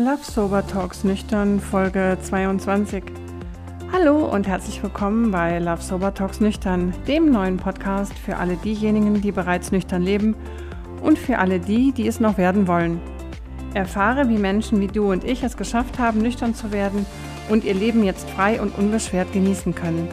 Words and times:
Love 0.00 0.22
Sober 0.22 0.64
Talks 0.64 1.02
Nüchtern 1.02 1.58
Folge 1.58 2.16
22. 2.22 3.02
Hallo 3.92 4.26
und 4.26 4.46
herzlich 4.46 4.80
willkommen 4.80 5.32
bei 5.32 5.58
Love 5.58 5.82
Sober 5.82 6.14
Talks 6.14 6.38
Nüchtern, 6.38 6.94
dem 7.08 7.32
neuen 7.32 7.56
Podcast 7.56 8.12
für 8.16 8.36
alle 8.36 8.54
diejenigen, 8.58 9.20
die 9.20 9.32
bereits 9.32 9.72
nüchtern 9.72 10.02
leben 10.02 10.36
und 11.02 11.18
für 11.18 11.38
alle 11.38 11.58
die, 11.58 11.90
die 11.90 12.06
es 12.06 12.20
noch 12.20 12.38
werden 12.38 12.68
wollen. 12.68 13.00
Erfahre, 13.74 14.28
wie 14.28 14.38
Menschen 14.38 14.80
wie 14.80 14.86
du 14.86 15.10
und 15.10 15.24
ich 15.24 15.42
es 15.42 15.56
geschafft 15.56 15.98
haben, 15.98 16.22
nüchtern 16.22 16.54
zu 16.54 16.70
werden 16.70 17.04
und 17.48 17.64
ihr 17.64 17.74
Leben 17.74 18.04
jetzt 18.04 18.30
frei 18.30 18.62
und 18.62 18.78
unbeschwert 18.78 19.32
genießen 19.32 19.74
können. 19.74 20.06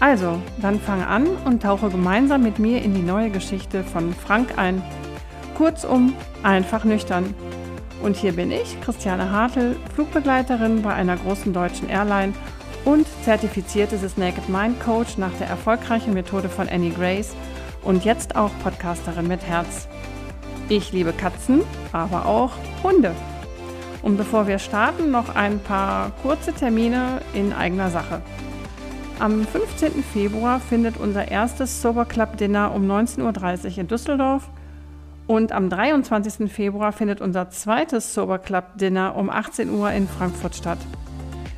Also, 0.00 0.40
dann 0.60 0.80
fange 0.80 1.06
an 1.06 1.28
und 1.44 1.62
tauche 1.62 1.88
gemeinsam 1.88 2.42
mit 2.42 2.58
mir 2.58 2.82
in 2.82 2.94
die 2.94 3.02
neue 3.02 3.30
Geschichte 3.30 3.84
von 3.84 4.12
Frank 4.12 4.58
ein. 4.58 4.82
Kurzum, 5.56 6.14
einfach 6.42 6.84
nüchtern. 6.84 7.32
Und 8.02 8.16
hier 8.16 8.32
bin 8.32 8.50
ich, 8.50 8.80
Christiane 8.80 9.30
Hartl, 9.30 9.76
Flugbegleiterin 9.94 10.82
bei 10.82 10.94
einer 10.94 11.16
großen 11.16 11.52
deutschen 11.52 11.88
Airline 11.88 12.32
und 12.84 13.06
zertifizierte 13.24 13.98
The 13.98 14.08
Naked 14.16 14.48
Mind 14.48 14.80
Coach 14.80 15.18
nach 15.18 15.32
der 15.38 15.48
erfolgreichen 15.48 16.14
Methode 16.14 16.48
von 16.48 16.68
Annie 16.68 16.92
Grace 16.92 17.34
und 17.82 18.04
jetzt 18.04 18.36
auch 18.36 18.50
Podcasterin 18.62 19.28
mit 19.28 19.42
Herz. 19.46 19.86
Ich 20.68 20.92
liebe 20.92 21.12
Katzen, 21.12 21.62
aber 21.92 22.26
auch 22.26 22.52
Hunde. 22.82 23.14
Und 24.02 24.16
bevor 24.16 24.46
wir 24.46 24.58
starten, 24.58 25.10
noch 25.10 25.34
ein 25.34 25.58
paar 25.58 26.12
kurze 26.22 26.54
Termine 26.54 27.20
in 27.34 27.52
eigener 27.52 27.90
Sache. 27.90 28.22
Am 29.18 29.46
15. 29.46 30.02
Februar 30.02 30.58
findet 30.60 30.96
unser 30.96 31.30
erstes 31.30 31.82
Sober 31.82 32.06
Club 32.06 32.38
Dinner 32.38 32.72
um 32.74 32.90
19.30 32.90 33.72
Uhr 33.72 33.78
in 33.78 33.88
Düsseldorf 33.88 34.48
und 35.30 35.52
am 35.52 35.70
23. 35.70 36.50
Februar 36.50 36.90
findet 36.90 37.20
unser 37.20 37.50
zweites 37.50 38.14
Sober 38.14 38.40
Club 38.40 38.64
Dinner 38.74 39.14
um 39.14 39.30
18 39.30 39.70
Uhr 39.70 39.92
in 39.92 40.08
Frankfurt 40.08 40.56
statt. 40.56 40.78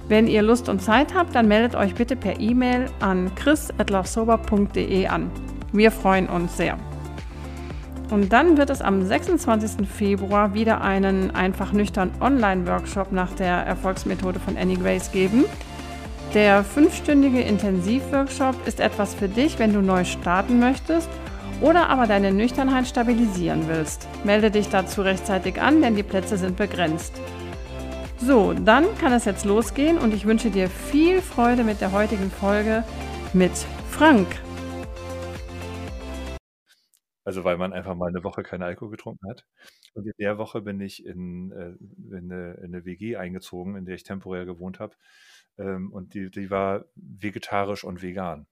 Wenn 0.08 0.26
ihr 0.26 0.42
Lust 0.42 0.68
und 0.68 0.82
Zeit 0.82 1.14
habt, 1.14 1.34
dann 1.34 1.48
meldet 1.48 1.74
euch 1.74 1.94
bitte 1.94 2.14
per 2.14 2.38
E-Mail 2.38 2.90
an 3.00 3.34
chris.lovesober.de 3.34 5.06
an. 5.06 5.30
Wir 5.72 5.90
freuen 5.90 6.28
uns 6.28 6.54
sehr. 6.58 6.76
Und 8.10 8.30
dann 8.34 8.58
wird 8.58 8.68
es 8.68 8.82
am 8.82 9.06
26. 9.06 9.88
Februar 9.88 10.52
wieder 10.52 10.82
einen 10.82 11.30
einfach 11.30 11.72
nüchtern 11.72 12.10
Online-Workshop 12.20 13.10
nach 13.10 13.32
der 13.32 13.54
Erfolgsmethode 13.54 14.38
von 14.38 14.58
Annie 14.58 14.76
Grace 14.76 15.10
geben. 15.12 15.46
Der 16.34 16.62
fünfstündige 16.62 17.40
Intensivworkshop 17.40 18.54
ist 18.66 18.80
etwas 18.80 19.14
für 19.14 19.28
dich, 19.28 19.58
wenn 19.58 19.72
du 19.72 19.80
neu 19.80 20.04
starten 20.04 20.60
möchtest 20.60 21.08
oder 21.62 21.88
aber 21.88 22.06
deine 22.06 22.32
Nüchternheit 22.32 22.86
stabilisieren 22.86 23.68
willst. 23.68 24.08
Melde 24.24 24.50
dich 24.50 24.68
dazu 24.68 25.02
rechtzeitig 25.02 25.60
an, 25.60 25.80
denn 25.80 25.96
die 25.96 26.02
Plätze 26.02 26.36
sind 26.36 26.56
begrenzt. 26.56 27.14
So, 28.18 28.52
dann 28.52 28.84
kann 28.98 29.12
es 29.12 29.24
jetzt 29.24 29.44
losgehen 29.44 29.98
und 29.98 30.12
ich 30.12 30.26
wünsche 30.26 30.50
dir 30.50 30.68
viel 30.68 31.22
Freude 31.22 31.64
mit 31.64 31.80
der 31.80 31.92
heutigen 31.92 32.30
Folge 32.30 32.84
mit 33.32 33.52
Frank. 33.90 34.26
Also 37.24 37.44
weil 37.44 37.56
man 37.56 37.72
einfach 37.72 37.94
mal 37.94 38.08
eine 38.08 38.24
Woche 38.24 38.42
keinen 38.42 38.62
Alkohol 38.62 38.90
getrunken 38.90 39.28
hat. 39.28 39.46
Und 39.94 40.06
in 40.06 40.12
der 40.18 40.38
Woche 40.38 40.60
bin 40.60 40.80
ich 40.80 41.04
in, 41.04 41.52
äh, 41.52 42.16
in, 42.16 42.32
eine, 42.32 42.54
in 42.54 42.74
eine 42.74 42.84
WG 42.84 43.16
eingezogen, 43.16 43.76
in 43.76 43.84
der 43.84 43.94
ich 43.94 44.02
temporär 44.02 44.44
gewohnt 44.44 44.80
habe. 44.80 44.94
Ähm, 45.58 45.92
und 45.92 46.14
die, 46.14 46.30
die 46.30 46.50
war 46.50 46.84
vegetarisch 46.94 47.84
und 47.84 48.02
vegan. 48.02 48.46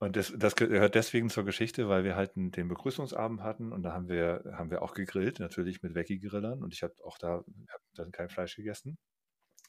Und 0.00 0.16
das, 0.16 0.32
das 0.34 0.56
gehört 0.56 0.94
deswegen 0.94 1.28
zur 1.28 1.44
Geschichte, 1.44 1.90
weil 1.90 2.04
wir 2.04 2.16
halt 2.16 2.34
den 2.34 2.68
Begrüßungsabend 2.68 3.42
hatten 3.42 3.70
und 3.70 3.82
da 3.82 3.92
haben 3.92 4.08
wir, 4.08 4.42
haben 4.54 4.70
wir 4.70 4.80
auch 4.80 4.94
gegrillt, 4.94 5.40
natürlich 5.40 5.82
mit 5.82 5.94
Veggie-Grillern 5.94 6.62
und 6.62 6.72
ich 6.72 6.82
habe 6.82 6.94
auch 7.04 7.18
da 7.18 7.44
hab 7.68 7.80
dann 7.94 8.10
kein 8.10 8.30
Fleisch 8.30 8.56
gegessen 8.56 8.96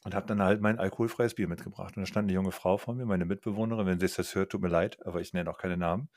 und 0.04 0.14
habe 0.14 0.26
dann 0.26 0.42
halt 0.42 0.62
mein 0.62 0.78
alkoholfreies 0.78 1.34
Bier 1.34 1.48
mitgebracht. 1.48 1.96
Und 1.96 2.02
da 2.02 2.06
stand 2.06 2.26
eine 2.26 2.32
junge 2.32 2.50
Frau 2.50 2.78
vor 2.78 2.94
mir, 2.94 3.04
meine 3.04 3.26
Mitbewohnerin, 3.26 3.86
wenn 3.86 4.00
sie 4.00 4.06
es 4.06 4.14
das 4.14 4.34
hört, 4.34 4.50
tut 4.50 4.62
mir 4.62 4.68
leid, 4.68 4.96
aber 5.06 5.20
ich 5.20 5.34
nenne 5.34 5.50
auch 5.50 5.58
keine 5.58 5.76
Namen. 5.76 6.08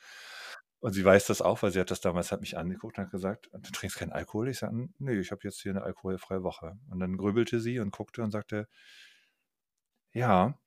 Und 0.79 0.94
sie 0.94 1.03
weiß 1.03 1.25
das 1.28 1.41
auch, 1.41 1.62
weil 1.62 1.72
sie 1.72 1.81
hat 1.81 1.91
das 1.91 2.00
damals, 2.00 2.31
hat 2.31 2.39
mich 2.39 2.57
angeguckt 2.57 2.97
und 2.97 3.03
hat 3.06 3.12
gesagt, 3.12 3.50
du 3.51 3.72
trinkst 3.72 3.97
keinen 3.97 4.13
Alkohol? 4.13 4.47
Ich 4.47 4.59
sage, 4.59 4.88
nee, 4.97 5.19
ich 5.19 5.31
habe 5.31 5.41
jetzt 5.44 5.62
hier 5.62 5.72
eine 5.72 5.84
alkoholfreie 5.84 6.44
Woche. 6.44 6.78
Und 6.89 7.00
dann 7.00 7.18
grübelte 7.18 7.59
sie 7.59 7.79
und 7.79 7.91
guckte 7.91 8.23
und 8.23 8.31
sagte, 8.31 8.68
ja, 10.13 10.57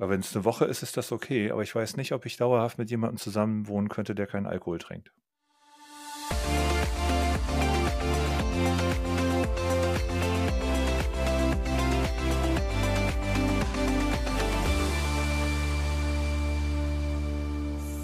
aber 0.00 0.12
wenn 0.12 0.20
es 0.20 0.34
eine 0.34 0.46
Woche 0.46 0.64
ist, 0.64 0.82
ist 0.82 0.96
das 0.96 1.12
okay. 1.12 1.50
Aber 1.50 1.62
ich 1.62 1.74
weiß 1.74 1.98
nicht, 1.98 2.12
ob 2.12 2.24
ich 2.24 2.38
dauerhaft 2.38 2.78
mit 2.78 2.90
jemandem 2.90 3.18
zusammen 3.18 3.68
wohnen 3.68 3.90
könnte, 3.90 4.14
der 4.14 4.26
keinen 4.26 4.46
Alkohol 4.46 4.78
trinkt. 4.78 5.12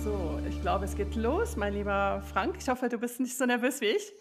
So, 0.04 0.38
ich 0.46 0.60
glaube, 0.60 0.84
es 0.84 0.96
geht 0.96 1.14
los, 1.14 1.56
mein 1.56 1.72
lieber 1.72 2.22
Frank. 2.30 2.56
Ich 2.60 2.68
hoffe, 2.68 2.90
du 2.90 2.98
bist 2.98 3.20
nicht 3.20 3.38
so 3.38 3.46
nervös 3.46 3.80
wie 3.80 3.86
ich. 3.86 4.12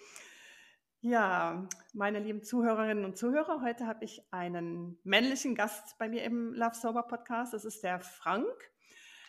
Ja, 1.01 1.67
meine 1.95 2.19
lieben 2.19 2.43
Zuhörerinnen 2.43 3.05
und 3.05 3.17
Zuhörer, 3.17 3.61
heute 3.61 3.87
habe 3.87 4.03
ich 4.03 4.21
einen 4.31 4.99
männlichen 5.03 5.55
Gast 5.55 5.97
bei 5.97 6.09
mir 6.09 6.23
im 6.23 6.53
Love 6.53 6.75
Sober 6.75 7.03
Podcast. 7.03 7.53
Das 7.53 7.63
ist 7.63 7.83
der 7.83 8.01
Frank. 8.01 8.45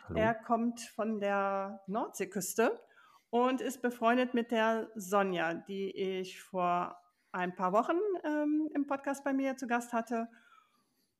Hallo. 0.08 0.18
Er 0.18 0.34
kommt 0.34 0.80
von 0.80 1.20
der 1.20 1.80
Nordseeküste 1.86 2.80
und 3.30 3.60
ist 3.60 3.82
befreundet 3.82 4.34
mit 4.34 4.50
der 4.50 4.90
Sonja, 4.96 5.54
die 5.54 5.90
ich 5.96 6.42
vor 6.42 7.00
ein 7.30 7.54
paar 7.54 7.72
Wochen 7.72 7.98
ähm, 8.24 8.68
im 8.74 8.86
Podcast 8.86 9.22
bei 9.22 9.32
mir 9.32 9.56
zu 9.56 9.68
Gast 9.68 9.92
hatte. 9.92 10.28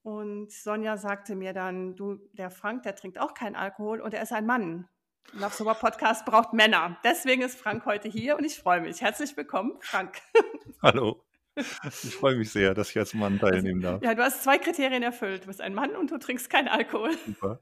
Und 0.02 0.50
Sonja 0.50 0.96
sagte 0.96 1.36
mir 1.36 1.52
dann, 1.52 1.94
du, 1.94 2.16
der 2.32 2.50
Frank, 2.50 2.82
der 2.82 2.96
trinkt 2.96 3.20
auch 3.20 3.34
keinen 3.34 3.54
Alkohol 3.56 4.00
und 4.00 4.14
er 4.14 4.22
ist 4.22 4.32
ein 4.32 4.46
Mann. 4.46 4.88
Love 5.32 5.54
Sober 5.54 5.74
Podcast 5.74 6.24
braucht 6.24 6.52
Männer. 6.52 6.98
Deswegen 7.04 7.42
ist 7.42 7.58
Frank 7.58 7.84
heute 7.84 8.08
hier 8.08 8.36
und 8.36 8.44
ich 8.44 8.58
freue 8.58 8.80
mich. 8.80 9.00
Herzlich 9.00 9.36
willkommen, 9.36 9.76
Frank. 9.80 10.20
Hallo. 10.82 11.25
Ich 11.56 12.14
freue 12.14 12.36
mich 12.36 12.50
sehr, 12.50 12.74
dass 12.74 12.90
ich 12.90 12.98
als 12.98 13.14
Mann 13.14 13.34
also, 13.34 13.46
teilnehmen 13.46 13.80
darf. 13.80 14.02
Ja, 14.02 14.14
du 14.14 14.22
hast 14.22 14.42
zwei 14.42 14.58
Kriterien 14.58 15.02
erfüllt. 15.02 15.44
Du 15.44 15.46
bist 15.46 15.60
ein 15.60 15.74
Mann 15.74 15.96
und 15.96 16.10
du 16.10 16.18
trinkst 16.18 16.50
keinen 16.50 16.68
Alkohol. 16.68 17.16
Super. 17.26 17.60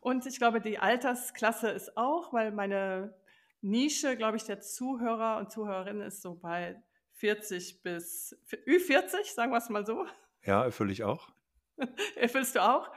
Und 0.00 0.26
ich 0.26 0.38
glaube, 0.38 0.60
die 0.60 0.78
Altersklasse 0.78 1.70
ist 1.70 1.96
auch, 1.96 2.32
weil 2.32 2.52
meine 2.52 3.14
Nische, 3.60 4.16
glaube 4.16 4.36
ich, 4.36 4.44
der 4.44 4.60
Zuhörer 4.60 5.38
und 5.38 5.50
Zuhörerinnen 5.50 6.02
ist 6.02 6.22
so 6.22 6.34
bei 6.36 6.80
40 7.14 7.82
bis 7.82 8.36
Ü40, 8.66 9.34
sagen 9.34 9.50
wir 9.50 9.58
es 9.58 9.68
mal 9.68 9.84
so. 9.84 10.06
Ja, 10.44 10.64
erfülle 10.64 10.92
ich 10.92 11.02
auch. 11.02 11.28
Erfüllst 12.16 12.54
du 12.54 12.62
auch? 12.62 12.92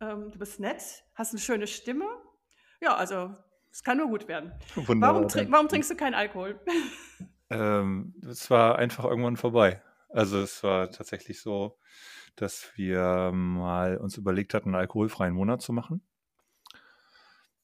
Ähm, 0.00 0.30
du 0.30 0.38
bist 0.38 0.58
nett, 0.58 1.04
hast 1.14 1.32
eine 1.32 1.40
schöne 1.40 1.66
Stimme 1.66 2.06
ja, 2.82 2.96
also 2.96 3.34
es 3.70 3.82
kann 3.82 3.96
nur 3.96 4.08
gut 4.08 4.28
werden. 4.28 4.52
Warum, 4.74 5.28
trink, 5.28 5.50
warum, 5.52 5.68
trinkst 5.68 5.90
du 5.90 5.96
keinen 5.96 6.14
Alkohol? 6.14 6.60
Ähm, 7.52 8.14
es 8.28 8.50
war 8.50 8.78
einfach 8.78 9.04
irgendwann 9.04 9.36
vorbei. 9.36 9.82
Also 10.08 10.38
es 10.38 10.62
war 10.62 10.90
tatsächlich 10.90 11.40
so, 11.40 11.78
dass 12.34 12.72
wir 12.76 13.30
mal 13.32 13.98
uns 13.98 14.16
überlegt 14.16 14.54
hatten, 14.54 14.70
einen 14.70 14.80
alkoholfreien 14.80 15.34
Monat 15.34 15.60
zu 15.60 15.72
machen. 15.72 16.02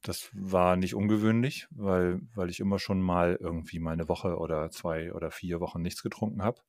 Das 0.03 0.31
war 0.33 0.77
nicht 0.77 0.95
ungewöhnlich, 0.95 1.67
weil, 1.71 2.21
weil 2.35 2.51
ich 2.51 2.61
immer 2.61 2.79
schon 2.79 3.01
mal 3.01 3.37
irgendwie 3.41 3.79
mal 3.79 3.93
eine 3.93 4.09
Woche 4.09 4.37
oder 4.37 4.71
zwei 4.71 5.13
oder 5.13 5.31
vier 5.31 5.61
Wochen 5.61 5.83
nichts 5.83 6.03
getrunken 6.03 6.43
habe. 6.43 6.61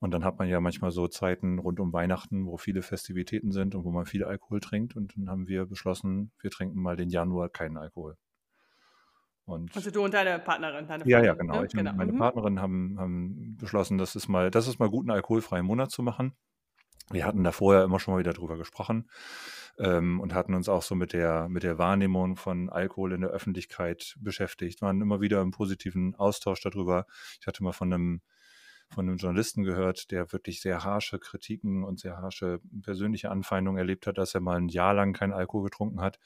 Und 0.00 0.10
dann 0.10 0.24
hat 0.24 0.38
man 0.38 0.48
ja 0.48 0.60
manchmal 0.60 0.90
so 0.90 1.08
Zeiten 1.08 1.58
rund 1.58 1.80
um 1.80 1.92
Weihnachten, 1.92 2.46
wo 2.46 2.56
viele 2.58 2.82
Festivitäten 2.82 3.52
sind 3.52 3.74
und 3.74 3.84
wo 3.84 3.90
man 3.92 4.06
viel 4.06 4.24
Alkohol 4.24 4.60
trinkt. 4.60 4.96
Und 4.96 5.16
dann 5.16 5.30
haben 5.30 5.48
wir 5.48 5.66
beschlossen, 5.66 6.32
wir 6.40 6.50
trinken 6.50 6.82
mal 6.82 6.96
den 6.96 7.08
Januar 7.08 7.48
keinen 7.48 7.78
Alkohol. 7.78 8.16
Und 9.46 9.76
also 9.76 9.90
du 9.90 10.02
und 10.04 10.14
deine 10.14 10.38
Partnerin, 10.38 10.86
deine 10.86 11.06
Ja, 11.06 11.22
ja, 11.22 11.34
genau. 11.34 11.60
Ne? 11.60 11.66
Ich 11.66 11.72
genau. 11.72 11.90
und 11.90 11.96
meine 11.96 12.12
mhm. 12.12 12.18
Partnerin 12.18 12.60
haben, 12.60 12.96
haben 12.98 13.56
beschlossen, 13.58 13.98
das 13.98 14.16
ist 14.16 14.28
mal, 14.28 14.50
das 14.50 14.66
ist 14.66 14.78
mal 14.78 14.88
gut, 14.88 15.04
einen 15.04 15.10
alkoholfreien 15.10 15.66
Monat 15.66 15.90
zu 15.90 16.02
machen. 16.02 16.32
Wir 17.10 17.26
hatten 17.26 17.44
da 17.44 17.52
vorher 17.52 17.84
immer 17.84 18.00
schon 18.00 18.14
mal 18.14 18.20
wieder 18.20 18.32
drüber 18.32 18.56
gesprochen 18.56 19.10
ähm, 19.78 20.20
und 20.20 20.32
hatten 20.32 20.54
uns 20.54 20.70
auch 20.70 20.82
so 20.82 20.94
mit 20.94 21.12
der, 21.12 21.48
mit 21.50 21.62
der 21.62 21.76
Wahrnehmung 21.76 22.36
von 22.36 22.70
Alkohol 22.70 23.12
in 23.12 23.20
der 23.20 23.30
Öffentlichkeit 23.30 24.16
beschäftigt, 24.18 24.80
waren 24.80 25.02
immer 25.02 25.20
wieder 25.20 25.42
im 25.42 25.50
positiven 25.50 26.14
Austausch 26.14 26.62
darüber. 26.62 27.06
Ich 27.40 27.46
hatte 27.46 27.62
mal 27.62 27.72
von 27.72 27.92
einem 27.92 28.22
von 28.90 29.08
einem 29.08 29.16
Journalisten 29.16 29.64
gehört, 29.64 30.10
der 30.10 30.32
wirklich 30.32 30.60
sehr 30.60 30.84
harsche 30.84 31.18
Kritiken 31.18 31.84
und 31.84 31.98
sehr 31.98 32.18
harsche 32.18 32.60
persönliche 32.82 33.30
Anfeindungen 33.30 33.78
erlebt 33.78 34.06
hat, 34.06 34.18
dass 34.18 34.34
er 34.34 34.40
mal 34.40 34.56
ein 34.56 34.68
Jahr 34.68 34.94
lang 34.94 35.12
keinen 35.12 35.32
Alkohol 35.32 35.64
getrunken 35.64 36.00
hat. 36.00 36.20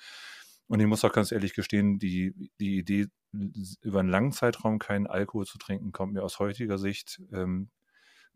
Und 0.68 0.80
ich 0.80 0.86
muss 0.86 1.04
auch 1.04 1.12
ganz 1.12 1.32
ehrlich 1.32 1.54
gestehen, 1.54 1.98
die, 1.98 2.50
die 2.60 2.78
Idee, 2.78 3.08
über 3.32 4.00
einen 4.00 4.08
langen 4.08 4.32
Zeitraum 4.32 4.78
keinen 4.78 5.06
Alkohol 5.06 5.46
zu 5.46 5.58
trinken, 5.58 5.92
kommt 5.92 6.12
mir 6.12 6.22
aus 6.22 6.38
heutiger 6.38 6.78
Sicht, 6.78 7.20
ähm, 7.32 7.70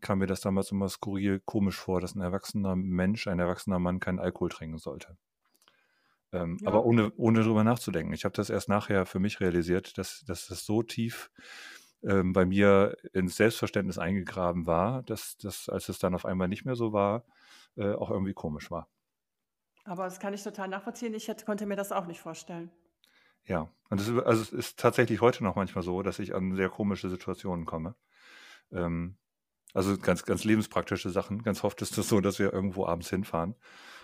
kam 0.01 0.19
mir 0.19 0.27
das 0.27 0.41
damals 0.41 0.71
immer 0.71 0.89
skurril 0.89 1.41
komisch 1.45 1.77
vor, 1.77 2.01
dass 2.01 2.15
ein 2.15 2.21
erwachsener 2.21 2.75
Mensch, 2.75 3.27
ein 3.27 3.39
erwachsener 3.39 3.79
Mann 3.79 3.99
keinen 3.99 4.19
Alkohol 4.19 4.49
trinken 4.49 4.77
sollte. 4.77 5.17
Ähm, 6.31 6.57
ja. 6.61 6.67
Aber 6.67 6.85
ohne, 6.85 7.11
ohne 7.15 7.43
drüber 7.43 7.63
nachzudenken. 7.63 8.13
Ich 8.13 8.25
habe 8.25 8.35
das 8.35 8.49
erst 8.49 8.67
nachher 8.67 9.05
für 9.05 9.19
mich 9.19 9.39
realisiert, 9.39 9.97
dass, 9.97 10.23
dass 10.25 10.47
das 10.47 10.65
so 10.65 10.83
tief 10.83 11.31
ähm, 12.03 12.33
bei 12.33 12.45
mir 12.45 12.97
ins 13.13 13.37
Selbstverständnis 13.37 13.97
eingegraben 13.97 14.65
war, 14.65 15.03
dass 15.03 15.37
das, 15.37 15.69
als 15.69 15.89
es 15.89 15.99
dann 15.99 16.15
auf 16.15 16.25
einmal 16.25 16.47
nicht 16.47 16.65
mehr 16.65 16.75
so 16.75 16.91
war, 16.91 17.23
äh, 17.77 17.93
auch 17.93 18.09
irgendwie 18.11 18.33
komisch 18.33 18.71
war. 18.71 18.89
Aber 19.85 20.05
das 20.05 20.19
kann 20.19 20.33
ich 20.33 20.43
total 20.43 20.67
nachvollziehen. 20.69 21.13
Ich 21.13 21.27
hätte, 21.27 21.45
konnte 21.45 21.65
mir 21.65 21.75
das 21.75 21.91
auch 21.91 22.05
nicht 22.05 22.21
vorstellen. 22.21 22.71
Ja, 23.45 23.69
und 23.89 23.99
das 23.99 24.07
ist, 24.07 24.19
also 24.23 24.41
es 24.41 24.53
ist 24.53 24.79
tatsächlich 24.79 25.19
heute 25.19 25.43
noch 25.43 25.55
manchmal 25.55 25.83
so, 25.83 26.01
dass 26.01 26.19
ich 26.19 26.33
an 26.33 26.55
sehr 26.55 26.69
komische 26.69 27.09
Situationen 27.09 27.65
komme. 27.65 27.95
Ähm, 28.71 29.17
also 29.73 29.97
ganz, 29.97 30.23
ganz 30.23 30.43
lebenspraktische 30.43 31.09
Sachen. 31.09 31.43
Ganz 31.43 31.63
oft 31.63 31.81
ist 31.81 31.97
es 31.97 32.07
so, 32.07 32.21
dass 32.21 32.39
wir 32.39 32.53
irgendwo 32.53 32.85
abends 32.85 33.09
hinfahren 33.09 33.55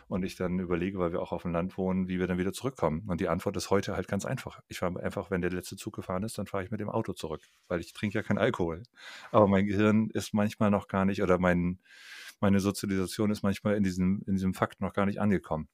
und 0.08 0.24
ich 0.24 0.36
dann 0.36 0.60
überlege, 0.60 0.98
weil 0.98 1.12
wir 1.12 1.22
auch 1.22 1.32
auf 1.32 1.44
dem 1.44 1.52
Land 1.54 1.78
wohnen, 1.78 2.08
wie 2.08 2.20
wir 2.20 2.26
dann 2.26 2.40
wieder 2.40 2.52
zurückkommen. 2.52 3.04
Und 3.08 3.22
die 3.22 3.30
Antwort 3.30 3.56
ist 3.56 3.70
heute 3.70 3.96
halt 3.96 4.08
ganz 4.08 4.26
einfach. 4.26 4.60
Ich 4.68 4.80
fahre 4.80 5.00
einfach, 5.02 5.30
wenn 5.30 5.42
der 5.42 5.52
letzte 5.52 5.78
Zug 5.78 5.96
gefahren 5.96 6.24
ist, 6.24 6.38
dann 6.40 6.48
fahre 6.48 6.64
ich 6.64 6.72
mit 6.72 6.80
dem 6.80 6.90
Auto 6.90 7.14
zurück, 7.14 7.42
weil 7.68 7.80
ich 7.80 7.94
trinke 7.94 8.18
ja 8.18 8.24
keinen 8.24 8.40
Alkohol. 8.40 8.84
Aber 9.32 9.48
mein 9.48 9.68
Gehirn 9.68 10.10
ist 10.10 10.34
manchmal 10.34 10.72
noch 10.72 10.88
gar 10.88 11.06
nicht 11.06 11.22
oder 11.22 11.38
mein, 11.38 11.80
meine 12.40 12.60
Sozialisation 12.60 13.32
ist 13.32 13.44
manchmal 13.44 13.76
in 13.76 13.84
diesem, 13.84 14.24
in 14.26 14.36
diesem 14.36 14.54
Fakt 14.54 14.82
noch 14.82 14.94
gar 14.94 15.06
nicht 15.06 15.20
angekommen. 15.20 15.68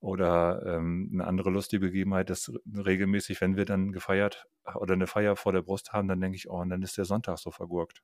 Oder 0.00 0.62
ähm, 0.64 1.10
eine 1.12 1.26
andere 1.26 1.50
lustige 1.50 1.86
Begebenheit, 1.86 2.30
dass 2.30 2.52
regelmäßig, 2.66 3.40
wenn 3.40 3.56
wir 3.56 3.64
dann 3.64 3.90
gefeiert 3.90 4.46
oder 4.76 4.94
eine 4.94 5.08
Feier 5.08 5.34
vor 5.34 5.52
der 5.52 5.62
Brust 5.62 5.92
haben, 5.92 6.06
dann 6.06 6.20
denke 6.20 6.36
ich, 6.36 6.48
oh, 6.48 6.60
und 6.60 6.68
dann 6.70 6.82
ist 6.82 6.96
der 6.98 7.04
Sonntag 7.04 7.38
so 7.38 7.50
vergurkt. 7.50 8.02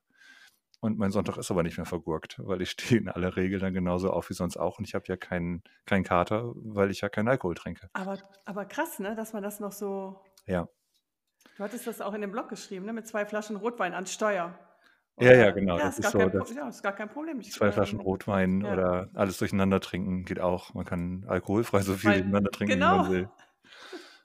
Und 0.81 0.97
mein 0.97 1.11
Sonntag 1.11 1.37
ist 1.37 1.49
aber 1.51 1.63
nicht 1.63 1.77
mehr 1.77 1.85
vergurkt, 1.85 2.39
weil 2.43 2.61
ich 2.61 2.71
stehe 2.71 2.99
in 2.99 3.09
aller 3.09 3.35
Regel 3.37 3.59
dann 3.59 3.73
genauso 3.73 4.11
auf 4.11 4.29
wie 4.29 4.33
sonst 4.33 4.57
auch. 4.57 4.77
Und 4.77 4.85
ich 4.87 4.93
habe 4.93 5.05
ja 5.07 5.15
keinen 5.15 5.63
kein 5.85 6.03
Kater, 6.03 6.51
weil 6.55 6.91
ich 6.91 7.01
ja 7.01 7.09
keinen 7.09 7.29
Alkohol 7.29 7.55
trinke. 7.55 7.89
Aber, 7.93 8.19
aber 8.43 8.65
krass, 8.65 8.99
ne, 8.99 9.15
dass 9.15 9.31
man 9.31 9.41
das 9.41 9.59
noch 9.59 9.71
so. 9.71 10.21
Ja. 10.45 10.67
Du 11.57 11.63
hattest 11.63 11.87
das 11.87 12.01
auch 12.01 12.13
in 12.13 12.21
dem 12.21 12.31
Blog 12.31 12.49
geschrieben, 12.49 12.85
ne, 12.85 12.93
mit 12.93 13.07
zwei 13.07 13.25
Flaschen 13.25 13.55
Rotwein 13.55 13.93
an 13.93 14.05
Steuer. 14.05 14.59
Ja, 15.19 15.33
ja, 15.33 15.51
genau. 15.51 15.77
Ja, 15.77 15.85
das 15.85 15.99
ist, 15.99 16.05
ist 16.05 16.11
gar 16.13 16.45
so, 16.45 16.53
ja, 16.53 16.67
ist 16.67 16.83
gar 16.83 16.91
kein 16.93 17.09
Problem. 17.09 17.39
Ich, 17.39 17.51
zwei 17.51 17.71
Flaschen 17.71 17.99
ähm, 17.99 18.05
Rotwein 18.05 18.61
ja. 18.61 18.73
oder 18.73 19.09
alles 19.13 19.37
durcheinander 19.37 19.79
trinken 19.79 20.25
geht 20.25 20.39
auch. 20.41 20.73
Man 20.73 20.85
kann 20.85 21.23
alkoholfrei 21.27 21.81
so 21.81 21.93
viel 21.93 22.09
Weil- 22.09 22.21
durcheinander 22.21 22.51
trinken, 22.51 22.73
wie 22.73 22.79
genau. 22.79 22.97
man 23.03 23.11
will. 23.11 23.29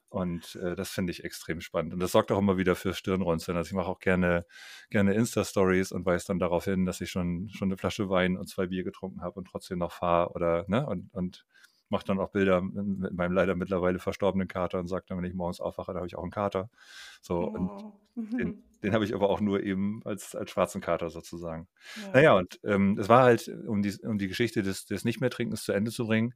Und 0.09 0.57
äh, 0.57 0.75
das 0.75 0.91
finde 0.91 1.13
ich 1.13 1.23
extrem 1.23 1.61
spannend. 1.61 1.95
Und 1.95 2.01
das 2.01 2.11
sorgt 2.11 2.33
auch 2.33 2.39
immer 2.39 2.57
wieder 2.57 2.75
für 2.75 2.95
Stirnrunzeln. 2.95 3.57
Also 3.57 3.69
ich 3.69 3.75
mache 3.75 3.87
auch 3.87 4.01
gerne, 4.01 4.45
gerne 4.91 5.15
Insta-Stories 5.15 5.93
und 5.93 6.05
weise 6.05 6.27
dann 6.27 6.41
darauf 6.41 6.65
hin, 6.65 6.85
dass 6.85 7.01
ich 7.01 7.13
schon, 7.13 7.49
schon 7.51 7.69
eine 7.69 7.77
Flasche 7.77 8.09
Wein 8.11 8.37
und 8.37 8.49
zwei 8.49 8.67
Bier 8.67 8.83
getrunken 8.83 9.23
habe 9.23 9.39
und 9.39 9.45
trotzdem 9.47 9.79
noch 9.79 9.93
fahre 9.93 10.33
oder, 10.33 10.65
ne, 10.67 10.85
und, 10.85 11.15
und 11.15 11.47
mache 11.91 12.05
dann 12.07 12.19
auch 12.19 12.31
Bilder 12.31 12.61
mit 12.61 13.13
meinem 13.13 13.33
leider 13.33 13.55
mittlerweile 13.55 14.01
verstorbenen 14.01 14.49
Kater 14.49 14.81
und 14.81 14.89
sage 14.89 15.05
dann, 15.09 15.19
wenn 15.19 15.25
ich 15.25 15.35
morgens 15.35 15.61
aufwache, 15.61 15.93
da 15.93 15.99
habe 15.99 16.09
ich 16.09 16.17
auch 16.17 16.23
einen 16.23 16.33
Kater. 16.33 16.71
So, 17.23 17.39
und 17.39 17.69
Oh. 17.71 17.93
den, 18.17 18.65
den 18.82 18.93
habe 18.93 19.05
ich 19.05 19.15
aber 19.15 19.31
auch 19.31 19.41
nur 19.41 19.62
eben 19.62 20.00
als, 20.05 20.35
als 20.35 20.50
schwarzen 20.50 20.81
Kater 20.81 21.11
sozusagen. 21.11 21.69
Ja. 21.97 22.12
Naja, 22.12 22.32
und 22.35 22.61
ähm, 22.65 22.99
es 22.99 23.09
war 23.09 23.23
halt, 23.23 23.49
um 23.67 23.82
die, 23.82 23.97
um 24.03 24.19
die 24.19 24.29
Geschichte 24.29 24.62
des, 24.62 24.87
des 24.87 25.05
Nicht-mehr-Trinkens 25.05 25.65
zu 25.65 25.73
Ende 25.73 25.91
zu 25.91 26.06
bringen, 26.06 26.35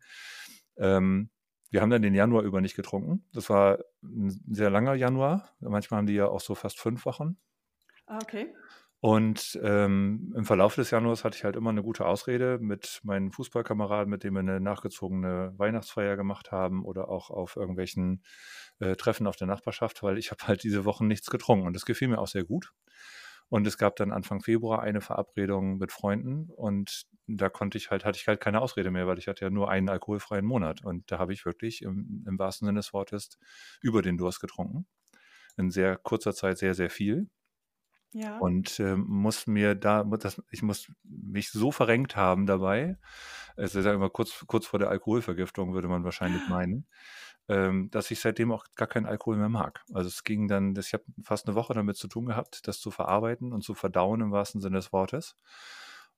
ähm, 0.77 1.31
wir 1.71 1.81
haben 1.81 1.91
dann 1.91 2.03
den 2.03 2.15
Januar 2.15 2.45
über 2.45 2.61
nicht 2.61 2.77
getrunken. 2.77 3.27
Das 3.33 3.51
war 3.51 3.81
ein 4.03 4.31
sehr 4.49 4.71
langer 4.71 4.95
Januar. 4.95 5.57
Manchmal 5.59 5.99
haben 5.99 6.07
die 6.07 6.15
ja 6.15 6.29
auch 6.29 6.41
so 6.41 6.55
fast 6.55 6.79
fünf 6.79 7.05
Wochen. 7.05 7.37
Ah, 8.07 8.19
okay. 8.23 8.55
Und 9.05 9.61
ähm, 9.63 10.33
im 10.35 10.47
Verlauf 10.47 10.77
des 10.77 10.91
Januars 10.91 11.25
hatte 11.25 11.37
ich 11.37 11.45
halt 11.45 11.57
immer 11.57 11.69
eine 11.69 11.83
gute 11.83 12.07
Ausrede 12.07 12.59
mit 12.59 13.01
meinen 13.03 13.33
Fußballkameraden, 13.33 14.09
mit 14.09 14.25
denen 14.25 14.33
wir 14.33 14.41
eine 14.41 14.61
nachgezogene 14.61 15.53
Weihnachtsfeier 15.59 16.17
gemacht 16.17 16.53
haben 16.53 16.87
oder 16.87 17.11
auch 17.11 17.29
auf 17.29 17.57
irgendwelchen 17.57 18.23
äh, 18.79 18.97
Treffen 18.97 19.27
auf 19.27 19.37
der 19.37 19.47
Nachbarschaft, 19.47 20.03
weil 20.03 20.17
ich 20.17 20.31
habe 20.31 20.49
halt 20.49 20.63
diese 20.63 20.87
Wochen 20.87 21.07
nichts 21.07 21.29
getrunken 21.29 21.67
und 21.67 21.75
das 21.75 21.85
gefiel 21.85 22.09
mir 22.09 22.19
auch 22.19 22.29
sehr 22.29 22.45
gut. 22.45 22.73
Und 23.51 23.67
es 23.67 23.77
gab 23.77 23.97
dann 23.97 24.11
Anfang 24.11 24.41
Februar 24.41 24.81
eine 24.81 25.03
Verabredung 25.03 25.77
mit 25.77 25.93
Freunden 25.93 26.49
und 26.49 27.05
da 27.27 27.51
konnte 27.51 27.77
ich 27.77 27.91
halt, 27.91 28.07
hatte 28.07 28.19
ich 28.19 28.27
halt 28.27 28.41
keine 28.41 28.63
Ausrede 28.63 28.91
mehr, 28.91 29.07
weil 29.07 29.19
ich 29.19 29.29
hatte 29.29 29.45
ja 29.45 29.51
nur 29.51 29.69
einen 29.71 29.91
alkoholfreien 29.91 30.47
Monat. 30.47 30.83
Und 30.83 31.13
da 31.13 31.19
habe 31.19 31.35
ich 31.35 31.45
wirklich 31.45 31.83
im, 31.83 32.25
im 32.27 32.39
wahrsten 32.39 32.65
Sinne 32.65 32.79
des 32.79 32.95
Wortes 32.95 33.39
über 33.83 34.01
den 34.01 34.17
Durst 34.17 34.41
getrunken. 34.41 34.87
In 35.59 35.71
sehr 35.71 35.99
kurzer 35.99 36.33
Zeit 36.33 36.57
sehr, 36.57 36.73
sehr 36.73 36.89
viel. 36.89 37.29
Ja. 38.15 38.39
Und 38.39 38.79
ähm, 38.79 39.05
muss 39.09 39.49
mir 39.49 39.75
da, 39.75 40.05
das, 40.05 40.41
ich 40.53 40.63
muss 40.63 40.89
mich 41.03 41.51
so 41.51 41.73
verrenkt 41.73 42.15
haben 42.15 42.47
dabei, 42.47 42.97
also 43.57 43.83
sagen 43.83 43.97
wir 43.97 44.07
mal 44.07 44.11
kurz, 44.11 44.45
kurz 44.47 44.67
vor 44.67 44.79
der 44.79 44.89
Alkoholvergiftung, 44.89 45.75
würde 45.75 45.89
man 45.89 46.05
wahrscheinlich 46.05 46.49
meinen, 46.49 46.87
ähm, 47.49 47.91
dass 47.91 48.13
ich 48.13 48.21
seitdem 48.21 48.53
auch 48.53 48.67
gar 48.77 48.87
keinen 48.87 49.07
Alkohol 49.07 49.37
mehr 49.37 49.49
mag. 49.49 49.85
Also 49.93 50.07
es 50.09 50.23
ging 50.23 50.47
dann, 50.47 50.75
das, 50.75 50.87
ich 50.87 50.95
habe 50.95 51.05
fast 51.25 51.49
eine 51.49 51.57
Woche 51.57 51.75
damit 51.75 51.97
zu 51.97 52.07
tun 52.07 52.27
gehabt, 52.27 52.69
das 52.69 52.79
zu 52.79 52.93
verarbeiten 52.93 53.53
und 53.53 53.63
zu 53.63 53.75
verdauen 53.75 54.21
im 54.21 54.31
wahrsten 54.31 54.61
Sinne 54.61 54.77
des 54.77 54.93
Wortes. 54.93 55.37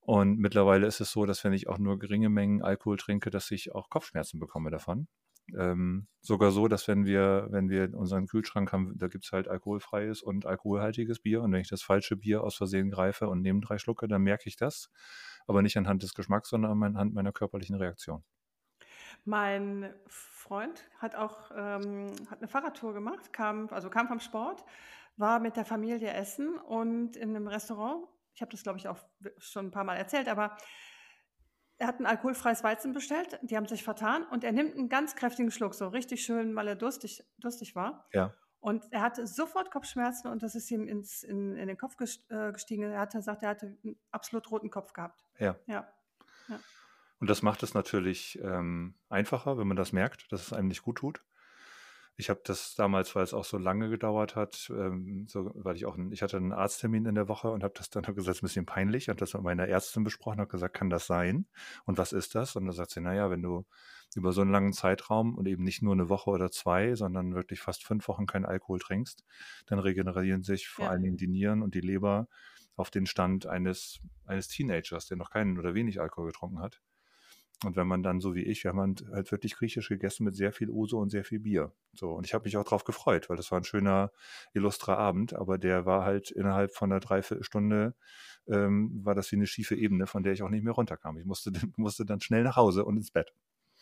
Und 0.00 0.38
mittlerweile 0.38 0.86
ist 0.86 1.00
es 1.00 1.10
so, 1.10 1.24
dass 1.24 1.44
wenn 1.44 1.54
ich 1.54 1.66
auch 1.66 1.78
nur 1.78 1.98
geringe 1.98 2.28
Mengen 2.28 2.62
Alkohol 2.62 2.98
trinke, 2.98 3.30
dass 3.30 3.50
ich 3.50 3.74
auch 3.74 3.88
Kopfschmerzen 3.88 4.38
bekomme 4.38 4.70
davon. 4.70 5.08
Ähm, 5.56 6.08
sogar 6.20 6.50
so, 6.50 6.68
dass 6.68 6.88
wenn 6.88 7.04
wir, 7.04 7.46
wenn 7.50 7.68
wir 7.68 7.94
unseren 7.94 8.26
Kühlschrank 8.26 8.72
haben, 8.72 8.98
da 8.98 9.08
gibt 9.08 9.24
es 9.24 9.32
halt 9.32 9.48
alkoholfreies 9.48 10.22
und 10.22 10.46
alkoholhaltiges 10.46 11.20
Bier. 11.20 11.42
Und 11.42 11.52
wenn 11.52 11.60
ich 11.60 11.68
das 11.68 11.82
falsche 11.82 12.16
Bier 12.16 12.42
aus 12.42 12.56
Versehen 12.56 12.90
greife 12.90 13.28
und 13.28 13.42
nehme 13.42 13.60
drei 13.60 13.78
Schlucke, 13.78 14.08
dann 14.08 14.22
merke 14.22 14.48
ich 14.48 14.56
das. 14.56 14.90
Aber 15.46 15.62
nicht 15.62 15.76
anhand 15.76 16.02
des 16.02 16.14
Geschmacks, 16.14 16.48
sondern 16.48 16.82
anhand 16.82 17.14
meiner 17.14 17.32
körperlichen 17.32 17.76
Reaktion. 17.76 18.24
Mein 19.24 19.94
Freund 20.06 20.88
hat 20.98 21.14
auch 21.14 21.50
ähm, 21.56 22.12
hat 22.30 22.38
eine 22.38 22.48
Fahrradtour 22.48 22.94
gemacht, 22.94 23.32
kam, 23.32 23.68
also 23.70 23.90
kam 23.90 24.08
vom 24.08 24.20
Sport, 24.20 24.64
war 25.16 25.40
mit 25.40 25.56
der 25.56 25.64
Familie 25.64 26.12
essen 26.12 26.56
und 26.58 27.16
in 27.16 27.30
einem 27.30 27.48
Restaurant. 27.48 28.06
Ich 28.34 28.42
habe 28.42 28.50
das, 28.50 28.62
glaube 28.62 28.78
ich, 28.78 28.86
auch 28.86 28.98
schon 29.38 29.66
ein 29.66 29.70
paar 29.70 29.84
Mal 29.84 29.96
erzählt, 29.96 30.28
aber 30.28 30.56
er 31.78 31.86
hat 31.86 32.00
ein 32.00 32.06
alkoholfreies 32.06 32.64
Weizen 32.64 32.92
bestellt. 32.92 33.38
Die 33.42 33.56
haben 33.56 33.66
sich 33.66 33.82
vertan 33.84 34.24
und 34.24 34.44
er 34.44 34.52
nimmt 34.52 34.76
einen 34.76 34.88
ganz 34.88 35.14
kräftigen 35.14 35.50
Schluck, 35.50 35.74
so 35.74 35.88
richtig 35.88 36.24
schön, 36.24 36.54
weil 36.56 36.68
er 36.68 36.76
durstig, 36.76 37.24
durstig 37.38 37.74
war. 37.74 38.06
Ja. 38.12 38.34
Und 38.60 38.84
er 38.90 39.02
hatte 39.02 39.26
sofort 39.26 39.70
Kopfschmerzen 39.70 40.28
und 40.28 40.42
das 40.42 40.54
ist 40.54 40.70
ihm 40.70 40.88
ins, 40.88 41.22
in, 41.22 41.56
in 41.56 41.68
den 41.68 41.76
Kopf 41.76 41.94
äh, 42.00 42.52
gestiegen. 42.52 42.82
Er 42.84 43.00
hatte 43.00 43.18
gesagt, 43.18 43.42
er 43.42 43.50
hatte 43.50 43.76
einen 43.84 43.96
absolut 44.10 44.50
roten 44.50 44.70
Kopf 44.70 44.92
gehabt. 44.92 45.24
Ja. 45.38 45.56
Ja. 45.66 45.88
Und 47.18 47.30
das 47.30 47.42
macht 47.42 47.62
es 47.62 47.74
natürlich 47.74 48.38
ähm, 48.42 48.94
einfacher, 49.08 49.56
wenn 49.58 49.66
man 49.66 49.76
das 49.76 49.92
merkt, 49.92 50.30
dass 50.32 50.42
es 50.42 50.52
einem 50.52 50.68
nicht 50.68 50.82
gut 50.82 50.98
tut. 50.98 51.22
Ich 52.18 52.30
habe 52.30 52.40
das 52.44 52.74
damals, 52.74 53.14
weil 53.14 53.24
es 53.24 53.34
auch 53.34 53.44
so 53.44 53.58
lange 53.58 53.90
gedauert 53.90 54.36
hat, 54.36 54.70
ähm, 54.70 55.26
so, 55.28 55.50
weil 55.54 55.76
ich 55.76 55.84
auch, 55.84 55.96
einen, 55.96 56.12
ich 56.12 56.22
hatte 56.22 56.38
einen 56.38 56.52
Arzttermin 56.52 57.04
in 57.04 57.14
der 57.14 57.28
Woche 57.28 57.50
und 57.50 57.62
habe 57.62 57.74
das 57.76 57.90
dann 57.90 58.06
hab 58.06 58.14
gesagt, 58.14 58.30
es 58.32 58.38
ist 58.38 58.42
ein 58.42 58.46
bisschen 58.46 58.66
peinlich, 58.66 59.10
und 59.10 59.20
das 59.20 59.34
mit 59.34 59.42
meiner 59.42 59.68
Ärztin 59.68 60.02
besprochen, 60.02 60.40
habe 60.40 60.50
gesagt, 60.50 60.74
kann 60.74 60.88
das 60.88 61.06
sein? 61.06 61.46
Und 61.84 61.98
was 61.98 62.12
ist 62.12 62.34
das? 62.34 62.56
Und 62.56 62.64
dann 62.64 62.74
sagt 62.74 62.90
sie, 62.90 63.00
naja, 63.02 63.28
wenn 63.30 63.42
du 63.42 63.66
über 64.14 64.32
so 64.32 64.40
einen 64.40 64.50
langen 64.50 64.72
Zeitraum 64.72 65.34
und 65.36 65.46
eben 65.46 65.62
nicht 65.62 65.82
nur 65.82 65.92
eine 65.92 66.08
Woche 66.08 66.30
oder 66.30 66.50
zwei, 66.50 66.94
sondern 66.94 67.34
wirklich 67.34 67.60
fast 67.60 67.84
fünf 67.84 68.08
Wochen 68.08 68.24
keinen 68.26 68.46
Alkohol 68.46 68.78
trinkst, 68.78 69.24
dann 69.66 69.78
regenerieren 69.78 70.42
sich 70.42 70.68
vor 70.68 70.86
Ja. 70.86 70.90
allen 70.92 71.02
Dingen 71.02 71.16
die 71.18 71.28
Nieren 71.28 71.62
und 71.62 71.74
die 71.74 71.80
Leber 71.80 72.28
auf 72.76 72.90
den 72.90 73.06
Stand 73.06 73.46
eines, 73.46 74.00
eines 74.24 74.48
Teenagers, 74.48 75.06
der 75.06 75.18
noch 75.18 75.30
keinen 75.30 75.58
oder 75.58 75.74
wenig 75.74 76.00
Alkohol 76.00 76.28
getrunken 76.28 76.60
hat. 76.60 76.80
Und 77.64 77.74
wenn 77.76 77.86
man 77.86 78.02
dann 78.02 78.20
so 78.20 78.34
wie 78.34 78.42
ich, 78.42 78.64
wir 78.64 78.70
haben 78.70 78.80
halt 78.80 79.04
halt 79.10 79.32
wirklich 79.32 79.56
griechisch 79.56 79.88
gegessen 79.88 80.24
mit 80.24 80.36
sehr 80.36 80.52
viel 80.52 80.68
Uso 80.68 80.98
und 80.98 81.08
sehr 81.10 81.24
viel 81.24 81.40
Bier. 81.40 81.72
So, 81.94 82.10
und 82.12 82.26
ich 82.26 82.34
habe 82.34 82.44
mich 82.44 82.56
auch 82.58 82.64
drauf 82.64 82.84
gefreut, 82.84 83.30
weil 83.30 83.36
das 83.36 83.50
war 83.50 83.58
ein 83.60 83.64
schöner, 83.64 84.12
illustrer 84.52 84.98
Abend, 84.98 85.32
aber 85.34 85.56
der 85.56 85.86
war 85.86 86.04
halt 86.04 86.30
innerhalb 86.30 86.74
von 86.74 86.92
einer 86.92 87.00
Dreiviertelstunde, 87.00 87.94
ähm, 88.46 89.00
war 89.04 89.14
das 89.14 89.32
wie 89.32 89.36
eine 89.36 89.46
schiefe 89.46 89.74
Ebene, 89.74 90.06
von 90.06 90.22
der 90.22 90.34
ich 90.34 90.42
auch 90.42 90.50
nicht 90.50 90.64
mehr 90.64 90.74
runterkam. 90.74 91.16
Ich 91.18 91.24
musste, 91.24 91.50
musste 91.76 92.04
dann 92.04 92.20
schnell 92.20 92.42
nach 92.42 92.56
Hause 92.56 92.84
und 92.84 92.98
ins 92.98 93.10
Bett. 93.10 93.32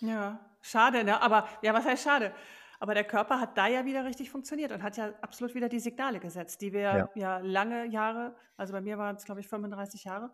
Ja, 0.00 0.40
schade, 0.60 1.04
ne? 1.04 1.20
Aber 1.22 1.48
ja, 1.62 1.72
was 1.74 1.84
heißt 1.84 2.04
schade? 2.04 2.32
Aber 2.80 2.94
der 2.94 3.04
Körper 3.04 3.40
hat 3.40 3.56
da 3.56 3.66
ja 3.68 3.84
wieder 3.84 4.04
richtig 4.04 4.30
funktioniert 4.30 4.72
und 4.72 4.82
hat 4.82 4.96
ja 4.96 5.14
absolut 5.22 5.54
wieder 5.54 5.68
die 5.68 5.78
Signale 5.80 6.20
gesetzt, 6.20 6.60
die 6.60 6.72
wir 6.72 6.80
Ja. 6.80 7.08
ja, 7.14 7.38
lange 7.38 7.86
Jahre, 7.86 8.36
also 8.56 8.72
bei 8.72 8.80
mir 8.80 8.98
waren 8.98 9.16
es, 9.16 9.24
glaube 9.24 9.40
ich, 9.40 9.48
35 9.48 10.04
Jahre, 10.04 10.30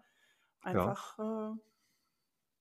einfach 0.63 1.19
äh, 1.19 1.53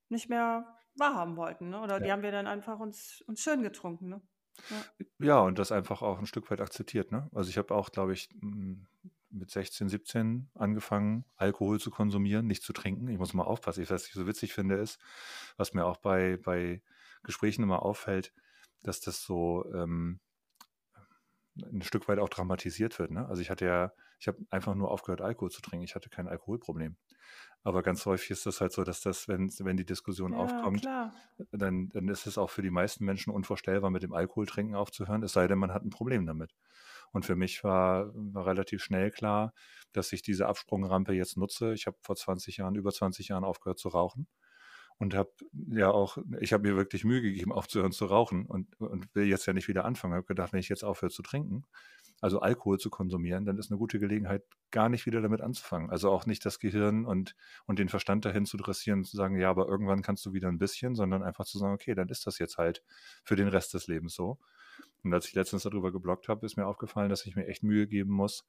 nicht 0.10 0.30
mehr 0.30 0.78
wahrhaben 0.96 1.38
wollten. 1.38 1.70
Ne? 1.70 1.82
Oder 1.82 2.00
die 2.00 2.08
Ja. 2.08 2.14
haben 2.14 2.24
wir 2.24 2.32
dann 2.32 2.48
einfach 2.48 2.80
uns, 2.80 3.24
uns 3.28 3.42
schön 3.42 3.62
getrunken. 3.64 4.10
Ne? 4.10 4.22
Ja, 5.20 5.40
und 5.40 5.58
das 5.58 5.72
einfach 5.72 6.02
auch 6.02 6.20
ein 6.20 6.26
Stück 6.26 6.50
weit 6.52 6.62
akzeptiert. 6.62 7.12
Ne? 7.12 7.30
Also 7.34 7.50
ich 7.50 7.58
habe 7.58 7.74
auch, 7.74 7.92
glaube 7.92 8.14
ich, 8.14 8.30
mit 9.30 9.50
16, 9.50 9.90
17 9.90 10.50
angefangen, 10.56 11.26
Alkohol 11.36 11.80
zu 11.80 11.92
konsumieren, 11.92 12.48
nicht 12.48 12.64
zu 12.64 12.74
trinken. 12.74 13.08
Ich 13.08 13.18
muss 13.20 13.34
mal 13.34 13.44
aufpassen. 13.44 13.84
Ich, 13.84 13.90
was 13.92 14.08
ich 14.08 14.14
so 14.14 14.28
witzig 14.28 14.54
finde, 14.54 14.76
ist, 14.76 15.00
was 15.58 15.74
mir 15.74 15.86
auch 15.86 15.98
bei, 15.98 16.38
bei 16.38 16.82
Gesprächen 17.24 17.64
immer 17.64 17.84
auffällt, 17.84 18.34
dass 18.84 19.00
das 19.02 19.24
so 19.24 19.66
ähm, 19.74 20.20
ein 21.62 21.82
Stück 21.82 22.08
weit 22.08 22.20
auch 22.20 22.30
dramatisiert 22.30 22.98
wird. 23.00 23.12
Ne? 23.12 23.28
Also 23.28 23.42
ich 23.42 23.50
hatte 23.50 23.66
ja, 23.66 23.92
ich 24.20 24.28
habe 24.28 24.40
einfach 24.50 24.76
nur 24.76 24.92
aufgehört, 24.92 25.22
Alkohol 25.22 25.52
zu 25.52 25.62
trinken. 25.62 25.86
Ich 25.86 25.96
hatte 25.96 26.10
kein 26.10 26.28
Alkoholproblem. 26.28 26.98
Aber 27.64 27.84
ganz 27.84 28.06
häufig 28.06 28.32
ist 28.32 28.46
das 28.46 28.62
halt 28.62 28.72
so, 28.72 28.84
dass 28.84 29.02
das, 29.02 29.28
wenn, 29.28 29.50
wenn 29.60 29.78
die 29.78 29.86
Diskussion 29.86 30.34
Ja, 30.34 30.36
aufkommt, 30.36 30.82
klar. 30.82 31.12
dann, 31.52 31.90
dann 31.90 32.08
ist 32.10 32.28
es 32.28 32.38
auch 32.38 32.50
für 32.50 32.62
die 32.62 32.70
meisten 32.72 33.06
Menschen 33.06 33.32
unvorstellbar, 33.34 33.90
mit 33.92 34.04
dem 34.04 34.14
Alkoholtrinken 34.14 34.76
aufzuhören, 34.76 35.24
es 35.24 35.34
sei 35.34 35.48
denn, 35.48 35.60
man 35.60 35.74
hat 35.74 35.84
ein 35.84 35.90
Problem 35.90 36.26
damit. 36.26 36.54
Und 37.12 37.26
für 37.26 37.36
mich 37.36 37.64
war, 37.64 38.12
war 38.14 38.46
relativ 38.46 38.84
schnell 38.84 39.12
klar, 39.12 39.54
dass 39.94 40.12
ich 40.14 40.22
diese 40.22 40.48
Absprungrampe 40.48 41.14
jetzt 41.14 41.38
nutze. 41.38 41.74
Ich 41.74 41.88
habe 41.88 41.98
vor 42.02 42.16
20 42.16 42.58
Jahren, 42.58 42.76
über 42.76 42.92
20 42.92 43.30
Jahren 43.30 43.44
aufgehört 43.46 43.80
zu 43.80 43.90
rauchen 43.90 44.28
und 44.98 45.16
habe 45.16 45.32
ja 45.72 45.92
auch, 45.92 46.18
ich 46.42 46.54
habe 46.54 46.70
mir 46.70 46.76
wirklich 46.78 47.06
Mühe 47.06 47.22
gegeben, 47.22 47.52
aufzuhören 47.54 47.92
zu 47.92 48.06
rauchen 48.06 48.46
und, 48.46 48.80
und 48.82 49.14
will 49.16 49.26
jetzt 49.26 49.46
ja 49.46 49.54
nicht 49.54 49.68
wieder 49.68 49.86
anfangen. 49.86 50.14
Ich 50.14 50.18
habe 50.18 50.26
gedacht, 50.28 50.54
wenn 50.54 50.60
ich 50.60 50.70
jetzt 50.70 50.84
aufhöre 50.84 51.12
zu 51.12 51.24
trinken, 51.24 51.64
also 52.22 52.40
Alkohol 52.40 52.80
zu 52.80 52.90
konsumieren, 52.90 53.46
dann 53.46 53.58
ist 53.58 53.72
eine 53.72 53.78
gute 53.78 54.00
Gelegenheit, 54.00 54.44
gar 54.72 54.90
nicht 54.90 55.06
wieder 55.06 55.22
damit 55.22 55.42
anzufangen. 55.42 55.90
Also 55.90 56.12
auch 56.12 56.26
nicht 56.26 56.46
das 56.46 56.60
Gehirn 56.60 57.06
und, 57.06 57.36
und 57.66 57.80
den 57.80 57.90
Verstand 57.90 58.26
dahin 58.26 58.46
zu 58.46 58.58
dressieren 58.58 59.00
und 59.00 59.06
zu 59.06 59.18
sagen, 59.18 59.40
ja, 59.40 59.50
aber 59.50 59.68
irgendwann 59.68 60.02
kannst 60.02 60.26
du 60.26 60.34
wieder 60.34 60.48
ein 60.48 60.60
bisschen, 60.60 60.96
sondern 60.96 61.24
einfach 61.24 61.46
zu 61.46 61.58
sagen, 61.58 61.74
okay, 61.74 61.96
dann 61.96 62.10
ist 62.10 62.28
das 62.28 62.40
jetzt 62.40 62.58
halt 62.58 62.84
für 63.24 63.36
den 63.36 63.48
Rest 63.48 63.74
des 63.74 63.88
Lebens 63.88 64.14
so. 64.14 64.40
Und 65.04 65.14
als 65.14 65.28
ich 65.28 65.34
letztens 65.34 65.64
darüber 65.64 65.92
geblockt 65.92 66.28
habe, 66.28 66.46
ist 66.46 66.58
mir 66.58 66.68
aufgefallen, 66.68 67.10
dass 67.10 67.26
ich 67.26 67.36
mir 67.36 67.48
echt 67.48 67.64
Mühe 67.64 67.88
geben 67.88 68.12
muss, 68.12 68.46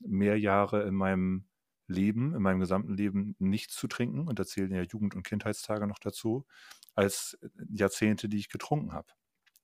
mehr 0.00 0.38
Jahre 0.38 0.82
in 0.82 0.94
meinem 0.94 1.44
Leben, 1.86 2.34
in 2.34 2.42
meinem 2.42 2.60
gesamten 2.60 2.94
Leben 2.94 3.34
nichts 3.38 3.74
zu 3.74 3.88
trinken, 3.88 4.28
und 4.28 4.38
da 4.38 4.44
zählen 4.44 4.72
ja 4.72 4.82
Jugend- 4.82 5.16
und 5.16 5.24
Kindheitstage 5.24 5.86
noch 5.86 5.98
dazu, 5.98 6.46
als 6.94 7.38
Jahrzehnte, 7.68 8.28
die 8.28 8.38
ich 8.38 8.48
getrunken 8.48 8.92
habe. 8.92 9.08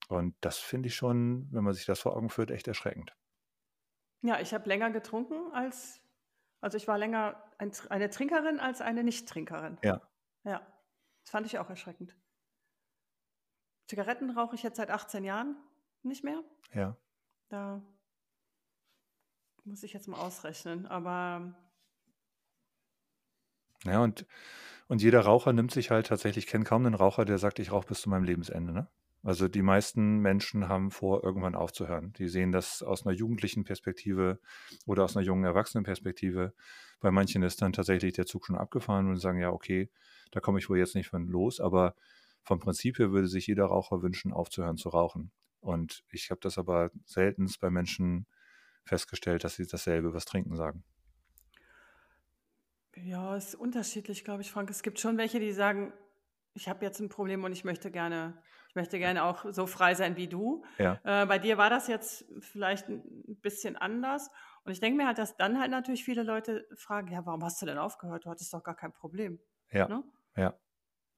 Und 0.09 0.35
das 0.41 0.59
finde 0.59 0.88
ich 0.88 0.95
schon, 0.95 1.49
wenn 1.53 1.65
man 1.65 1.75
sich 1.75 1.87
das 1.87 2.00
vor 2.00 2.17
Augen 2.17 2.31
führt, 2.31 2.50
echt 2.50 2.69
erschreckend. 2.69 3.17
Ja, 4.23 4.40
ich 4.40 4.54
habe 4.54 4.68
länger 4.68 4.90
getrunken 4.90 5.52
als, 5.52 6.00
also 6.61 6.76
ich 6.76 6.88
war 6.88 6.99
länger 6.99 7.42
ein, 7.58 7.73
eine 7.90 8.11
Trinkerin 8.11 8.61
als 8.61 8.80
eine 8.80 9.04
Nicht-Trinkerin. 9.04 9.78
Ja. 9.82 10.00
Ja, 10.44 10.66
das 11.23 11.30
fand 11.30 11.46
ich 11.46 11.58
auch 11.58 11.68
erschreckend. 11.68 12.16
Zigaretten 13.88 14.30
rauche 14.30 14.54
ich 14.54 14.62
jetzt 14.62 14.76
seit 14.76 14.90
18 14.90 15.25
Jahren 15.25 15.56
nicht 16.02 16.25
mehr. 16.25 16.42
Ja. 16.73 16.96
Da 17.49 17.82
muss 19.64 19.82
ich 19.82 19.92
jetzt 19.92 20.08
mal 20.08 20.18
ausrechnen, 20.18 20.87
aber. 20.87 21.54
Ja, 23.85 24.00
und, 24.00 24.26
und 24.88 25.02
jeder 25.02 25.20
Raucher 25.20 25.52
nimmt 25.52 25.73
sich 25.73 25.90
halt 25.90 26.06
tatsächlich, 26.06 26.46
ich 26.46 26.50
kenne 26.50 26.64
kaum 26.64 26.87
einen 26.87 26.94
Raucher, 26.94 27.25
der 27.25 27.38
sagt, 27.38 27.58
ich 27.58 27.73
rauche 27.73 27.88
bis 27.88 28.00
zu 28.00 28.08
meinem 28.08 28.25
Lebensende, 28.25 28.73
ne? 28.73 28.88
Also 29.26 29.49
die 29.49 29.62
meisten 29.62 30.18
Menschen 30.18 30.68
haben 30.68 30.92
vor, 30.92 31.25
irgendwann 31.25 31.56
aufzuhören. 31.56 32.12
Die 32.12 32.28
sehen 32.28 32.52
das 32.52 32.85
aus 32.85 33.04
einer 33.04 33.12
jugendlichen 33.12 33.64
Perspektive 33.64 34.38
oder 34.87 35.02
aus 35.02 35.16
einer 35.16 35.26
jungen 35.26 35.42
Erwachsenenperspektive. 35.42 36.54
Bei 37.00 37.11
manchen 37.11 37.42
ist 37.42 37.61
dann 37.61 37.73
tatsächlich 37.73 38.12
der 38.12 38.26
Zug 38.26 38.47
schon 38.47 38.56
abgefahren 38.56 39.09
und 39.09 39.16
sagen, 39.16 39.40
ja, 39.40 39.50
okay, 39.50 39.90
da 40.30 40.38
komme 40.38 40.61
ich 40.61 40.71
wohl 40.71 40.78
jetzt 40.78 40.95
nicht 40.95 41.09
von 41.09 41.26
los. 41.26 41.59
Aber 41.59 41.97
vom 42.45 42.61
Prinzip 42.61 43.00
her 43.00 43.11
würde 43.11 43.26
sich 43.26 43.49
jeder 43.49 43.64
Raucher 43.64 44.00
wünschen, 44.00 44.33
aufzuhören 44.33 44.76
zu 44.76 44.90
rauchen. 44.90 45.33
Und 45.59 46.04
ich 46.12 46.30
habe 46.30 46.40
das 46.40 46.56
aber 46.56 46.92
selten 47.04 47.52
bei 47.61 47.68
Menschen 47.68 48.28
festgestellt, 48.85 49.42
dass 49.42 49.56
sie 49.56 49.66
dasselbe 49.66 50.14
was 50.14 50.25
trinken 50.25 50.54
sagen. 50.54 50.85
Ja, 52.95 53.37
es 53.37 53.49
ist 53.49 53.54
unterschiedlich, 53.56 54.23
glaube 54.23 54.42
ich, 54.42 54.52
Frank. 54.52 54.71
Es 54.71 54.85
gibt 54.85 55.00
schon 55.00 55.18
welche, 55.18 55.40
die 55.40 55.50
sagen, 55.50 55.92
ich 56.54 56.68
habe 56.68 56.85
jetzt 56.85 57.00
ein 57.00 57.09
Problem 57.09 57.42
und 57.42 57.50
ich 57.50 57.64
möchte 57.64 57.90
gerne 57.90 58.40
möchte 58.76 58.99
gerne 58.99 59.25
auch 59.25 59.45
so 59.50 59.66
frei 59.66 59.95
sein 59.95 60.16
wie 60.16 60.28
du. 60.28 60.64
Ja. 60.78 61.00
Äh, 61.02 61.26
bei 61.26 61.38
dir 61.38 61.59
war 61.59 61.71
das 61.71 61.88
jetzt 61.88 62.25
vielleicht 62.40 62.88
ein 62.88 63.38
bisschen 63.42 63.76
anders. 63.76 64.30
Und 64.64 64.73
ich 64.73 64.80
denke 64.80 64.97
mir 64.97 65.06
halt, 65.06 65.18
dass 65.18 65.37
dann 65.37 65.59
halt 65.59 65.71
natürlich 65.71 66.04
viele 66.04 66.23
Leute 66.23 66.66
fragen, 66.76 67.09
ja, 67.09 67.25
warum 67.26 67.42
hast 67.42 67.61
du 67.61 67.66
denn 67.66 67.78
aufgehört? 67.78 68.25
Du 68.25 68.30
hattest 68.30 68.52
doch 68.52 68.62
gar 68.62 68.76
kein 68.76 68.92
Problem. 68.92 69.40
Ja. 69.71 69.88
Ne? 69.88 70.04
Ja. 70.37 70.54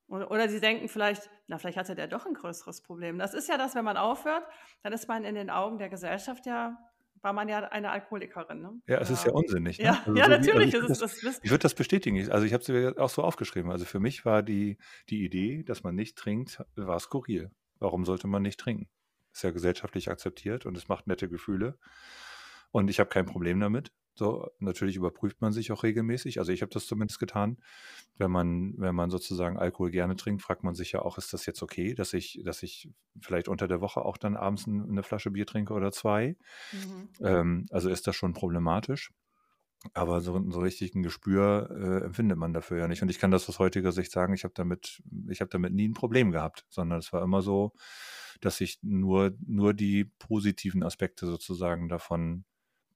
Oder, 0.06 0.30
oder 0.30 0.48
sie 0.48 0.60
denken 0.60 0.88
vielleicht, 0.88 1.28
na, 1.46 1.58
vielleicht 1.58 1.76
hatte 1.76 1.94
der 1.94 2.06
doch 2.06 2.24
ein 2.24 2.34
größeres 2.34 2.82
Problem. 2.82 3.18
Das 3.18 3.34
ist 3.34 3.48
ja 3.48 3.58
das, 3.58 3.74
wenn 3.74 3.84
man 3.84 3.98
aufhört, 3.98 4.46
dann 4.82 4.92
ist 4.92 5.06
man 5.06 5.24
in 5.24 5.34
den 5.34 5.50
Augen 5.50 5.78
der 5.78 5.90
Gesellschaft 5.90 6.46
ja 6.46 6.78
war 7.22 7.32
man 7.32 7.48
ja 7.48 7.58
eine 7.64 7.90
Alkoholikerin. 7.90 8.60
Ne? 8.60 8.80
Ja, 8.86 8.98
es 8.98 9.10
ist 9.10 9.24
ja 9.24 9.32
unsinnig. 9.32 9.78
Ne? 9.78 9.84
Ja, 9.84 10.02
also 10.04 10.14
ja 10.14 10.24
so 10.24 10.30
natürlich. 10.30 10.72
Wie, 10.72 10.78
also 10.78 10.92
ich, 10.92 11.22
das, 11.22 11.40
ich 11.42 11.50
würde 11.50 11.62
das 11.62 11.74
bestätigen. 11.74 12.30
Also 12.30 12.46
ich 12.46 12.52
habe 12.52 12.62
es 12.62 12.96
auch 12.96 13.10
so 13.10 13.22
aufgeschrieben. 13.22 13.70
Also 13.70 13.84
für 13.84 14.00
mich 14.00 14.24
war 14.24 14.42
die, 14.42 14.78
die 15.08 15.24
Idee, 15.24 15.62
dass 15.62 15.82
man 15.82 15.94
nicht 15.94 16.16
trinkt, 16.16 16.62
war 16.76 16.98
skurril. 17.00 17.50
Warum 17.78 18.04
sollte 18.04 18.26
man 18.26 18.42
nicht 18.42 18.58
trinken? 18.58 18.88
Ist 19.32 19.44
ja 19.44 19.50
gesellschaftlich 19.50 20.10
akzeptiert 20.10 20.66
und 20.66 20.76
es 20.76 20.88
macht 20.88 21.06
nette 21.06 21.28
Gefühle. 21.28 21.78
Und 22.70 22.90
ich 22.90 23.00
habe 23.00 23.10
kein 23.10 23.26
Problem 23.26 23.60
damit. 23.60 23.92
So, 24.18 24.50
natürlich 24.58 24.96
überprüft 24.96 25.40
man 25.40 25.52
sich 25.52 25.70
auch 25.70 25.84
regelmäßig. 25.84 26.40
Also 26.40 26.50
ich 26.50 26.62
habe 26.62 26.72
das 26.72 26.88
zumindest 26.88 27.20
getan. 27.20 27.56
Wenn 28.16 28.32
man, 28.32 28.74
wenn 28.76 28.96
man 28.96 29.10
sozusagen 29.10 29.56
Alkohol 29.56 29.92
gerne 29.92 30.16
trinkt, 30.16 30.42
fragt 30.42 30.64
man 30.64 30.74
sich 30.74 30.90
ja 30.90 31.02
auch, 31.02 31.18
ist 31.18 31.32
das 31.32 31.46
jetzt 31.46 31.62
okay, 31.62 31.94
dass 31.94 32.14
ich, 32.14 32.40
dass 32.44 32.64
ich 32.64 32.90
vielleicht 33.20 33.46
unter 33.46 33.68
der 33.68 33.80
Woche 33.80 34.02
auch 34.02 34.16
dann 34.16 34.36
abends 34.36 34.66
eine 34.66 35.04
Flasche 35.04 35.30
Bier 35.30 35.46
trinke 35.46 35.72
oder 35.72 35.92
zwei? 35.92 36.36
Mhm. 36.72 37.08
Ähm, 37.20 37.66
also 37.70 37.90
ist 37.90 38.08
das 38.08 38.16
schon 38.16 38.32
problematisch. 38.32 39.12
Aber 39.94 40.20
so, 40.20 40.50
so 40.50 40.58
richtig 40.58 40.96
ein 40.96 41.04
Gespür 41.04 41.70
äh, 41.70 42.04
empfindet 42.06 42.38
man 42.38 42.52
dafür 42.52 42.78
ja 42.78 42.88
nicht. 42.88 43.02
Und 43.02 43.10
ich 43.10 43.20
kann 43.20 43.30
das 43.30 43.48
aus 43.48 43.60
heutiger 43.60 43.92
Sicht 43.92 44.10
sagen, 44.10 44.34
ich 44.34 44.42
habe 44.42 44.54
damit, 44.56 45.00
ich 45.28 45.40
habe 45.40 45.50
damit 45.50 45.72
nie 45.72 45.86
ein 45.86 45.94
Problem 45.94 46.32
gehabt, 46.32 46.66
sondern 46.70 46.98
es 46.98 47.12
war 47.12 47.22
immer 47.22 47.40
so, 47.40 47.72
dass 48.40 48.60
ich 48.60 48.80
nur, 48.82 49.36
nur 49.46 49.74
die 49.74 50.06
positiven 50.18 50.82
Aspekte 50.82 51.26
sozusagen 51.26 51.88
davon 51.88 52.44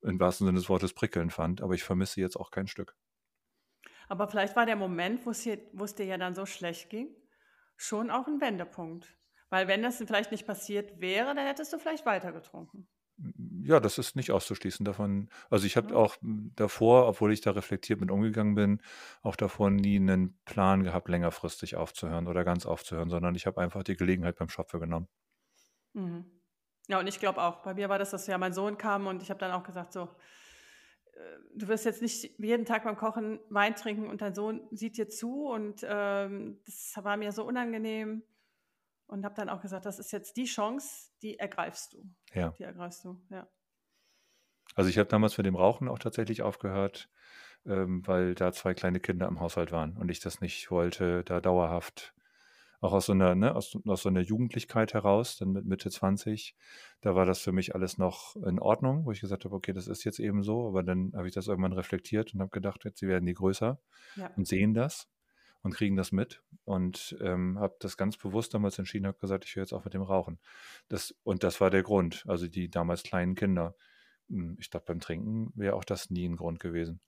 im 0.02 0.20
wahrsten 0.20 0.46
Sinne 0.46 0.58
des 0.58 0.68
Wortes 0.68 0.92
prickeln 0.92 1.30
fand, 1.30 1.62
aber 1.62 1.74
ich 1.74 1.84
vermisse 1.84 2.20
jetzt 2.20 2.36
auch 2.36 2.50
kein 2.50 2.66
Stück. 2.66 2.96
Aber 4.08 4.28
vielleicht 4.28 4.56
war 4.56 4.66
der 4.66 4.76
Moment, 4.76 5.24
wo 5.24 5.30
es, 5.30 5.42
dir 5.94 6.04
ja 6.04 6.18
dann 6.18 6.34
so 6.34 6.44
schlecht 6.44 6.90
ging, 6.90 7.08
schon 7.76 8.10
auch 8.10 8.26
ein 8.26 8.40
Wendepunkt. 8.40 9.16
Weil 9.48 9.68
wenn 9.68 9.82
das 9.82 9.98
vielleicht 9.98 10.32
nicht 10.32 10.46
passiert 10.46 11.00
wäre, 11.00 11.34
dann 11.34 11.46
hättest 11.46 11.72
du 11.72 11.78
vielleicht 11.78 12.06
weiter 12.06 12.32
getrunken. 12.32 12.88
Ja, 13.64 13.78
das 13.78 13.98
ist 13.98 14.16
nicht 14.16 14.30
auszuschließen 14.30 14.84
davon. 14.84 15.28
Also 15.50 15.66
ich 15.66 15.76
habe 15.76 15.90
ja. 15.90 15.96
auch 15.96 16.16
davor, 16.22 17.06
obwohl 17.06 17.32
ich 17.32 17.40
da 17.42 17.52
reflektiert 17.52 18.00
mit 18.00 18.10
umgegangen 18.10 18.54
bin, 18.54 18.82
auch 19.22 19.36
davor 19.36 19.70
nie 19.70 19.96
einen 19.96 20.38
Plan 20.44 20.82
gehabt, 20.82 21.08
längerfristig 21.08 21.76
aufzuhören 21.76 22.26
oder 22.26 22.44
ganz 22.44 22.66
aufzuhören, 22.66 23.10
sondern 23.10 23.34
ich 23.34 23.46
habe 23.46 23.60
einfach 23.60 23.82
die 23.82 23.96
Gelegenheit 23.96 24.36
beim 24.36 24.48
Schopfe 24.48 24.80
genommen. 24.80 25.08
Mhm. 25.92 26.41
Ja, 26.92 26.98
und 26.98 27.06
ich 27.06 27.18
glaube 27.18 27.40
auch, 27.40 27.62
bei 27.62 27.72
mir 27.72 27.88
war 27.88 27.98
das, 27.98 28.10
dass 28.10 28.26
ja 28.26 28.36
mein 28.36 28.52
Sohn 28.52 28.76
kam 28.76 29.06
und 29.06 29.22
ich 29.22 29.30
habe 29.30 29.40
dann 29.40 29.50
auch 29.50 29.62
gesagt, 29.62 29.94
so, 29.94 30.10
äh, 31.14 31.38
du 31.54 31.66
wirst 31.68 31.86
jetzt 31.86 32.02
nicht 32.02 32.38
jeden 32.38 32.66
Tag 32.66 32.84
beim 32.84 32.96
Kochen 32.96 33.40
Wein 33.48 33.74
trinken 33.74 34.08
und 34.08 34.20
dein 34.20 34.34
Sohn 34.34 34.60
sieht 34.72 34.98
dir 34.98 35.08
zu 35.08 35.46
und 35.46 35.86
ähm, 35.88 36.60
das 36.66 36.92
war 37.02 37.16
mir 37.16 37.32
so 37.32 37.44
unangenehm 37.44 38.22
und 39.06 39.24
habe 39.24 39.34
dann 39.34 39.48
auch 39.48 39.62
gesagt, 39.62 39.86
das 39.86 39.98
ist 39.98 40.12
jetzt 40.12 40.36
die 40.36 40.44
Chance, 40.44 41.12
die 41.22 41.38
ergreifst 41.38 41.94
du. 41.94 42.04
Ja. 42.34 42.50
Die 42.58 42.64
ergreifst 42.64 43.06
du, 43.06 43.18
ja. 43.30 43.48
Also 44.74 44.90
ich 44.90 44.98
habe 44.98 45.08
damals 45.08 45.38
mit 45.38 45.46
dem 45.46 45.56
Rauchen 45.56 45.88
auch 45.88 45.98
tatsächlich 45.98 46.42
aufgehört, 46.42 47.08
ähm, 47.64 48.06
weil 48.06 48.34
da 48.34 48.52
zwei 48.52 48.74
kleine 48.74 49.00
Kinder 49.00 49.28
im 49.28 49.40
Haushalt 49.40 49.72
waren 49.72 49.96
und 49.96 50.10
ich 50.10 50.20
das 50.20 50.42
nicht 50.42 50.70
wollte, 50.70 51.24
da 51.24 51.40
dauerhaft 51.40 52.12
auch 52.82 52.92
aus 52.92 53.06
so 53.06 53.12
einer, 53.12 53.34
ne, 53.36 53.54
aus, 53.54 53.78
aus 53.86 54.02
so 54.02 54.08
einer 54.08 54.20
Jugendlichkeit 54.20 54.92
heraus, 54.92 55.36
dann 55.36 55.52
mit 55.52 55.64
Mitte 55.64 55.88
20, 55.88 56.56
da 57.00 57.14
war 57.14 57.24
das 57.24 57.38
für 57.38 57.52
mich 57.52 57.76
alles 57.76 57.96
noch 57.96 58.34
in 58.44 58.58
Ordnung, 58.58 59.06
wo 59.06 59.12
ich 59.12 59.20
gesagt 59.20 59.44
habe, 59.44 59.54
okay, 59.54 59.72
das 59.72 59.86
ist 59.86 60.02
jetzt 60.02 60.18
eben 60.18 60.42
so, 60.42 60.66
aber 60.66 60.82
dann 60.82 61.12
habe 61.14 61.28
ich 61.28 61.34
das 61.34 61.46
irgendwann 61.46 61.72
reflektiert 61.72 62.34
und 62.34 62.40
habe 62.40 62.50
gedacht, 62.50 62.84
jetzt 62.84 62.98
sie 62.98 63.06
werden 63.06 63.24
die 63.24 63.34
größer 63.34 63.80
ja. 64.16 64.30
und 64.36 64.48
sehen 64.48 64.74
das 64.74 65.08
und 65.62 65.72
kriegen 65.72 65.94
das 65.94 66.10
mit 66.10 66.42
und 66.64 67.16
ähm, 67.20 67.56
habe 67.60 67.76
das 67.78 67.96
ganz 67.96 68.16
bewusst 68.16 68.52
damals 68.52 68.80
entschieden, 68.80 69.06
habe 69.06 69.18
gesagt, 69.18 69.44
ich 69.44 69.54
höre 69.54 69.62
jetzt 69.62 69.72
auch 69.72 69.84
mit 69.84 69.94
dem 69.94 70.02
Rauchen. 70.02 70.40
Das, 70.88 71.14
und 71.22 71.44
das 71.44 71.60
war 71.60 71.70
der 71.70 71.84
Grund, 71.84 72.24
also 72.26 72.48
die 72.48 72.68
damals 72.68 73.04
kleinen 73.04 73.36
Kinder. 73.36 73.76
Hm, 74.28 74.56
ich 74.58 74.70
glaube, 74.70 74.86
beim 74.86 74.98
Trinken 74.98 75.52
wäre 75.54 75.76
auch 75.76 75.84
das 75.84 76.10
nie 76.10 76.28
ein 76.28 76.34
Grund 76.34 76.58
gewesen. 76.58 77.00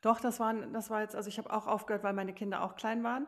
Doch, 0.00 0.20
das, 0.20 0.38
waren, 0.38 0.72
das 0.72 0.90
war 0.90 1.00
jetzt, 1.00 1.16
also 1.16 1.28
ich 1.28 1.38
habe 1.38 1.52
auch 1.52 1.66
aufgehört, 1.66 2.04
weil 2.04 2.12
meine 2.12 2.34
Kinder 2.34 2.62
auch 2.62 2.76
klein 2.76 3.02
waren 3.02 3.26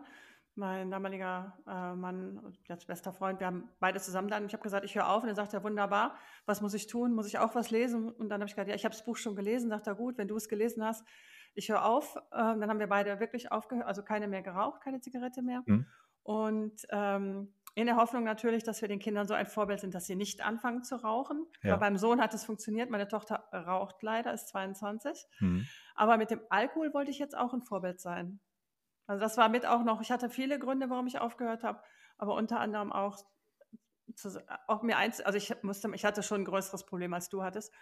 mein 0.56 0.90
damaliger 0.90 1.58
äh, 1.66 1.94
Mann, 1.94 2.54
jetzt 2.68 2.86
bester 2.86 3.12
Freund, 3.12 3.40
wir 3.40 3.46
haben 3.46 3.68
beide 3.80 4.00
zusammen 4.00 4.28
dann, 4.28 4.46
ich 4.46 4.52
habe 4.52 4.62
gesagt, 4.62 4.84
ich 4.84 4.94
höre 4.94 5.08
auf 5.08 5.22
und 5.22 5.28
er 5.28 5.34
sagt 5.34 5.52
er, 5.54 5.64
wunderbar, 5.64 6.16
was 6.46 6.60
muss 6.60 6.74
ich 6.74 6.86
tun? 6.86 7.14
Muss 7.14 7.26
ich 7.26 7.38
auch 7.38 7.54
was 7.54 7.70
lesen? 7.70 8.10
Und 8.10 8.28
dann 8.28 8.40
habe 8.40 8.48
ich 8.48 8.54
gesagt, 8.54 8.68
ja, 8.68 8.74
ich 8.74 8.84
habe 8.84 8.94
das 8.94 9.04
Buch 9.04 9.16
schon 9.16 9.36
gelesen, 9.36 9.70
sagt 9.70 9.86
er, 9.86 9.94
gut, 9.94 10.18
wenn 10.18 10.28
du 10.28 10.36
es 10.36 10.48
gelesen 10.48 10.84
hast, 10.84 11.04
ich 11.54 11.68
höre 11.68 11.84
auf. 11.84 12.16
Ähm, 12.32 12.60
dann 12.60 12.68
haben 12.68 12.78
wir 12.78 12.88
beide 12.88 13.20
wirklich 13.20 13.50
aufgehört, 13.52 13.86
also 13.86 14.02
keine 14.02 14.28
mehr 14.28 14.42
geraucht, 14.42 14.80
keine 14.82 15.00
Zigarette 15.00 15.42
mehr. 15.42 15.62
Mhm. 15.66 15.86
Und 16.22 16.86
ähm, 16.90 17.52
in 17.74 17.86
der 17.86 17.96
Hoffnung 17.96 18.24
natürlich, 18.24 18.62
dass 18.62 18.80
wir 18.80 18.88
den 18.88 19.00
Kindern 19.00 19.26
so 19.26 19.34
ein 19.34 19.46
Vorbild 19.46 19.80
sind, 19.80 19.94
dass 19.94 20.06
sie 20.06 20.14
nicht 20.14 20.44
anfangen 20.44 20.84
zu 20.84 20.96
rauchen. 20.96 21.46
Ja. 21.62 21.76
beim 21.76 21.96
Sohn 21.96 22.20
hat 22.20 22.32
es 22.32 22.44
funktioniert, 22.44 22.88
meine 22.88 23.08
Tochter 23.08 23.44
raucht 23.52 24.02
leider, 24.02 24.32
ist 24.32 24.48
22. 24.48 25.26
Mhm. 25.40 25.66
Aber 25.96 26.16
mit 26.16 26.30
dem 26.30 26.40
Alkohol 26.50 26.94
wollte 26.94 27.10
ich 27.10 27.18
jetzt 27.18 27.36
auch 27.36 27.52
ein 27.52 27.62
Vorbild 27.62 28.00
sein. 28.00 28.40
Also 29.06 29.20
das 29.20 29.36
war 29.36 29.48
mit 29.48 29.66
auch 29.66 29.84
noch, 29.84 30.00
ich 30.00 30.10
hatte 30.10 30.30
viele 30.30 30.58
Gründe, 30.58 30.90
warum 30.90 31.06
ich 31.06 31.18
aufgehört 31.18 31.62
habe, 31.62 31.82
aber 32.16 32.34
unter 32.34 32.60
anderem 32.60 32.92
auch, 32.92 33.18
zu, 34.14 34.42
auch 34.66 34.82
mir 34.82 34.96
eins, 34.96 35.20
also 35.20 35.36
ich 35.36 35.54
musste, 35.62 35.90
ich 35.94 36.04
hatte 36.04 36.22
schon 36.22 36.42
ein 36.42 36.46
größeres 36.46 36.86
Problem 36.86 37.12
als 37.12 37.28
du 37.28 37.42
hattest, 37.42 37.72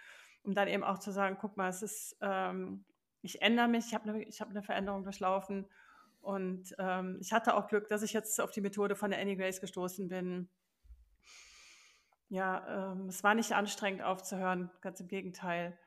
um 0.43 0.53
dann 0.53 0.67
eben 0.67 0.83
auch 0.83 0.99
zu 0.99 1.11
sagen, 1.11 1.37
guck 1.39 1.55
mal, 1.55 1.69
es 1.69 1.81
ist, 1.81 2.17
ähm, 2.21 2.85
ich 3.21 3.41
ändere 3.41 3.67
mich, 3.67 3.87
ich 3.87 3.93
habe 3.93 4.09
eine, 4.09 4.23
ich 4.23 4.41
eine 4.41 4.63
Veränderung 4.63 5.03
durchlaufen 5.03 5.69
und 6.21 6.73
ähm, 6.77 7.17
ich 7.21 7.31
hatte 7.31 7.55
auch 7.55 7.67
Glück, 7.67 7.87
dass 7.87 8.01
ich 8.01 8.13
jetzt 8.13 8.39
auf 8.41 8.51
die 8.51 8.61
Methode 8.61 8.95
von 8.95 9.11
der 9.11 9.19
Annie 9.19 9.37
Grace 9.37 9.61
gestoßen 9.61 10.07
bin. 10.07 10.49
Ja, 12.29 12.93
ähm, 12.93 13.07
es 13.07 13.23
war 13.23 13.35
nicht 13.35 13.51
anstrengend 13.53 14.01
aufzuhören, 14.01 14.71
ganz 14.81 14.99
im 14.99 15.07
Gegenteil. 15.07 15.77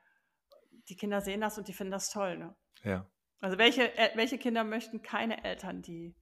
Die 0.89 0.95
Kinder 0.95 1.21
sehen 1.21 1.41
das 1.41 1.57
und 1.57 1.67
die 1.67 1.73
finden 1.73 1.91
das 1.91 2.09
toll. 2.09 2.37
Ne? 2.37 2.55
Ja. 2.83 3.05
Also 3.39 3.57
welche, 3.57 3.91
welche 4.15 4.37
Kinder 4.37 4.63
möchten 4.63 5.01
keine 5.01 5.43
Eltern, 5.43 5.81
die, 5.81 6.15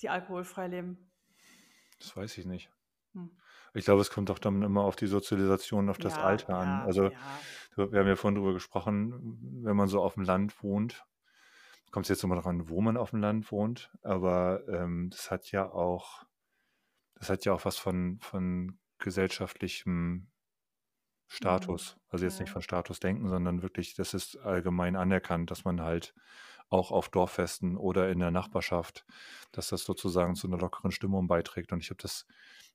die 0.00 0.08
alkoholfrei 0.08 0.68
leben? 0.68 1.10
Das 1.98 2.16
weiß 2.16 2.38
ich 2.38 2.46
nicht. 2.46 2.70
Hm. 3.12 3.30
Ich 3.74 3.84
glaube, 3.84 4.00
es 4.00 4.10
kommt 4.10 4.30
doch 4.30 4.38
dann 4.38 4.62
immer 4.62 4.82
auf 4.82 4.96
die 4.96 5.06
Sozialisation, 5.06 5.90
auf 5.90 5.98
das 5.98 6.16
ja, 6.16 6.22
Alter 6.22 6.56
an. 6.56 6.68
Ja, 6.68 6.84
also 6.84 7.04
ja. 7.10 7.92
wir 7.92 8.00
haben 8.00 8.08
ja 8.08 8.16
vorhin 8.16 8.36
darüber 8.36 8.54
gesprochen, 8.54 9.38
wenn 9.62 9.76
man 9.76 9.88
so 9.88 10.02
auf 10.02 10.14
dem 10.14 10.22
Land 10.22 10.62
wohnt, 10.62 11.04
kommt 11.90 12.06
es 12.06 12.10
jetzt 12.10 12.24
immer 12.24 12.40
dran, 12.40 12.68
wo 12.68 12.80
man 12.80 12.96
auf 12.96 13.10
dem 13.10 13.20
Land 13.20 13.50
wohnt, 13.52 13.90
aber 14.02 14.66
ähm, 14.68 15.10
das 15.10 15.30
hat 15.30 15.50
ja 15.52 15.70
auch, 15.70 16.24
das 17.14 17.30
hat 17.30 17.44
ja 17.44 17.52
auch 17.52 17.64
was 17.64 17.76
von, 17.76 18.18
von 18.20 18.78
gesellschaftlichem 18.98 20.30
Status. 21.28 21.94
Mhm. 21.94 22.02
Also 22.10 22.24
jetzt 22.24 22.40
nicht 22.40 22.50
von 22.50 22.62
Status 22.62 23.00
denken, 23.00 23.28
sondern 23.28 23.62
wirklich, 23.62 23.94
das 23.94 24.14
ist 24.14 24.36
allgemein 24.38 24.96
anerkannt, 24.96 25.50
dass 25.50 25.64
man 25.64 25.82
halt 25.82 26.14
auch 26.70 26.90
auf 26.90 27.08
Dorffesten 27.08 27.76
oder 27.76 28.10
in 28.10 28.18
der 28.18 28.30
Nachbarschaft, 28.30 29.06
dass 29.52 29.68
das 29.68 29.84
sozusagen 29.84 30.34
zu 30.34 30.46
einer 30.46 30.58
lockeren 30.58 30.90
Stimmung 30.90 31.26
beiträgt. 31.26 31.72
Und 31.72 31.80
ich 31.80 31.90
habe 31.90 32.02
das 32.02 32.26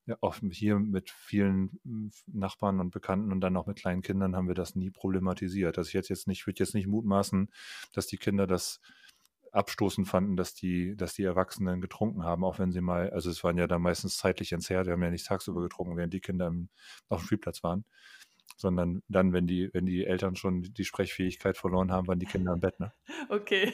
ja, 0.06 0.18
auch 0.22 0.36
hier 0.52 0.80
mit 0.80 1.12
vielen 1.12 1.80
hm, 1.84 2.12
Nachbarn 2.28 2.80
und 2.80 2.92
Bekannten 2.92 3.32
und 3.32 3.42
dann 3.42 3.56
auch 3.56 3.68
mit 3.68 3.78
kleinen 3.78 4.02
Kindern 4.02 4.36
haben 4.36 4.48
wir 4.48 4.56
das 4.56 4.76
nie 4.76 4.90
problematisiert. 4.90 5.78
Also 5.78 5.90
ich 5.90 5.94
jetzt 5.94 6.10
jetzt 6.10 6.28
nicht, 6.28 6.46
würde 6.46 6.60
jetzt 6.60 6.74
nicht 6.74 6.88
mutmaßen, 6.88 7.50
dass 7.94 8.08
die 8.08 8.18
Kinder 8.18 8.48
das 8.48 8.82
abstoßend 9.52 10.08
fanden, 10.08 10.36
dass 10.36 10.56
die, 10.56 10.96
dass 10.98 11.14
die 11.14 11.24
Erwachsenen 11.24 11.80
getrunken 11.80 12.24
haben, 12.24 12.44
auch 12.44 12.58
wenn 12.60 12.72
sie 12.72 12.82
mal, 12.82 13.12
also 13.12 13.30
es 13.30 13.44
waren 13.44 13.58
ja 13.58 13.68
da 13.68 13.78
meistens 13.78 14.18
zeitlich 14.18 14.52
entzerrt, 14.52 14.88
wir 14.88 14.94
haben 14.94 15.04
ja 15.04 15.12
nicht 15.12 15.28
tagsüber 15.28 15.62
getrunken, 15.62 15.96
während 15.96 16.14
die 16.14 16.22
Kinder 16.22 16.48
im, 16.48 16.70
auf 17.08 17.22
dem 17.22 17.26
Spielplatz 17.28 17.64
waren, 17.64 17.86
sondern 18.56 19.02
dann, 19.08 19.34
wenn 19.34 19.48
die, 19.48 19.70
wenn 19.74 19.86
die 19.86 20.06
Eltern 20.06 20.36
schon 20.36 20.62
die 20.62 20.86
Sprechfähigkeit 20.86 21.58
verloren 21.58 21.92
haben, 21.92 22.08
waren 22.08 22.20
die 22.20 22.26
Kinder 22.26 22.54
im 22.54 22.60
Bett, 22.60 22.80
ne? 22.80 22.94
Okay. 23.30 23.74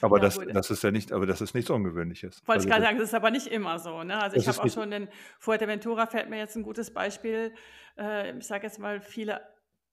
Aber 0.00 0.16
ja, 0.16 0.22
das, 0.24 0.40
das 0.52 0.70
ist 0.70 0.82
ja 0.82 0.90
nicht, 0.90 1.12
aber 1.12 1.26
das 1.26 1.40
ist 1.40 1.54
nichts 1.54 1.70
Ungewöhnliches. 1.70 2.40
Wollte 2.46 2.52
also, 2.52 2.66
ich 2.66 2.72
gerade 2.72 2.84
sagen, 2.84 2.98
das 2.98 3.08
ist 3.08 3.14
aber 3.14 3.30
nicht 3.30 3.46
immer 3.46 3.78
so. 3.78 4.02
Ne? 4.02 4.20
Also 4.20 4.36
ich 4.36 4.48
habe 4.48 4.60
auch 4.62 4.68
schon 4.68 4.90
in 4.90 5.08
Fuerteventura 5.38 6.06
fällt 6.06 6.30
mir 6.30 6.38
jetzt 6.38 6.56
ein 6.56 6.62
gutes 6.62 6.92
Beispiel. 6.92 7.54
Äh, 7.98 8.36
ich 8.36 8.46
sage 8.46 8.66
jetzt 8.66 8.78
mal 8.78 9.00
viele 9.00 9.40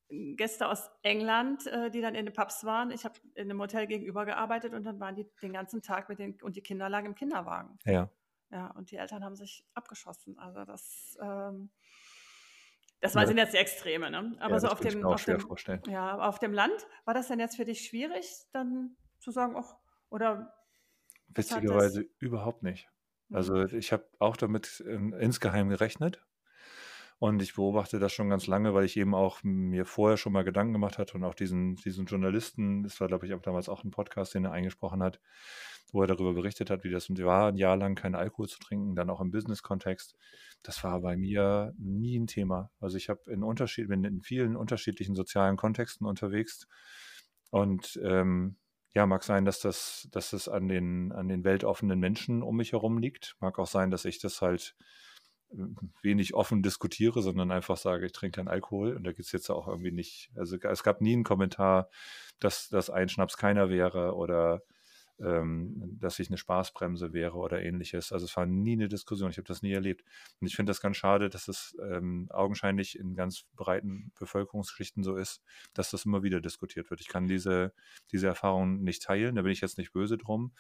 Gäste 0.10 0.68
aus 0.68 0.90
England, 1.04 1.68
äh, 1.68 1.92
die 1.92 2.02
dann 2.02 2.16
in 2.16 2.26
den 2.26 2.34
Pubs 2.34 2.64
waren. 2.64 2.92
Ich 2.92 3.04
habe 3.04 3.16
in 3.36 3.50
einem 3.50 3.60
Hotel 3.60 3.88
gegenüber 3.88 4.26
gearbeitet 4.26 4.74
und 4.74 4.86
dann 4.86 5.00
waren 5.00 5.16
die 5.16 5.28
den 5.42 5.54
ganzen 5.54 5.82
Tag 5.82 6.08
mit 6.08 6.20
den 6.20 6.42
und 6.42 6.56
die 6.56 6.62
Kinder 6.62 6.88
lagen 6.90 7.08
im 7.08 7.16
Kinderwagen. 7.16 7.78
Ja. 7.86 8.10
Ja, 8.50 8.68
und 8.72 8.92
die 8.92 8.96
Eltern 8.96 9.26
haben 9.26 9.36
sich 9.36 9.66
abgeschossen. 9.74 10.40
Also 10.40 10.64
das, 10.64 11.18
ähm, 11.22 11.70
das 13.00 13.14
ja, 13.14 13.28
sind 13.28 13.38
jetzt 13.38 13.54
die 13.54 13.58
Extreme, 13.58 14.10
ne? 14.10 14.36
Aber 14.40 14.54
ja, 14.54 14.60
so 14.60 14.68
auf 14.68 14.80
dem, 14.80 15.06
auf 15.06 15.24
dem, 15.24 15.40
ja, 15.88 16.18
auf 16.20 16.40
dem 16.40 16.54
Land 16.54 16.88
war 17.06 17.14
das 17.14 17.28
denn 17.28 17.40
jetzt 17.40 17.56
für 17.56 17.66
dich 17.66 17.86
schwierig, 17.86 18.28
dann 18.52 18.96
zu 19.20 19.32
sagen, 19.32 19.56
ach, 19.56 19.76
oder 20.10 20.54
witzigerweise 21.30 22.06
überhaupt 22.20 22.64
nicht. 22.64 22.90
Also 23.32 23.56
mhm. 23.56 23.78
ich 23.78 23.92
habe 23.92 24.08
auch 24.20 24.38
damit 24.38 24.80
in, 24.80 25.14
insgeheim 25.14 25.70
gerechnet, 25.70 26.26
und 27.20 27.42
ich 27.42 27.56
beobachte 27.56 27.98
das 27.98 28.14
schon 28.14 28.30
ganz 28.30 28.46
lange, 28.46 28.74
weil 28.74 28.86
ich 28.86 28.96
eben 28.96 29.16
auch 29.16 29.42
mir 29.44 29.86
vorher 29.86 30.18
schon 30.18 30.34
mal 30.34 30.44
Gedanken 30.44 30.74
gemacht 30.74 31.00
hatte 31.00 31.16
und 31.16 31.24
auch 31.24 31.34
diesen, 31.34 31.76
diesen 31.76 32.06
Journalisten, 32.06 32.84
das 32.84 33.00
war, 33.02 33.08
glaube 33.08 33.26
ich, 33.26 33.34
auch 33.34 33.42
damals 33.42 33.70
auch 33.70 33.84
ein 33.84 33.92
Podcast, 33.92 34.36
den 34.36 34.46
er 34.46 34.52
eingesprochen 34.52 35.02
hat, 35.02 35.20
wo 35.92 36.02
er 36.02 36.08
darüber 36.08 36.34
berichtet 36.34 36.70
hat, 36.70 36.84
wie 36.84 36.92
das 36.92 37.10
war, 37.10 37.48
ein 37.48 37.56
Jahr 37.56 37.76
lang 37.76 37.96
keinen 37.96 38.14
Alkohol 38.14 38.48
zu 38.48 38.60
trinken, 38.60 38.96
dann 38.96 39.10
auch 39.10 39.20
im 39.20 39.32
Business-Kontext. 39.32 40.16
Das 40.62 40.84
war 40.84 41.02
bei 41.02 41.18
mir 41.18 41.74
nie 41.80 42.20
ein 42.20 42.28
Thema. 42.28 42.70
Also 42.80 42.98
ich 42.98 43.10
habe 43.10 43.32
in 43.32 43.44
Unterschied, 43.44 43.88
bin 43.88 44.04
in 44.04 44.22
vielen 44.22 44.56
unterschiedlichen 44.56 45.16
sozialen 45.16 45.58
Kontexten 45.58 46.06
unterwegs 46.06 46.68
und 47.50 48.00
ähm, 48.04 48.58
ja, 48.94 49.08
mag 49.08 49.24
sein, 49.24 49.44
dass 49.46 49.60
das, 49.60 50.08
dass 50.12 50.32
das 50.32 50.48
an 50.48 50.68
den, 50.68 51.12
an 51.12 51.28
den 51.30 51.44
weltoffenen 51.44 52.00
Menschen 52.00 52.44
um 52.44 52.58
mich 52.58 52.74
herum 52.74 53.00
liegt. 53.00 53.36
Mag 53.40 53.58
auch 53.58 53.68
sein, 53.68 53.90
dass 53.90 54.06
ich 54.06 54.20
das 54.20 54.42
halt 54.42 54.76
wenig 56.02 56.34
offen 56.34 56.62
diskutiere, 56.62 57.22
sondern 57.22 57.52
einfach 57.52 57.78
sage, 57.78 58.06
ich 58.06 58.12
trinke 58.12 58.38
keinen 58.38 58.48
Alkohol. 58.48 58.96
Und 58.96 59.04
da 59.04 59.12
gibt 59.12 59.26
es 59.26 59.32
jetzt 59.32 59.50
auch 59.50 59.68
irgendwie 59.68 59.92
nicht, 59.92 60.30
also 60.36 60.58
es 60.58 60.84
gab 60.84 61.02
nie 61.02 61.14
einen 61.14 61.24
Kommentar, 61.24 61.90
dass, 62.40 62.70
dass 62.70 62.90
ein 62.90 63.10
Schnaps 63.10 63.38
keiner 63.38 63.70
wäre 63.70 64.16
oder 64.16 64.62
ähm, 65.20 65.98
dass 66.00 66.20
ich 66.20 66.28
eine 66.28 66.38
Spaßbremse 66.38 67.14
wäre 67.14 67.38
oder 67.38 67.62
ähnliches. 67.64 68.12
Also 68.12 68.26
es 68.26 68.38
war 68.38 68.46
nie 68.46 68.74
eine 68.74 68.88
Diskussion, 68.88 69.32
ich 69.32 69.38
habe 69.38 69.48
das 69.48 69.62
nie 69.62 69.72
erlebt. 69.72 70.04
Und 70.40 70.48
ich 70.48 70.56
finde 70.56 70.70
das 70.70 70.82
ganz 70.82 70.98
schade, 70.98 71.30
dass 71.30 71.48
es 71.48 71.76
ähm, 71.82 72.28
augenscheinlich 72.32 73.00
in 73.00 73.16
ganz 73.16 73.46
breiten 73.56 74.12
Bevölkerungsschichten 74.20 75.04
so 75.04 75.16
ist, 75.16 75.42
dass 75.74 75.90
das 75.90 76.06
immer 76.06 76.24
wieder 76.24 76.40
diskutiert 76.40 76.90
wird. 76.90 77.02
Ich 77.02 77.08
kann 77.08 77.28
diese, 77.28 77.74
diese 78.12 78.28
Erfahrung 78.28 78.84
nicht 78.84 79.04
teilen, 79.04 79.36
da 79.36 79.42
bin 79.42 79.52
ich 79.52 79.62
jetzt 79.62 79.78
nicht 79.78 79.94
böse 79.94 80.18
drum. 80.18 80.52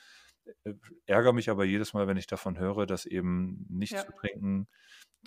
Äh, 0.63 0.73
ärgere 1.05 1.33
mich 1.33 1.49
aber 1.49 1.65
jedes 1.65 1.93
Mal, 1.93 2.07
wenn 2.07 2.17
ich 2.17 2.27
davon 2.27 2.57
höre, 2.57 2.85
dass 2.85 3.05
eben 3.05 3.65
nicht 3.69 3.93
ja. 3.93 4.05
zu 4.05 4.11
trinken 4.11 4.67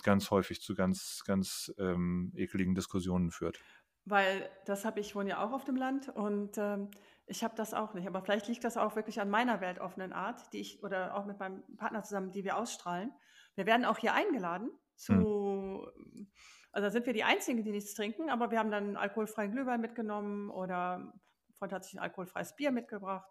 ganz 0.03 0.31
häufig 0.31 0.61
zu 0.61 0.75
ganz, 0.75 1.23
ganz 1.25 1.73
ähm, 1.77 2.31
ekligen 2.35 2.75
Diskussionen 2.75 3.31
führt. 3.31 3.59
Weil 4.05 4.49
das 4.65 4.83
habe 4.83 4.99
ich 4.99 5.15
wohne 5.15 5.31
ja 5.31 5.43
auch 5.43 5.51
auf 5.51 5.63
dem 5.63 5.75
Land 5.75 6.09
und 6.09 6.57
ähm, 6.57 6.89
ich 7.27 7.43
habe 7.43 7.55
das 7.55 7.73
auch 7.73 7.93
nicht. 7.93 8.07
Aber 8.07 8.21
vielleicht 8.21 8.47
liegt 8.47 8.63
das 8.63 8.77
auch 8.77 8.95
wirklich 8.95 9.21
an 9.21 9.29
meiner 9.29 9.61
weltoffenen 9.61 10.11
Art, 10.11 10.51
die 10.53 10.59
ich 10.59 10.83
oder 10.83 11.15
auch 11.15 11.25
mit 11.25 11.39
meinem 11.39 11.63
Partner 11.77 12.03
zusammen, 12.03 12.31
die 12.31 12.43
wir 12.43 12.57
ausstrahlen. 12.57 13.13
Wir 13.55 13.65
werden 13.65 13.85
auch 13.85 13.99
hier 13.99 14.13
eingeladen 14.13 14.71
zu, 14.95 15.85
hm. 15.93 16.31
also 16.71 16.87
da 16.87 16.91
sind 16.91 17.05
wir 17.05 17.13
die 17.13 17.23
Einzigen, 17.23 17.63
die 17.63 17.71
nichts 17.71 17.93
trinken, 17.93 18.29
aber 18.29 18.49
wir 18.49 18.59
haben 18.59 18.71
dann 18.71 18.97
alkoholfreien 18.97 19.51
Glühwein 19.51 19.81
mitgenommen 19.81 20.49
oder 20.49 21.13
Freund 21.59 21.73
hat 21.73 21.85
sich 21.85 21.93
ein 21.93 21.99
alkoholfreies 21.99 22.55
Bier 22.55 22.71
mitgebracht 22.71 23.29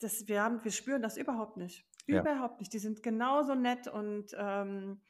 das, 0.00 0.28
wir, 0.28 0.42
haben, 0.42 0.62
wir 0.64 0.72
spüren 0.72 1.02
das 1.02 1.16
überhaupt 1.16 1.56
nicht. 1.56 1.86
Ja. 2.06 2.20
Überhaupt 2.20 2.60
nicht. 2.60 2.72
Die 2.72 2.78
sind 2.78 3.02
genauso 3.02 3.54
nett 3.54 3.86
und 3.86 4.34
ähm, 4.36 5.02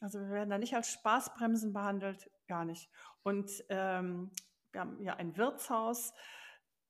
also 0.00 0.18
wir 0.20 0.30
werden 0.30 0.50
da 0.50 0.58
nicht 0.58 0.74
als 0.74 0.90
Spaßbremsen 0.92 1.72
behandelt, 1.72 2.30
gar 2.46 2.64
nicht. 2.64 2.90
Und 3.22 3.50
ähm, 3.68 4.30
wir 4.72 4.80
haben 4.80 5.02
ja 5.02 5.16
ein 5.16 5.36
Wirtshaus, 5.36 6.14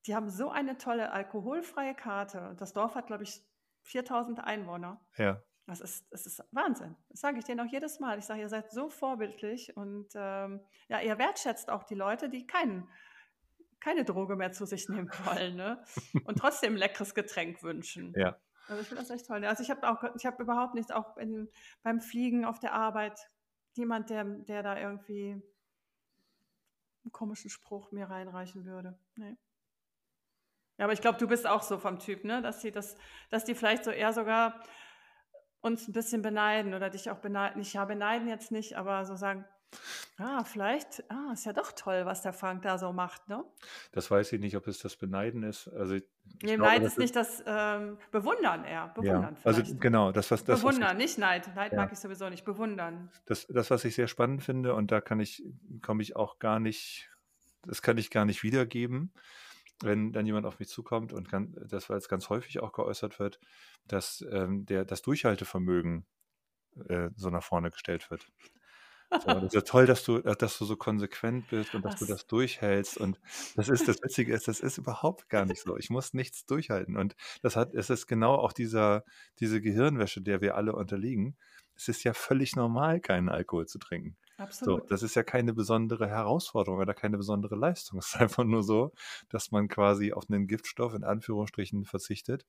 die 0.06 0.14
haben 0.14 0.30
so 0.30 0.50
eine 0.50 0.78
tolle 0.78 1.12
alkoholfreie 1.12 1.94
Karte. 1.94 2.54
Das 2.58 2.72
Dorf 2.72 2.94
hat, 2.94 3.06
glaube 3.06 3.24
ich, 3.24 3.42
4000 3.82 4.40
Einwohner. 4.40 5.04
Ja. 5.16 5.42
Das 5.66 5.80
ist, 5.80 6.12
das 6.12 6.26
ist 6.26 6.42
Wahnsinn. 6.50 6.96
Das 7.08 7.20
sage 7.20 7.38
ich 7.38 7.44
denen 7.44 7.60
auch 7.60 7.70
jedes 7.70 8.00
Mal. 8.00 8.18
Ich 8.18 8.24
sage, 8.24 8.40
ihr 8.40 8.48
seid 8.48 8.70
so 8.72 8.88
vorbildlich 8.88 9.76
und 9.76 10.08
ähm, 10.14 10.60
ja, 10.88 11.00
ihr 11.00 11.18
wertschätzt 11.18 11.70
auch 11.70 11.84
die 11.84 11.94
Leute, 11.94 12.28
die 12.28 12.46
keinen 12.46 12.88
keine 13.80 14.04
Droge 14.04 14.36
mehr 14.36 14.52
zu 14.52 14.66
sich 14.66 14.88
nehmen 14.88 15.10
wollen 15.24 15.56
ne? 15.56 15.82
und 16.24 16.38
trotzdem 16.38 16.74
ein 16.74 16.78
leckeres 16.78 17.14
Getränk 17.14 17.62
wünschen. 17.62 18.12
Ja. 18.16 18.36
Also 18.68 18.82
ich 18.82 18.88
finde 18.88 19.02
das 19.02 19.10
echt 19.10 19.26
toll. 19.26 19.44
Also 19.44 19.62
ich 19.62 19.70
habe 19.70 19.88
auch, 19.88 20.14
ich 20.16 20.26
habe 20.26 20.42
überhaupt 20.42 20.74
nichts, 20.74 20.92
auch 20.92 21.16
in, 21.16 21.48
beim 21.82 22.00
Fliegen 22.00 22.44
auf 22.44 22.60
der 22.60 22.72
Arbeit, 22.72 23.18
jemand, 23.74 24.10
der, 24.10 24.24
der 24.24 24.62
da 24.62 24.78
irgendwie 24.78 25.42
einen 27.02 27.12
komischen 27.12 27.50
Spruch 27.50 27.90
mir 27.90 28.08
reinreichen 28.08 28.64
würde. 28.64 28.98
Nee. 29.16 29.36
Ja, 30.78 30.84
aber 30.84 30.92
ich 30.92 31.00
glaube, 31.00 31.18
du 31.18 31.26
bist 31.26 31.46
auch 31.46 31.62
so 31.62 31.78
vom 31.78 31.98
Typ, 31.98 32.24
ne? 32.24 32.40
Dass 32.42 32.60
die 32.60 32.70
das, 32.70 32.96
dass 33.28 33.44
die 33.44 33.54
vielleicht 33.54 33.84
so 33.84 33.90
eher 33.90 34.12
sogar 34.12 34.62
uns 35.60 35.88
ein 35.88 35.92
bisschen 35.92 36.22
beneiden 36.22 36.72
oder 36.72 36.90
dich 36.90 37.10
auch 37.10 37.18
beneiden. 37.18 37.60
Ich 37.60 37.74
ja, 37.74 37.84
beneiden 37.84 38.28
jetzt 38.28 38.50
nicht, 38.50 38.78
aber 38.78 39.04
so 39.04 39.16
sagen, 39.16 39.44
Ah, 40.18 40.44
vielleicht, 40.44 41.02
ah, 41.10 41.32
ist 41.32 41.46
ja 41.46 41.52
doch 41.52 41.72
toll, 41.72 42.04
was 42.04 42.22
der 42.22 42.32
Frank 42.32 42.62
da 42.62 42.76
so 42.76 42.92
macht, 42.92 43.28
ne? 43.28 43.44
Das 43.92 44.10
weiß 44.10 44.32
ich 44.32 44.40
nicht, 44.40 44.56
ob 44.56 44.66
es 44.66 44.78
das 44.78 44.96
Beneiden 44.96 45.42
ist. 45.42 45.68
Also 45.68 45.94
ich 45.94 46.04
nee, 46.42 46.56
glaube, 46.56 46.72
Neid 46.72 46.82
ist 46.82 46.98
nicht 46.98 47.16
das 47.16 47.42
ähm, 47.46 47.96
Bewundern 48.10 48.64
eher. 48.64 48.88
Bewundern 48.88 49.36
ja, 49.36 49.44
also 49.44 49.62
genau, 49.78 50.12
das, 50.12 50.30
was 50.30 50.44
das. 50.44 50.60
Bewundern, 50.60 50.82
was 50.82 50.92
ich, 50.92 50.98
nicht 50.98 51.18
Neid. 51.18 51.54
Neid 51.54 51.72
ja. 51.72 51.78
mag 51.78 51.92
ich 51.92 51.98
sowieso 51.98 52.28
nicht. 52.28 52.44
Bewundern. 52.44 53.10
Das, 53.26 53.46
das, 53.46 53.70
was 53.70 53.84
ich 53.84 53.94
sehr 53.94 54.08
spannend 54.08 54.42
finde, 54.42 54.74
und 54.74 54.90
da 54.90 55.00
kann 55.00 55.20
ich, 55.20 55.42
komme 55.80 56.02
ich 56.02 56.16
auch 56.16 56.38
gar 56.38 56.60
nicht, 56.60 57.08
das 57.62 57.80
kann 57.80 57.96
ich 57.96 58.10
gar 58.10 58.26
nicht 58.26 58.42
wiedergeben, 58.42 59.12
wenn 59.82 60.12
dann 60.12 60.26
jemand 60.26 60.44
auf 60.44 60.58
mich 60.58 60.68
zukommt 60.68 61.14
und 61.14 61.30
kann, 61.30 61.56
das, 61.66 61.88
weil 61.88 61.96
es 61.96 62.08
ganz 62.08 62.28
häufig 62.28 62.60
auch 62.60 62.72
geäußert 62.72 63.18
wird, 63.18 63.40
dass 63.86 64.22
ähm, 64.30 64.66
der, 64.66 64.84
das 64.84 65.00
Durchhaltevermögen 65.00 66.04
äh, 66.88 67.10
so 67.16 67.30
nach 67.30 67.42
vorne 67.42 67.70
gestellt 67.70 68.10
wird. 68.10 68.30
So, 69.12 69.26
das 69.26 69.42
ist 69.44 69.54
ja 69.54 69.60
toll, 69.62 69.86
dass 69.86 70.04
du, 70.04 70.18
äh, 70.18 70.36
dass 70.36 70.58
du 70.58 70.64
so 70.64 70.76
konsequent 70.76 71.48
bist 71.48 71.74
und 71.74 71.84
dass 71.84 71.96
du 71.96 72.06
das 72.06 72.26
durchhältst. 72.26 72.96
Und 72.98 73.20
das 73.56 73.68
ist 73.68 73.88
das 73.88 73.96
Witzige 74.02 74.32
ist, 74.32 74.48
das 74.48 74.60
ist 74.60 74.78
überhaupt 74.78 75.28
gar 75.28 75.44
nicht 75.46 75.62
so. 75.62 75.76
Ich 75.76 75.90
muss 75.90 76.14
nichts 76.14 76.46
durchhalten. 76.46 76.96
Und 76.96 77.16
das 77.42 77.56
hat, 77.56 77.74
es 77.74 77.90
ist 77.90 78.06
genau 78.06 78.34
auch 78.36 78.52
dieser, 78.52 79.04
diese 79.40 79.60
Gehirnwäsche, 79.60 80.22
der 80.22 80.40
wir 80.40 80.56
alle 80.56 80.74
unterliegen. 80.74 81.36
Es 81.76 81.88
ist 81.88 82.04
ja 82.04 82.12
völlig 82.14 82.56
normal, 82.56 83.00
keinen 83.00 83.28
Alkohol 83.28 83.66
zu 83.66 83.78
trinken. 83.78 84.16
Absolut. 84.40 84.80
So, 84.80 84.86
das 84.88 85.02
ist 85.02 85.14
ja 85.16 85.22
keine 85.22 85.52
besondere 85.52 86.08
Herausforderung 86.08 86.80
oder 86.80 86.94
keine 86.94 87.18
besondere 87.18 87.56
Leistung. 87.56 87.98
Es 88.00 88.14
ist 88.14 88.20
einfach 88.20 88.44
nur 88.44 88.62
so, 88.62 88.92
dass 89.28 89.50
man 89.50 89.68
quasi 89.68 90.12
auf 90.12 90.30
einen 90.30 90.46
Giftstoff 90.46 90.94
in 90.94 91.04
Anführungsstrichen 91.04 91.84
verzichtet, 91.84 92.46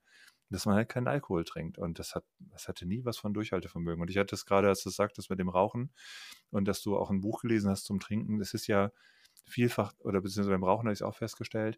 dass 0.50 0.66
man 0.66 0.76
halt 0.76 0.88
keinen 0.88 1.10
Alkohol 1.10 1.44
trinkt. 1.44 1.78
Und 1.78 2.00
das 2.00 2.16
hat, 2.16 2.24
das 2.40 2.70
hatte 2.70 2.86
nie 2.86 3.04
was 3.04 3.18
von 3.18 3.34
Durchhaltevermögen. 3.34 4.02
Und 4.02 4.10
ich 4.10 4.18
hatte 4.18 4.36
es 4.36 4.46
gerade, 4.46 4.70
als 4.70 4.84
du 4.84 4.90
sagtest 4.90 5.30
mit 5.30 5.40
dem 5.40 5.50
Rauchen 5.50 5.92
und 6.50 6.66
dass 6.66 6.82
du 6.82 6.98
auch 6.98 7.10
ein 7.10 7.20
Buch 7.20 7.42
gelesen 7.42 7.70
hast 7.70 7.84
zum 7.84 8.00
Trinken, 8.00 8.40
das 8.40 8.54
ist 8.54 8.68
ja 8.68 8.92
vielfach, 9.46 9.94
oder 10.00 10.22
beziehungsweise 10.22 10.52
beim 10.52 10.64
Rauchen 10.64 10.86
habe 10.86 10.94
ich 10.94 11.00
es 11.00 11.04
auch 11.04 11.16
festgestellt, 11.16 11.78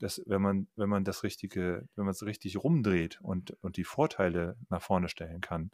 dass 0.00 0.22
wenn 0.24 0.40
man, 0.40 0.68
wenn 0.76 0.88
man 0.88 1.04
das 1.04 1.24
richtige, 1.24 1.86
wenn 1.94 2.06
man 2.06 2.12
es 2.12 2.24
richtig 2.24 2.56
rumdreht 2.56 3.20
und, 3.20 3.50
und 3.62 3.76
die 3.76 3.84
Vorteile 3.84 4.56
nach 4.70 4.80
vorne 4.80 5.10
stellen 5.10 5.42
kann, 5.42 5.70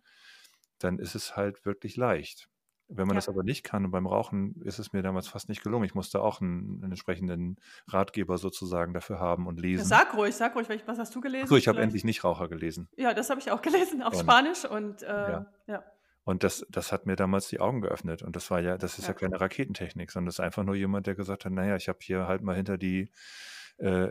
dann 0.81 0.99
ist 0.99 1.15
es 1.15 1.37
halt 1.37 1.65
wirklich 1.65 1.97
leicht. 1.97 2.49
Wenn 2.89 3.07
man 3.07 3.15
ja. 3.15 3.19
das 3.19 3.29
aber 3.29 3.43
nicht 3.43 3.65
kann 3.65 3.85
und 3.85 3.91
beim 3.91 4.07
Rauchen 4.07 4.61
ist 4.63 4.79
es 4.79 4.95
mir 4.95 5.03
damals 5.03 5.29
fast 5.29 5.51
nicht 5.51 5.63
gelungen. 5.63 5.85
Ich 5.85 5.95
musste 5.95 6.23
auch 6.23 6.41
einen, 6.41 6.77
einen 6.83 6.93
entsprechenden 6.93 7.57
Ratgeber 7.87 8.39
sozusagen 8.39 8.95
dafür 8.95 9.21
haben 9.21 9.47
und 9.47 9.61
lesen. 9.61 9.85
Sag 9.85 10.17
ruhig, 10.17 10.35
sag 10.35 10.55
ruhig, 10.57 10.69
was 10.87 10.99
hast 10.99 11.15
du 11.15 11.21
gelesen? 11.21 11.49
So, 11.49 11.57
ich 11.57 11.69
habe 11.69 11.81
endlich 11.81 12.05
nicht 12.05 12.25
Raucher 12.25 12.49
gelesen. 12.49 12.89
Ja, 12.97 13.13
das 13.13 13.29
habe 13.29 13.41
ich 13.41 13.51
auch 13.51 13.61
gelesen 13.61 14.03
auf 14.03 14.15
und, 14.15 14.21
Spanisch 14.21 14.65
und 14.65 15.03
äh, 15.03 15.07
ja. 15.07 15.47
ja. 15.67 15.85
Und 16.25 16.45
das, 16.45 16.67
das 16.69 16.93
hat 16.93 17.07
mir 17.07 17.17
damals 17.17 17.49
die 17.49 17.61
Augen 17.61 17.81
geöffnet. 17.81 18.23
Und 18.23 18.37
das 18.37 18.51
war 18.51 18.61
ja, 18.61 18.77
das 18.77 18.99
ist 18.99 19.07
ja, 19.07 19.15
ja 19.15 19.19
keine 19.19 19.41
Raketentechnik, 19.41 20.11
sondern 20.11 20.27
das 20.27 20.37
ist 20.37 20.41
einfach 20.41 20.65
nur 20.65 20.75
jemand, 20.75 21.07
der 21.07 21.15
gesagt 21.15 21.45
hat, 21.45 21.53
naja, 21.53 21.77
ich 21.77 21.89
habe 21.89 21.99
hier 22.03 22.27
halt 22.27 22.43
mal 22.43 22.55
hinter 22.55 22.77
die 22.77 23.11
äh, 23.79 24.09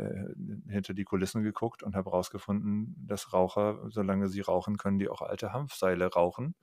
hinter 0.70 0.94
die 0.94 1.04
Kulissen 1.04 1.44
geguckt 1.44 1.84
und 1.84 1.96
habe 1.96 2.10
herausgefunden, 2.10 2.96
dass 2.98 3.34
Raucher, 3.34 3.80
solange 3.90 4.30
sie 4.30 4.42
rauchen, 4.42 4.78
können 4.78 4.98
die 4.98 5.10
auch 5.10 5.22
alte 5.22 5.52
Hanfseile 5.52 6.08
rauchen, 6.08 6.56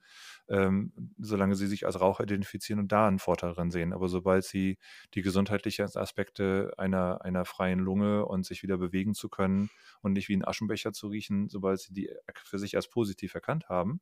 ähm, 0.47 0.91
solange 1.19 1.55
sie 1.55 1.67
sich 1.67 1.85
als 1.85 2.01
Raucher 2.01 2.23
identifizieren 2.23 2.79
und 2.79 2.91
da 2.91 3.07
einen 3.07 3.19
Vorteil 3.19 3.53
drin 3.53 3.69
sehen. 3.69 3.93
Aber 3.93 4.09
sobald 4.09 4.43
sie 4.43 4.79
die 5.13 5.21
gesundheitlichen 5.21 5.85
Aspekte 5.95 6.73
einer, 6.77 7.21
einer 7.23 7.45
freien 7.45 7.79
Lunge 7.79 8.25
und 8.25 8.45
sich 8.45 8.63
wieder 8.63 8.77
bewegen 8.77 9.13
zu 9.13 9.29
können 9.29 9.69
und 10.01 10.13
nicht 10.13 10.27
wie 10.27 10.35
ein 10.35 10.47
Aschenbecher 10.47 10.91
zu 10.91 11.07
riechen, 11.07 11.47
sobald 11.47 11.79
sie 11.79 11.93
die 11.93 12.09
für 12.43 12.57
sich 12.57 12.75
als 12.75 12.89
positiv 12.89 13.35
erkannt 13.35 13.69
haben, 13.69 14.01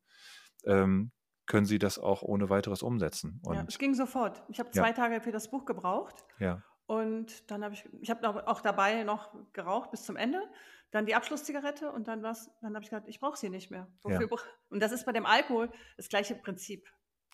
ähm, 0.64 1.12
können 1.46 1.66
sie 1.66 1.78
das 1.78 1.98
auch 1.98 2.22
ohne 2.22 2.48
weiteres 2.48 2.82
umsetzen. 2.82 3.40
Und 3.44 3.56
ja, 3.56 3.64
es 3.68 3.76
ging 3.78 3.94
sofort. 3.94 4.42
Ich 4.48 4.60
habe 4.60 4.70
zwei 4.70 4.88
ja. 4.88 4.92
Tage 4.94 5.20
für 5.20 5.30
das 5.30 5.50
Buch 5.50 5.66
gebraucht. 5.66 6.24
Ja. 6.38 6.62
Und 6.86 7.50
dann 7.50 7.64
habe 7.64 7.74
ich, 7.74 7.88
ich 8.00 8.10
habe 8.10 8.46
auch 8.46 8.60
dabei 8.60 9.04
noch 9.04 9.34
geraucht 9.52 9.90
bis 9.90 10.02
zum 10.04 10.16
Ende. 10.16 10.42
Dann 10.90 11.06
die 11.06 11.14
Abschlusszigarette 11.14 11.90
und 11.90 12.08
dann 12.08 12.22
was, 12.22 12.50
dann 12.60 12.74
habe 12.74 12.84
ich 12.84 12.90
gesagt, 12.90 13.08
ich 13.08 13.18
brauche 13.20 13.38
sie 13.38 13.48
nicht 13.48 13.70
mehr. 13.70 13.88
Ja. 14.06 14.20
Und 14.68 14.80
das 14.80 14.92
ist 14.92 15.06
bei 15.06 15.12
dem 15.12 15.26
Alkohol 15.26 15.70
das 15.96 16.08
gleiche 16.08 16.34
Prinzip. 16.34 16.88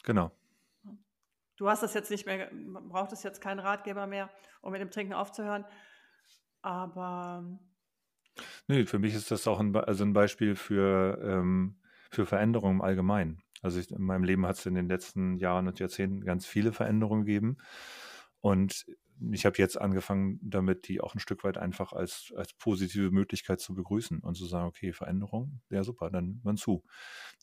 Genau. 0.05 0.31
Du 1.57 1.69
hast 1.69 1.83
das 1.83 1.93
jetzt 1.93 2.11
nicht 2.11 2.25
mehr, 2.25 2.51
braucht 2.53 3.13
es 3.13 3.23
jetzt 3.23 3.43
keinen 3.43 3.59
Ratgeber 3.59 4.07
mehr, 4.07 4.31
um 4.63 4.73
mit 4.73 4.81
dem 4.81 4.91
Trinken 4.91 5.13
aufzuhören. 5.13 5.67
Aber. 6.63 7.59
Nee, 8.67 8.87
für 8.87 8.99
mich 8.99 9.15
ist 9.15 9.31
das 9.31 9.47
auch 9.47 9.61
ein, 9.61 9.77
also 9.77 10.05
ein 10.05 10.15
Beispiel 10.15 10.57
für, 10.57 11.21
ähm, 11.23 11.77
für 12.11 12.25
Veränderungen 12.25 12.77
im 12.77 12.83
Allgemeinen. 12.83 13.43
Also 13.61 13.79
ich, 13.79 13.91
in 13.91 14.03
meinem 14.03 14.25
Leben 14.25 14.47
hat 14.47 14.57
es 14.57 14.65
in 14.65 14.75
den 14.75 14.89
letzten 14.89 15.37
Jahren 15.37 15.69
und 15.69 15.79
Jahrzehnten 15.79 16.25
ganz 16.25 16.47
viele 16.47 16.73
Veränderungen 16.73 17.27
gegeben. 17.27 17.59
Und 18.41 18.87
ich 19.33 19.45
habe 19.45 19.59
jetzt 19.59 19.81
angefangen 19.81 20.39
damit, 20.43 20.89
die 20.89 21.01
auch 21.01 21.15
ein 21.15 21.21
Stück 21.21 21.45
weit 21.45 21.59
einfach 21.59 21.93
als, 21.93 22.33
als 22.37 22.53
positive 22.55 23.11
Möglichkeit 23.11 23.61
zu 23.61 23.75
begrüßen 23.75 24.21
und 24.21 24.35
zu 24.35 24.47
sagen, 24.47 24.67
okay, 24.67 24.93
Veränderung, 24.93 25.61
ja 25.69 25.85
super, 25.85 26.11
dann 26.11 26.41
man 26.43 26.57
zu. 26.57 26.85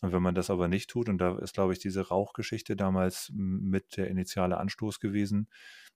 Und 0.01 0.11
wenn 0.11 0.23
man 0.23 0.35
das 0.35 0.49
aber 0.49 0.67
nicht 0.67 0.89
tut, 0.89 1.09
und 1.09 1.19
da 1.19 1.37
ist, 1.37 1.53
glaube 1.53 1.73
ich, 1.73 1.79
diese 1.79 2.07
Rauchgeschichte 2.07 2.75
damals 2.75 3.31
mit 3.33 3.97
der 3.97 4.09
initiale 4.09 4.57
Anstoß 4.57 4.99
gewesen, 4.99 5.49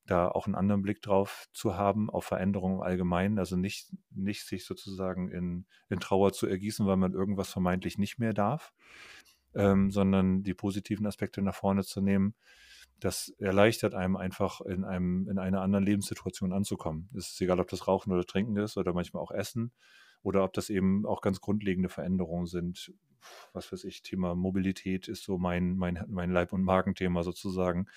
da 0.05 0.27
auch 0.27 0.45
einen 0.45 0.55
anderen 0.55 0.81
Blick 0.81 1.01
drauf 1.01 1.47
zu 1.53 1.75
haben, 1.75 2.09
auf 2.09 2.25
Veränderungen 2.25 2.81
Allgemeinen, 2.81 3.39
also 3.39 3.55
nicht, 3.55 3.91
nicht 4.11 4.45
sich 4.45 4.65
sozusagen 4.65 5.29
in, 5.29 5.65
in 5.89 5.99
Trauer 5.99 6.33
zu 6.33 6.47
ergießen, 6.47 6.85
weil 6.85 6.97
man 6.97 7.13
irgendwas 7.13 7.49
vermeintlich 7.49 7.97
nicht 7.97 8.19
mehr 8.19 8.33
darf, 8.33 8.73
ähm, 9.53 9.91
sondern 9.91 10.43
die 10.43 10.53
positiven 10.53 11.05
Aspekte 11.05 11.41
nach 11.41 11.55
vorne 11.55 11.83
zu 11.83 12.01
nehmen 12.01 12.35
das 13.01 13.29
erleichtert 13.39 13.95
einem 13.95 14.15
einfach 14.15 14.61
in 14.61 14.85
einem, 14.85 15.27
in 15.27 15.39
einer 15.39 15.61
anderen 15.61 15.83
Lebenssituation 15.83 16.53
anzukommen. 16.53 17.09
Es 17.17 17.31
ist 17.31 17.41
egal, 17.41 17.59
ob 17.59 17.67
das 17.67 17.87
Rauchen 17.87 18.13
oder 18.13 18.25
Trinken 18.25 18.55
ist 18.57 18.77
oder 18.77 18.93
manchmal 18.93 19.23
auch 19.23 19.31
Essen 19.31 19.73
oder 20.21 20.43
ob 20.43 20.53
das 20.53 20.69
eben 20.69 21.05
auch 21.05 21.21
ganz 21.21 21.41
grundlegende 21.41 21.89
Veränderungen 21.89 22.45
sind. 22.45 22.93
Was 23.53 23.71
weiß 23.71 23.83
ich, 23.85 24.03
Thema 24.03 24.35
Mobilität 24.35 25.07
ist 25.07 25.23
so 25.23 25.39
mein, 25.39 25.75
mein, 25.77 26.05
mein 26.07 26.31
Leib- 26.31 26.53
und 26.53 26.63
Magenthema 26.63 27.23
sozusagen. 27.23 27.87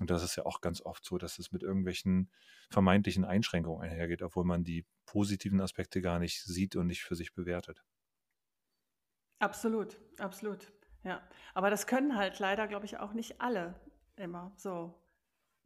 Und 0.00 0.10
das 0.10 0.22
ist 0.22 0.36
ja 0.36 0.46
auch 0.46 0.60
ganz 0.60 0.80
oft 0.80 1.04
so, 1.04 1.18
dass 1.18 1.38
es 1.38 1.50
mit 1.50 1.62
irgendwelchen 1.62 2.30
vermeintlichen 2.70 3.24
Einschränkungen 3.24 3.82
einhergeht, 3.82 4.22
obwohl 4.22 4.44
man 4.44 4.62
die 4.62 4.86
positiven 5.04 5.60
Aspekte 5.60 6.00
gar 6.00 6.20
nicht 6.20 6.42
sieht 6.44 6.76
und 6.76 6.86
nicht 6.86 7.02
für 7.02 7.16
sich 7.16 7.34
bewertet. 7.34 7.84
Absolut, 9.40 10.00
absolut. 10.18 10.72
Ja, 11.04 11.22
aber 11.52 11.70
das 11.70 11.86
können 11.86 12.16
halt 12.16 12.38
leider, 12.38 12.66
glaube 12.66 12.86
ich, 12.86 12.98
auch 12.98 13.12
nicht 13.12 13.40
alle 13.40 13.78
immer 14.16 14.52
so. 14.56 14.94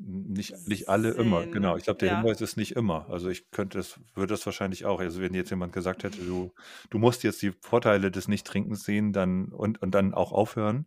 Nicht, 0.01 0.55
nicht 0.69 0.89
alle 0.89 1.11
immer, 1.11 1.45
genau. 1.47 1.77
Ich 1.77 1.83
glaube, 1.83 1.99
der 1.99 2.09
ja. 2.09 2.17
Hinweis 2.19 2.41
ist 2.41 2.57
nicht 2.57 2.77
immer. 2.77 3.11
Also 3.11 3.31
ich 3.31 3.51
könnte 3.51 3.81
es, 3.81 3.99
würde 4.15 4.33
das 4.33 4.47
wahrscheinlich 4.47 4.87
auch. 4.87 5.01
Also 5.01 5.21
wenn 5.21 5.35
jetzt 5.35 5.51
jemand 5.51 5.73
gesagt 5.73 6.05
hätte, 6.05 6.19
du, 6.19 6.53
du 6.89 6.99
musst 6.99 7.25
jetzt 7.25 7.43
die 7.43 7.51
Vorteile 7.51 8.13
des 8.13 8.29
Nichttrinkens 8.29 8.85
sehen, 8.85 9.13
dann 9.13 9.49
und, 9.49 9.83
und 9.83 9.91
dann 9.97 10.15
auch 10.15 10.31
aufhören, 10.31 10.87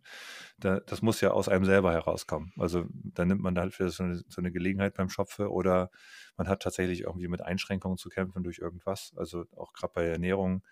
da, 0.58 0.80
das 0.80 1.02
muss 1.02 1.20
ja 1.20 1.32
aus 1.32 1.50
einem 1.50 1.66
selber 1.66 1.92
herauskommen. 1.92 2.54
Also 2.56 2.86
dann 2.90 3.28
nimmt 3.28 3.42
man 3.42 3.58
halt 3.58 3.74
für 3.74 3.90
so 3.90 4.02
eine, 4.02 4.22
so 4.28 4.40
eine 4.40 4.50
Gelegenheit 4.50 4.94
beim 4.94 5.10
Schopfe 5.10 5.50
oder 5.50 5.90
man 6.38 6.48
hat 6.48 6.62
tatsächlich 6.62 7.02
irgendwie 7.02 7.28
mit 7.28 7.42
Einschränkungen 7.42 7.98
zu 7.98 8.08
kämpfen 8.08 8.42
durch 8.42 8.60
irgendwas. 8.60 9.12
Also 9.16 9.44
auch 9.56 9.74
gerade 9.74 9.92
bei 9.92 10.06
Ernährung 10.06 10.62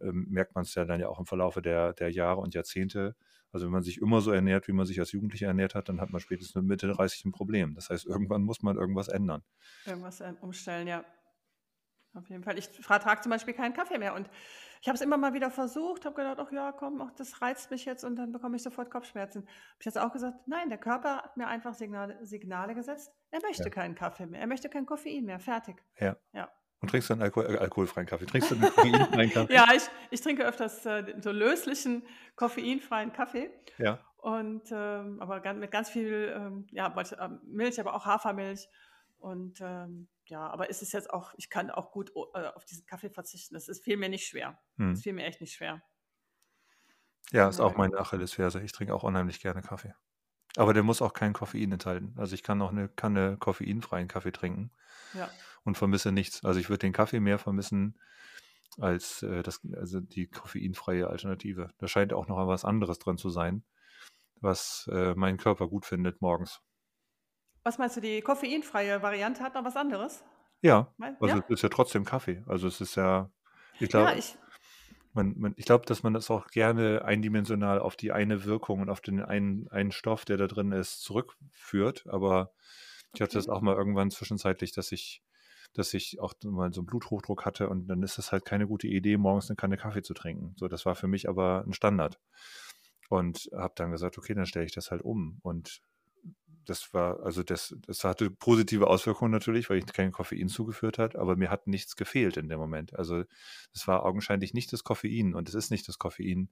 ähm, 0.00 0.26
merkt 0.30 0.54
man 0.54 0.62
es 0.62 0.76
ja 0.76 0.84
dann 0.84 1.00
ja 1.00 1.08
auch 1.08 1.18
im 1.18 1.26
Verlaufe 1.26 1.60
der, 1.60 1.92
der 1.92 2.10
Jahre 2.12 2.40
und 2.40 2.54
Jahrzehnte 2.54 3.16
also 3.52 3.66
wenn 3.66 3.72
man 3.72 3.82
sich 3.82 3.98
immer 3.98 4.20
so 4.20 4.30
ernährt, 4.30 4.68
wie 4.68 4.72
man 4.72 4.86
sich 4.86 5.00
als 5.00 5.12
Jugendlicher 5.12 5.48
ernährt 5.48 5.74
hat, 5.74 5.88
dann 5.88 6.00
hat 6.00 6.10
man 6.10 6.20
spätestens 6.20 6.54
mit 6.54 6.64
Mitte 6.64 6.88
30 6.88 7.24
ein 7.24 7.32
Problem. 7.32 7.74
Das 7.74 7.90
heißt, 7.90 8.06
irgendwann 8.06 8.42
muss 8.42 8.62
man 8.62 8.76
irgendwas 8.76 9.08
ändern. 9.08 9.42
Irgendwas 9.86 10.22
umstellen, 10.40 10.86
ja. 10.86 11.04
Auf 12.14 12.28
jeden 12.28 12.42
Fall. 12.42 12.58
Ich 12.58 12.68
vertrage 12.68 13.20
zum 13.20 13.30
Beispiel 13.30 13.54
keinen 13.54 13.72
Kaffee 13.72 13.98
mehr. 13.98 14.14
Und 14.14 14.28
ich 14.80 14.88
habe 14.88 14.96
es 14.96 15.00
immer 15.00 15.16
mal 15.16 15.32
wieder 15.34 15.50
versucht, 15.50 16.04
habe 16.06 16.16
gedacht, 16.16 16.38
ach 16.40 16.50
ja, 16.50 16.72
komm, 16.72 17.00
ach, 17.00 17.12
das 17.12 17.40
reizt 17.40 17.70
mich 17.70 17.84
jetzt 17.84 18.02
und 18.02 18.16
dann 18.16 18.32
bekomme 18.32 18.56
ich 18.56 18.62
sofort 18.62 18.90
Kopfschmerzen. 18.90 19.42
Habe 19.42 19.76
ich 19.78 19.86
jetzt 19.86 19.98
auch 19.98 20.12
gesagt, 20.12 20.48
nein, 20.48 20.70
der 20.70 20.78
Körper 20.78 21.18
hat 21.18 21.36
mir 21.36 21.46
einfach 21.46 21.74
Signale, 21.74 22.18
Signale 22.26 22.74
gesetzt. 22.74 23.12
Er 23.30 23.40
möchte 23.42 23.64
ja. 23.64 23.70
keinen 23.70 23.94
Kaffee 23.94 24.26
mehr. 24.26 24.40
Er 24.40 24.46
möchte 24.46 24.68
kein 24.68 24.86
Koffein 24.86 25.24
mehr. 25.24 25.38
Fertig. 25.38 25.84
Ja. 25.98 26.16
ja. 26.32 26.50
Und 26.80 26.88
trinkst 26.88 27.10
du 27.10 27.14
einen 27.14 27.22
Alkohol, 27.22 27.54
äh, 27.54 27.58
alkoholfreien 27.58 28.06
Kaffee? 28.06 28.26
Trinkst 28.26 28.50
du 28.50 28.54
einen 28.54 28.64
koffeinfreien 28.64 29.30
Kaffee? 29.30 29.54
ja, 29.54 29.66
ich, 29.74 29.82
ich 30.10 30.20
trinke 30.20 30.46
öfters 30.46 30.84
äh, 30.86 31.14
so 31.20 31.30
löslichen, 31.30 32.02
koffeinfreien 32.36 33.12
Kaffee. 33.12 33.50
Ja. 33.78 33.98
Und 34.16 34.62
ähm, 34.72 35.20
aber 35.20 35.40
ganz, 35.40 35.58
mit 35.58 35.70
ganz 35.70 35.90
viel 35.90 36.32
ähm, 36.34 36.66
ja, 36.70 36.88
äh, 36.88 37.28
Milch, 37.44 37.78
aber 37.80 37.94
auch 37.94 38.06
Hafermilch. 38.06 38.66
Und 39.18 39.60
ähm, 39.60 40.08
ja, 40.24 40.46
aber 40.46 40.70
ist 40.70 40.80
es 40.80 40.92
jetzt 40.92 41.10
auch, 41.10 41.34
ich 41.36 41.50
kann 41.50 41.70
auch 41.70 41.92
gut 41.92 42.12
äh, 42.34 42.46
auf 42.46 42.64
diesen 42.64 42.86
Kaffee 42.86 43.10
verzichten. 43.10 43.54
Das 43.54 43.68
ist, 43.68 43.84
fiel 43.84 43.98
mir 43.98 44.08
nicht 44.08 44.26
schwer. 44.26 44.58
Hm. 44.76 44.94
Das 44.94 45.02
fiel 45.02 45.12
mir 45.12 45.26
echt 45.26 45.42
nicht 45.42 45.52
schwer. 45.52 45.82
Ja, 47.30 47.48
ist 47.48 47.60
auch 47.60 47.76
meine 47.76 47.98
Achillesferse. 47.98 48.62
Ich 48.62 48.72
trinke 48.72 48.94
auch 48.94 49.02
unheimlich 49.02 49.40
gerne 49.40 49.60
Kaffee. 49.60 49.94
Aber 50.56 50.72
der 50.72 50.82
muss 50.82 51.02
auch 51.02 51.12
kein 51.12 51.34
Koffein 51.34 51.70
enthalten. 51.72 52.14
Also 52.16 52.34
ich 52.34 52.42
kann 52.42 52.60
auch 52.62 52.72
eine 52.72 52.88
Kanne 52.88 53.36
koffeinfreien 53.38 54.08
Kaffee 54.08 54.32
trinken. 54.32 54.72
Ja 55.12 55.30
und 55.64 55.76
vermisse 55.76 56.12
nichts. 56.12 56.44
Also 56.44 56.60
ich 56.60 56.68
würde 56.68 56.80
den 56.80 56.92
Kaffee 56.92 57.20
mehr 57.20 57.38
vermissen 57.38 57.98
als 58.78 59.22
äh, 59.22 59.42
das, 59.42 59.60
also 59.74 60.00
die 60.00 60.26
koffeinfreie 60.26 61.08
Alternative. 61.08 61.70
Da 61.78 61.88
scheint 61.88 62.12
auch 62.12 62.28
noch 62.28 62.46
was 62.46 62.64
anderes 62.64 62.98
drin 62.98 63.18
zu 63.18 63.30
sein, 63.30 63.64
was 64.40 64.88
äh, 64.92 65.14
mein 65.14 65.36
Körper 65.36 65.68
gut 65.68 65.84
findet 65.84 66.22
morgens. 66.22 66.60
Was 67.62 67.78
meinst 67.78 67.96
du, 67.96 68.00
die 68.00 68.22
koffeinfreie 68.22 69.02
Variante 69.02 69.42
hat 69.42 69.54
noch 69.54 69.64
was 69.64 69.76
anderes? 69.76 70.24
Ja, 70.62 70.92
also 71.20 71.36
ja? 71.36 71.44
es 71.48 71.50
ist 71.50 71.62
ja 71.62 71.68
trotzdem 71.68 72.04
Kaffee. 72.04 72.42
Also 72.46 72.68
es 72.68 72.80
ist 72.80 72.94
ja, 72.94 73.30
ich 73.78 73.88
glaube, 73.88 74.10
ja, 74.10 74.16
ich, 74.16 74.38
man, 75.12 75.34
man, 75.38 75.54
ich 75.56 75.64
glaube, 75.64 75.86
dass 75.86 76.02
man 76.02 76.14
das 76.14 76.30
auch 76.30 76.48
gerne 76.48 77.04
eindimensional 77.04 77.80
auf 77.80 77.96
die 77.96 78.12
eine 78.12 78.44
Wirkung 78.44 78.80
und 78.80 78.90
auf 78.90 79.00
den 79.00 79.22
einen, 79.22 79.68
einen 79.68 79.92
Stoff, 79.92 80.24
der 80.24 80.36
da 80.36 80.46
drin 80.46 80.72
ist, 80.72 81.02
zurückführt. 81.02 82.06
Aber 82.08 82.52
ich 83.14 83.20
hatte 83.20 83.34
das 83.34 83.48
auch 83.48 83.60
mal 83.60 83.74
irgendwann 83.74 84.10
zwischenzeitlich, 84.10 84.72
dass 84.72 84.92
ich 84.92 85.22
dass 85.74 85.94
ich 85.94 86.20
auch 86.20 86.34
mal 86.44 86.72
so 86.72 86.80
einen 86.80 86.86
Bluthochdruck 86.86 87.44
hatte 87.44 87.68
und 87.68 87.86
dann 87.86 88.02
ist 88.02 88.18
es 88.18 88.32
halt 88.32 88.44
keine 88.44 88.66
gute 88.66 88.88
Idee, 88.88 89.16
morgens 89.16 89.48
eine 89.50 89.56
Kanne 89.56 89.76
Kaffee 89.76 90.02
zu 90.02 90.14
trinken. 90.14 90.54
So, 90.56 90.68
das 90.68 90.86
war 90.86 90.94
für 90.94 91.08
mich 91.08 91.28
aber 91.28 91.64
ein 91.66 91.72
Standard. 91.72 92.18
Und 93.08 93.48
habe 93.52 93.72
dann 93.76 93.90
gesagt, 93.90 94.18
okay, 94.18 94.34
dann 94.34 94.46
stelle 94.46 94.66
ich 94.66 94.72
das 94.72 94.90
halt 94.90 95.02
um. 95.02 95.40
Und 95.42 95.82
das 96.70 96.94
war, 96.94 97.20
also 97.24 97.42
das, 97.42 97.74
das 97.84 98.04
hatte 98.04 98.30
positive 98.30 98.86
Auswirkungen 98.86 99.32
natürlich, 99.32 99.68
weil 99.68 99.78
ich 99.78 99.86
kein 99.86 100.12
Koffein 100.12 100.48
zugeführt 100.48 100.98
hat, 100.98 101.16
aber 101.16 101.34
mir 101.34 101.50
hat 101.50 101.66
nichts 101.66 101.96
gefehlt 101.96 102.36
in 102.36 102.48
dem 102.48 102.60
Moment. 102.60 102.96
Also 102.96 103.24
es 103.74 103.88
war 103.88 104.06
augenscheinlich 104.06 104.54
nicht 104.54 104.72
das 104.72 104.84
Koffein 104.84 105.34
und 105.34 105.48
es 105.48 105.56
ist 105.56 105.72
nicht 105.72 105.88
das 105.88 105.98
Koffein, 105.98 106.48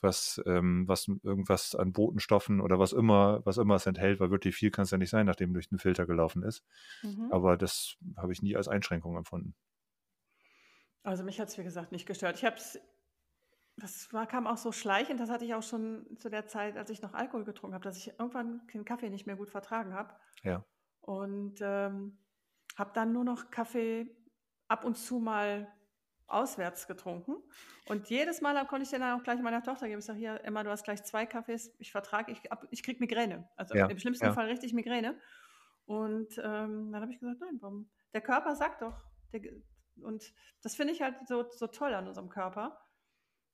was, 0.00 0.40
ähm, 0.46 0.86
was 0.86 1.08
irgendwas 1.24 1.74
an 1.74 1.92
Botenstoffen 1.92 2.60
oder 2.60 2.78
was 2.78 2.92
immer, 2.92 3.44
was 3.44 3.56
immer 3.58 3.74
es 3.74 3.86
enthält, 3.86 4.20
weil 4.20 4.30
wirklich 4.30 4.54
viel 4.54 4.70
kann 4.70 4.84
es 4.84 4.92
ja 4.92 4.98
nicht 4.98 5.10
sein, 5.10 5.26
nachdem 5.26 5.52
durch 5.52 5.68
den 5.68 5.78
Filter 5.78 6.06
gelaufen 6.06 6.44
ist. 6.44 6.64
Mhm. 7.02 7.32
Aber 7.32 7.56
das 7.56 7.96
habe 8.16 8.32
ich 8.32 8.42
nie 8.42 8.54
als 8.56 8.68
Einschränkung 8.68 9.16
empfunden. 9.16 9.56
Also 11.02 11.24
mich 11.24 11.40
hat 11.40 11.48
es, 11.48 11.58
wie 11.58 11.64
gesagt, 11.64 11.90
nicht 11.90 12.06
gestört. 12.06 12.36
Ich 12.36 12.44
habe 12.44 12.56
es 12.56 12.78
das 13.76 14.12
war, 14.12 14.26
kam 14.26 14.46
auch 14.46 14.56
so 14.56 14.72
schleichend, 14.72 15.20
das 15.20 15.28
hatte 15.28 15.44
ich 15.44 15.54
auch 15.54 15.62
schon 15.62 16.06
zu 16.18 16.30
der 16.30 16.46
Zeit, 16.46 16.76
als 16.76 16.88
ich 16.90 17.02
noch 17.02 17.12
Alkohol 17.12 17.44
getrunken 17.44 17.74
habe, 17.74 17.84
dass 17.84 17.98
ich 17.98 18.08
irgendwann 18.18 18.66
den 18.72 18.84
Kaffee 18.84 19.10
nicht 19.10 19.26
mehr 19.26 19.36
gut 19.36 19.50
vertragen 19.50 19.92
habe. 19.92 20.14
Ja. 20.42 20.64
Und 21.02 21.58
ähm, 21.60 22.18
habe 22.76 22.90
dann 22.94 23.12
nur 23.12 23.24
noch 23.24 23.50
Kaffee 23.50 24.16
ab 24.68 24.84
und 24.84 24.96
zu 24.96 25.18
mal 25.18 25.72
auswärts 26.26 26.86
getrunken. 26.86 27.36
Und 27.86 28.08
jedes 28.08 28.40
Mal 28.40 28.66
konnte 28.66 28.84
ich 28.84 28.90
den 28.90 29.00
dann 29.00 29.20
auch 29.20 29.22
gleich 29.22 29.40
meiner 29.40 29.62
Tochter 29.62 29.86
geben. 29.86 30.00
Ich 30.00 30.06
sage, 30.06 30.18
hier, 30.18 30.42
Emma, 30.42 30.64
du 30.64 30.70
hast 30.70 30.84
gleich 30.84 31.04
zwei 31.04 31.26
Kaffees, 31.26 31.72
ich 31.78 31.92
vertrage, 31.92 32.32
ich, 32.32 32.42
ich 32.70 32.82
kriege 32.82 32.98
Migräne. 32.98 33.48
Also 33.56 33.74
ja, 33.76 33.86
im 33.86 33.98
schlimmsten 33.98 34.26
ja. 34.26 34.32
Fall 34.32 34.46
richtig 34.46 34.72
Migräne. 34.72 35.20
Und 35.84 36.36
ähm, 36.38 36.90
dann 36.92 37.02
habe 37.02 37.12
ich 37.12 37.20
gesagt, 37.20 37.40
nein, 37.40 37.58
warum? 37.60 37.90
Der 38.12 38.22
Körper 38.22 38.56
sagt 38.56 38.82
doch. 38.82 39.04
Der, 39.32 39.42
und 40.02 40.32
das 40.62 40.74
finde 40.74 40.94
ich 40.94 41.02
halt 41.02 41.14
so, 41.28 41.48
so 41.50 41.68
toll 41.68 41.94
an 41.94 42.08
unserem 42.08 42.28
Körper 42.28 42.76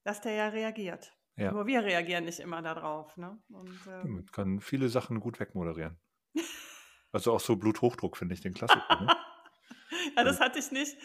dass 0.03 0.21
der 0.21 0.35
ja 0.35 0.49
reagiert. 0.49 1.17
Ja. 1.37 1.53
Nur 1.53 1.67
wir 1.67 1.83
reagieren 1.83 2.25
nicht 2.25 2.41
immer 2.41 2.63
darauf. 2.63 3.17
Ne? 3.17 3.39
Und, 3.49 3.79
ähm, 3.89 4.15
Man 4.15 4.27
kann 4.27 4.61
viele 4.61 4.89
Sachen 4.89 5.21
gut 5.21 5.41
wegmoderieren. 5.41 5.99
also 7.13 7.33
auch 7.33 7.41
so 7.41 7.57
Bluthochdruck 7.57 8.17
finde 8.17 8.35
ich 8.35 8.41
den 8.41 8.55
Klassiker. 8.55 9.01
Ne? 9.01 9.07
ja, 10.17 10.25
das 10.25 10.41
also 10.41 10.41
hatte 10.41 10.59
ich 10.59 10.71
nicht. 10.71 10.97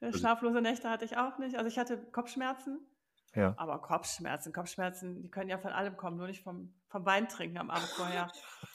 Äh, 0.00 0.06
also 0.06 0.18
Schlaflose 0.18 0.60
Nächte 0.60 0.90
hatte 0.90 1.04
ich 1.04 1.16
auch 1.16 1.38
nicht. 1.38 1.56
Also 1.56 1.68
ich 1.68 1.78
hatte 1.78 1.98
Kopfschmerzen. 2.12 2.86
Ja. 3.34 3.54
Aber 3.56 3.80
Kopfschmerzen, 3.80 4.52
Kopfschmerzen, 4.52 5.20
die 5.22 5.30
können 5.30 5.50
ja 5.50 5.58
von 5.58 5.72
allem 5.72 5.96
kommen, 5.96 6.16
nur 6.16 6.28
nicht 6.28 6.42
vom, 6.42 6.72
vom 6.88 7.04
Wein 7.04 7.28
trinken 7.28 7.58
am 7.58 7.70
Abend 7.70 7.88
vorher. 7.88 8.30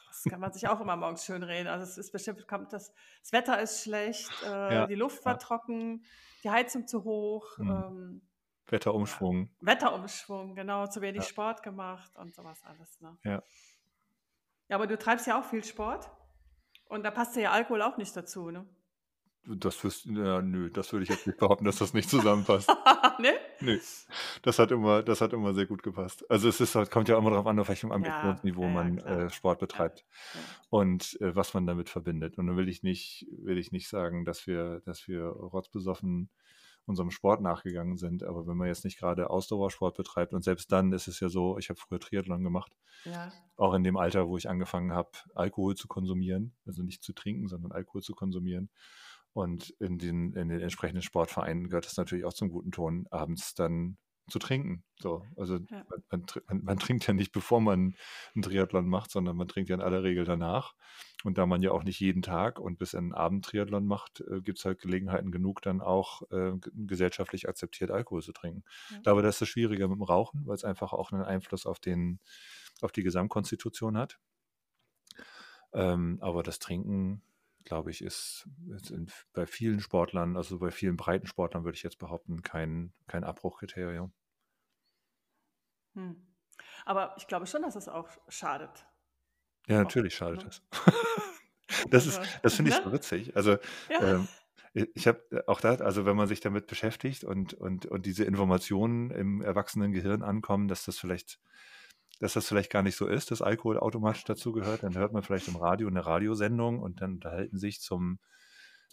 Das 0.07 0.23
kann 0.23 0.41
man 0.41 0.51
sich 0.51 0.67
auch 0.67 0.81
immer 0.81 0.97
morgens 0.97 1.23
schön 1.23 1.43
reden. 1.43 1.67
Also 1.67 1.83
es 1.83 1.97
ist 1.97 2.11
bestimmt, 2.11 2.45
kommt 2.45 2.73
das, 2.73 2.91
das 3.21 3.31
Wetter 3.31 3.61
ist 3.61 3.83
schlecht, 3.83 4.29
äh, 4.43 4.73
ja. 4.73 4.87
die 4.87 4.95
Luft 4.95 5.23
war 5.23 5.33
ja. 5.33 5.37
trocken, 5.37 6.03
die 6.43 6.49
Heizung 6.49 6.87
zu 6.87 7.05
hoch. 7.05 7.57
Mhm. 7.57 7.69
Ähm, 7.69 8.21
Wetterumschwung. 8.71 9.49
Wetterumschwung, 9.61 10.55
genau, 10.55 10.87
zu 10.87 11.01
wenig 11.01 11.23
ja. 11.23 11.29
Sport 11.29 11.63
gemacht 11.63 12.11
und 12.15 12.33
sowas 12.33 12.63
alles. 12.63 12.99
Ne? 13.01 13.17
Ja. 13.23 13.43
Ja, 14.69 14.75
aber 14.75 14.87
du 14.87 14.97
treibst 14.97 15.25
ja 15.27 15.39
auch 15.39 15.45
viel 15.45 15.63
Sport 15.63 16.09
und 16.85 17.03
da 17.03 17.11
passt 17.11 17.35
ja 17.35 17.51
Alkohol 17.51 17.81
auch 17.81 17.97
nicht 17.97 18.15
dazu, 18.15 18.51
ne? 18.51 18.67
Das 19.45 19.83
wirst, 19.83 20.05
ja, 20.05 20.41
nö, 20.41 20.69
das 20.69 20.91
würde 20.91 21.03
ich 21.03 21.09
jetzt 21.09 21.25
nicht 21.25 21.39
behaupten, 21.39 21.65
dass 21.65 21.77
das 21.77 21.93
nicht 21.93 22.09
zusammenpasst. 22.09 22.69
ne? 23.19 23.33
Nö. 23.61 23.79
Das 24.43 24.59
hat 24.59 24.69
immer, 24.69 25.01
das 25.01 25.21
hat 25.21 25.33
immer 25.33 25.53
sehr 25.53 25.65
gut 25.65 25.81
gepasst. 25.81 26.29
Also 26.29 26.49
es 26.49 26.59
ist, 26.59 26.73
kommt 26.91 27.09
ja 27.09 27.17
immer 27.17 27.31
darauf 27.31 27.47
an, 27.47 27.57
auf 27.59 27.69
welchem 27.69 27.91
Ambitionsniveau 27.91 28.63
ja, 28.63 28.69
man 28.69 28.97
äh, 28.99 29.29
Sport 29.29 29.59
betreibt 29.59 30.05
und 30.69 31.19
äh, 31.21 31.35
was 31.35 31.53
man 31.53 31.65
damit 31.65 31.89
verbindet. 31.89 32.37
Und 32.37 32.47
dann 32.47 32.57
will 32.57 32.69
ich 32.69 32.83
nicht, 32.83 33.27
will 33.31 33.57
ich 33.57 33.71
nicht 33.71 33.87
sagen, 33.87 34.23
dass 34.23 34.45
wir, 34.45 34.81
dass 34.85 35.07
wir 35.07 35.23
rotzbesoffen 35.23 36.29
unserem 36.89 37.11
Sport 37.11 37.41
nachgegangen 37.41 37.97
sind. 37.97 38.23
Aber 38.23 38.47
wenn 38.47 38.57
man 38.57 38.67
jetzt 38.67 38.83
nicht 38.83 38.97
gerade 38.97 39.29
Ausdauersport 39.29 39.95
betreibt 39.95 40.33
und 40.33 40.43
selbst 40.43 40.71
dann 40.71 40.91
ist 40.91 41.07
es 41.07 41.19
ja 41.19 41.29
so, 41.29 41.57
ich 41.57 41.69
habe 41.69 41.79
früher 41.79 41.99
Triathlon 41.99 42.43
gemacht, 42.43 42.75
ja. 43.05 43.31
auch 43.55 43.73
in 43.73 43.83
dem 43.83 43.95
Alter, 43.95 44.27
wo 44.27 44.37
ich 44.37 44.49
angefangen 44.49 44.91
habe, 44.91 45.11
Alkohol 45.35 45.75
zu 45.75 45.87
konsumieren, 45.87 46.55
also 46.65 46.83
nicht 46.83 47.03
zu 47.03 47.13
trinken, 47.13 47.47
sondern 47.47 47.71
Alkohol 47.71 48.01
zu 48.01 48.13
konsumieren. 48.13 48.69
Und 49.33 49.69
in 49.79 49.99
den, 49.99 50.33
in 50.33 50.49
den 50.49 50.59
entsprechenden 50.59 51.03
Sportvereinen 51.03 51.69
gehört 51.69 51.85
es 51.85 51.97
natürlich 51.97 52.25
auch 52.25 52.33
zum 52.33 52.49
guten 52.49 52.71
Ton, 52.71 53.05
abends 53.11 53.53
dann 53.53 53.97
zu 54.29 54.39
trinken. 54.39 54.83
So, 54.99 55.25
also 55.35 55.55
ja. 55.55 55.85
man, 55.89 56.25
man, 56.47 56.63
man, 56.63 56.79
trinkt 56.79 57.07
ja 57.07 57.13
nicht, 57.13 57.31
bevor 57.31 57.61
man 57.61 57.95
einen 58.35 58.43
Triathlon 58.43 58.87
macht, 58.87 59.11
sondern 59.11 59.35
man 59.35 59.47
trinkt 59.47 59.69
ja 59.69 59.75
in 59.75 59.81
aller 59.81 60.03
Regel 60.03 60.25
danach. 60.25 60.75
Und 61.23 61.37
da 61.37 61.45
man 61.45 61.61
ja 61.61 61.71
auch 61.71 61.83
nicht 61.83 61.99
jeden 61.99 62.21
Tag 62.21 62.59
und 62.59 62.77
bis 62.77 62.95
einen 62.95 63.13
Abend-Triathlon 63.13 63.85
macht, 63.85 64.21
äh, 64.21 64.41
gibt 64.41 64.59
es 64.59 64.65
halt 64.65 64.79
Gelegenheiten 64.79 65.31
genug, 65.31 65.61
dann 65.61 65.81
auch 65.81 66.21
äh, 66.31 66.53
gesellschaftlich 66.73 67.49
akzeptiert 67.49 67.91
Alkohol 67.91 68.21
zu 68.21 68.31
trinken. 68.31 68.63
Ja. 68.89 68.97
Ich 68.97 69.03
glaube, 69.03 69.21
das 69.21 69.35
ist 69.35 69.41
das 69.41 69.49
Schwierige 69.49 69.87
mit 69.87 69.97
dem 69.97 70.03
Rauchen, 70.03 70.45
weil 70.45 70.55
es 70.55 70.63
einfach 70.63 70.93
auch 70.93 71.11
einen 71.11 71.23
Einfluss 71.23 71.65
auf, 71.65 71.79
den, 71.79 72.19
auf 72.81 72.91
die 72.91 73.03
Gesamtkonstitution 73.03 73.97
hat. 73.97 74.19
Ähm, 75.73 76.17
aber 76.21 76.41
das 76.41 76.59
Trinken, 76.59 77.21
glaube 77.63 77.91
ich, 77.91 78.01
ist, 78.01 78.47
ist 78.69 78.93
bei 79.33 79.45
vielen 79.45 79.79
Sportlern, 79.79 80.37
also 80.37 80.59
bei 80.59 80.71
vielen 80.71 80.97
breiten 80.97 81.27
Sportlern 81.27 81.63
würde 81.63 81.75
ich 81.75 81.83
jetzt 81.83 81.99
behaupten, 81.99 82.41
kein, 82.41 82.93
kein 83.07 83.23
Abbruchkriterium. 83.23 84.11
Hm. 85.93 86.27
Aber 86.85 87.15
ich 87.17 87.27
glaube 87.27 87.45
schon, 87.45 87.61
dass 87.61 87.75
es 87.75 87.87
auch 87.87 88.09
schadet. 88.27 88.85
Ja, 89.67 89.79
natürlich 89.79 90.15
schadet 90.15 90.45
es. 90.45 90.63
das 91.89 92.07
ist, 92.07 92.19
das 92.41 92.55
finde 92.55 92.71
ich 92.71 92.77
ne? 92.77 92.83
so 92.83 92.91
witzig. 92.91 93.35
Also 93.35 93.57
ja. 93.89 94.01
ähm, 94.01 94.27
ich 94.73 95.07
habe 95.07 95.21
äh, 95.31 95.41
auch 95.47 95.61
da, 95.61 95.75
also 95.75 96.05
wenn 96.05 96.15
man 96.15 96.27
sich 96.27 96.39
damit 96.39 96.67
beschäftigt 96.67 97.23
und, 97.23 97.53
und, 97.53 97.85
und 97.85 98.05
diese 98.05 98.23
Informationen 98.23 99.11
im 99.11 99.41
erwachsenen 99.41 99.91
Gehirn 99.91 100.23
ankommen, 100.23 100.67
dass 100.67 100.85
das 100.85 100.97
vielleicht, 100.97 101.39
dass 102.19 102.33
das 102.33 102.47
vielleicht 102.47 102.71
gar 102.71 102.83
nicht 102.83 102.95
so 102.95 103.07
ist, 103.07 103.31
dass 103.31 103.41
Alkohol 103.41 103.77
automatisch 103.77 104.23
dazugehört, 104.23 104.83
dann 104.83 104.97
hört 104.97 105.13
man 105.13 105.23
vielleicht 105.23 105.47
im 105.47 105.55
Radio 105.55 105.87
eine 105.87 106.05
Radiosendung 106.05 106.79
und 106.79 107.01
dann 107.01 107.13
unterhalten 107.13 107.57
sich 107.57 107.81
zum, 107.81 108.19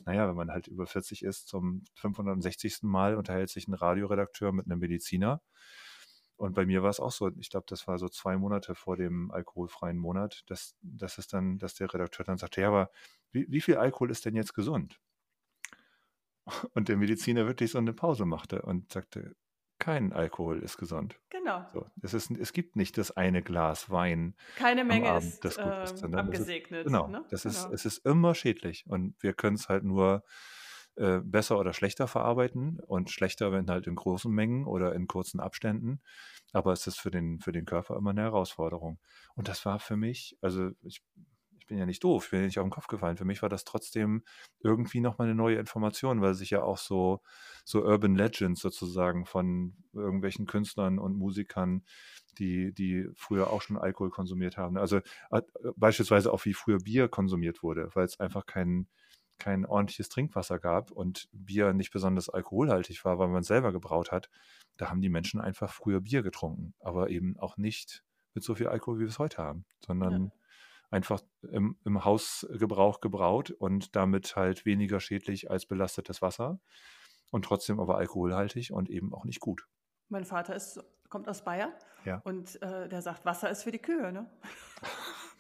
naja, 0.04 0.28
wenn 0.28 0.36
man 0.36 0.50
halt 0.50 0.66
über 0.68 0.86
40 0.86 1.22
ist, 1.22 1.48
zum 1.48 1.84
560. 1.94 2.82
Mal 2.82 3.16
unterhält 3.16 3.50
sich 3.50 3.68
ein 3.68 3.74
Radioredakteur 3.74 4.52
mit 4.52 4.66
einem 4.66 4.78
Mediziner 4.78 5.40
und 6.36 6.54
bei 6.54 6.66
mir 6.66 6.82
war 6.82 6.90
es 6.90 7.00
auch 7.00 7.12
so, 7.12 7.30
ich 7.38 7.50
glaube, 7.50 7.66
das 7.68 7.88
war 7.88 7.98
so 7.98 8.08
zwei 8.08 8.36
Monate 8.36 8.74
vor 8.74 8.96
dem 8.96 9.30
alkoholfreien 9.30 9.96
Monat, 9.96 10.42
dass, 10.46 10.76
dass 10.82 11.18
es 11.18 11.28
dann, 11.28 11.58
dass 11.58 11.74
der 11.74 11.92
Redakteur 11.92 12.24
dann 12.24 12.36
sagte, 12.36 12.60
ja, 12.60 12.68
aber 12.68 12.90
wie, 13.32 13.46
wie 13.48 13.60
viel 13.60 13.76
Alkohol 13.76 14.10
ist 14.10 14.24
denn 14.26 14.34
jetzt 14.36 14.54
gesund? 14.54 15.00
Und 16.74 16.88
der 16.88 16.96
Mediziner 16.96 17.46
wirklich 17.46 17.70
so 17.70 17.78
eine 17.78 17.92
Pause 17.92 18.24
machte 18.24 18.62
und 18.62 18.92
sagte, 18.92 19.34
kein 19.78 20.12
Alkohol 20.12 20.60
ist 20.62 20.78
gesund. 20.78 21.20
Genau. 21.28 21.66
So, 21.74 21.86
es, 22.02 22.14
ist, 22.14 22.30
es 22.30 22.52
gibt 22.52 22.76
nicht 22.76 22.96
das 22.96 23.10
eine 23.10 23.42
Glas 23.42 23.90
Wein. 23.90 24.34
Keine 24.56 24.84
Menge 24.84 25.10
Abend, 25.10 25.28
ist, 25.28 25.44
das 25.44 25.56
gut 25.56 25.66
äh, 25.66 25.84
ist, 25.84 26.14
abgesegnet. 26.14 26.86
Ist, 26.86 26.86
genau, 26.86 27.08
ne? 27.08 27.24
das 27.30 27.42
genau. 27.42 27.54
Ist, 27.54 27.72
es 27.72 27.84
ist 27.84 28.06
immer 28.06 28.34
schädlich 28.34 28.86
und 28.86 29.14
wir 29.22 29.34
können 29.34 29.56
es 29.56 29.68
halt 29.68 29.84
nur 29.84 30.24
äh, 30.96 31.20
besser 31.22 31.58
oder 31.58 31.72
schlechter 31.72 32.08
verarbeiten 32.08 32.80
und 32.86 33.10
schlechter, 33.10 33.52
wenn 33.52 33.68
halt 33.68 33.86
in 33.86 33.94
großen 33.94 34.32
Mengen 34.32 34.66
oder 34.66 34.94
in 34.94 35.06
kurzen 35.06 35.40
Abständen. 35.40 36.00
Aber 36.52 36.72
es 36.72 36.86
ist 36.86 36.98
für 36.98 37.10
den, 37.10 37.40
für 37.40 37.52
den 37.52 37.66
Körper 37.66 37.96
immer 37.96 38.10
eine 38.10 38.22
Herausforderung. 38.22 38.98
Und 39.34 39.48
das 39.48 39.64
war 39.66 39.78
für 39.78 39.96
mich, 39.96 40.38
also 40.40 40.70
ich, 40.82 41.02
ich 41.58 41.66
bin 41.66 41.78
ja 41.78 41.86
nicht 41.86 42.02
doof, 42.04 42.24
ich 42.24 42.30
bin 42.30 42.40
ja 42.40 42.46
nicht 42.46 42.58
auf 42.58 42.64
den 42.64 42.70
Kopf 42.70 42.86
gefallen. 42.86 43.16
Für 43.16 43.24
mich 43.24 43.42
war 43.42 43.48
das 43.48 43.64
trotzdem 43.64 44.22
irgendwie 44.60 45.00
nochmal 45.00 45.26
eine 45.26 45.34
neue 45.34 45.56
Information, 45.56 46.22
weil 46.22 46.34
sich 46.34 46.50
ja 46.50 46.62
auch 46.62 46.78
so, 46.78 47.20
so 47.64 47.84
Urban 47.84 48.14
Legends 48.14 48.60
sozusagen 48.60 49.26
von 49.26 49.76
irgendwelchen 49.92 50.46
Künstlern 50.46 50.98
und 50.98 51.18
Musikern, 51.18 51.84
die, 52.38 52.72
die 52.72 53.08
früher 53.16 53.50
auch 53.50 53.62
schon 53.62 53.76
Alkohol 53.76 54.10
konsumiert 54.10 54.56
haben. 54.56 54.78
Also 54.78 54.98
äh, 55.30 55.42
beispielsweise 55.76 56.32
auch 56.32 56.44
wie 56.44 56.54
früher 56.54 56.78
Bier 56.78 57.08
konsumiert 57.08 57.62
wurde, 57.62 57.90
weil 57.94 58.04
es 58.04 58.20
einfach 58.20 58.46
kein, 58.46 58.88
kein 59.38 59.66
ordentliches 59.66 60.08
Trinkwasser 60.08 60.58
gab 60.58 60.90
und 60.90 61.28
Bier 61.32 61.72
nicht 61.72 61.92
besonders 61.92 62.28
alkoholhaltig 62.28 63.04
war, 63.04 63.18
weil 63.18 63.28
man 63.28 63.42
es 63.42 63.48
selber 63.48 63.72
gebraut 63.72 64.12
hat, 64.12 64.30
da 64.76 64.90
haben 64.90 65.00
die 65.00 65.08
Menschen 65.08 65.40
einfach 65.40 65.72
früher 65.72 66.00
Bier 66.00 66.22
getrunken, 66.22 66.74
aber 66.80 67.10
eben 67.10 67.38
auch 67.38 67.56
nicht 67.56 68.02
mit 68.34 68.44
so 68.44 68.54
viel 68.54 68.68
Alkohol, 68.68 68.98
wie 68.98 69.04
wir 69.04 69.08
es 69.08 69.18
heute 69.18 69.38
haben, 69.38 69.64
sondern 69.84 70.24
ja. 70.26 70.30
einfach 70.90 71.20
im, 71.42 71.78
im 71.84 72.04
Hausgebrauch 72.04 73.00
gebraut 73.00 73.50
und 73.50 73.96
damit 73.96 74.36
halt 74.36 74.66
weniger 74.66 75.00
schädlich 75.00 75.50
als 75.50 75.66
belastetes 75.66 76.22
Wasser 76.22 76.60
und 77.30 77.44
trotzdem 77.44 77.80
aber 77.80 77.96
alkoholhaltig 77.96 78.72
und 78.72 78.90
eben 78.90 79.14
auch 79.14 79.24
nicht 79.24 79.40
gut. 79.40 79.66
Mein 80.08 80.24
Vater 80.24 80.54
ist, 80.54 80.80
kommt 81.08 81.28
aus 81.28 81.42
Bayern 81.42 81.72
ja. 82.04 82.20
und 82.24 82.60
äh, 82.62 82.88
der 82.88 83.02
sagt, 83.02 83.24
Wasser 83.24 83.50
ist 83.50 83.62
für 83.64 83.72
die 83.72 83.80
Kühe, 83.80 84.12
ne? 84.12 84.30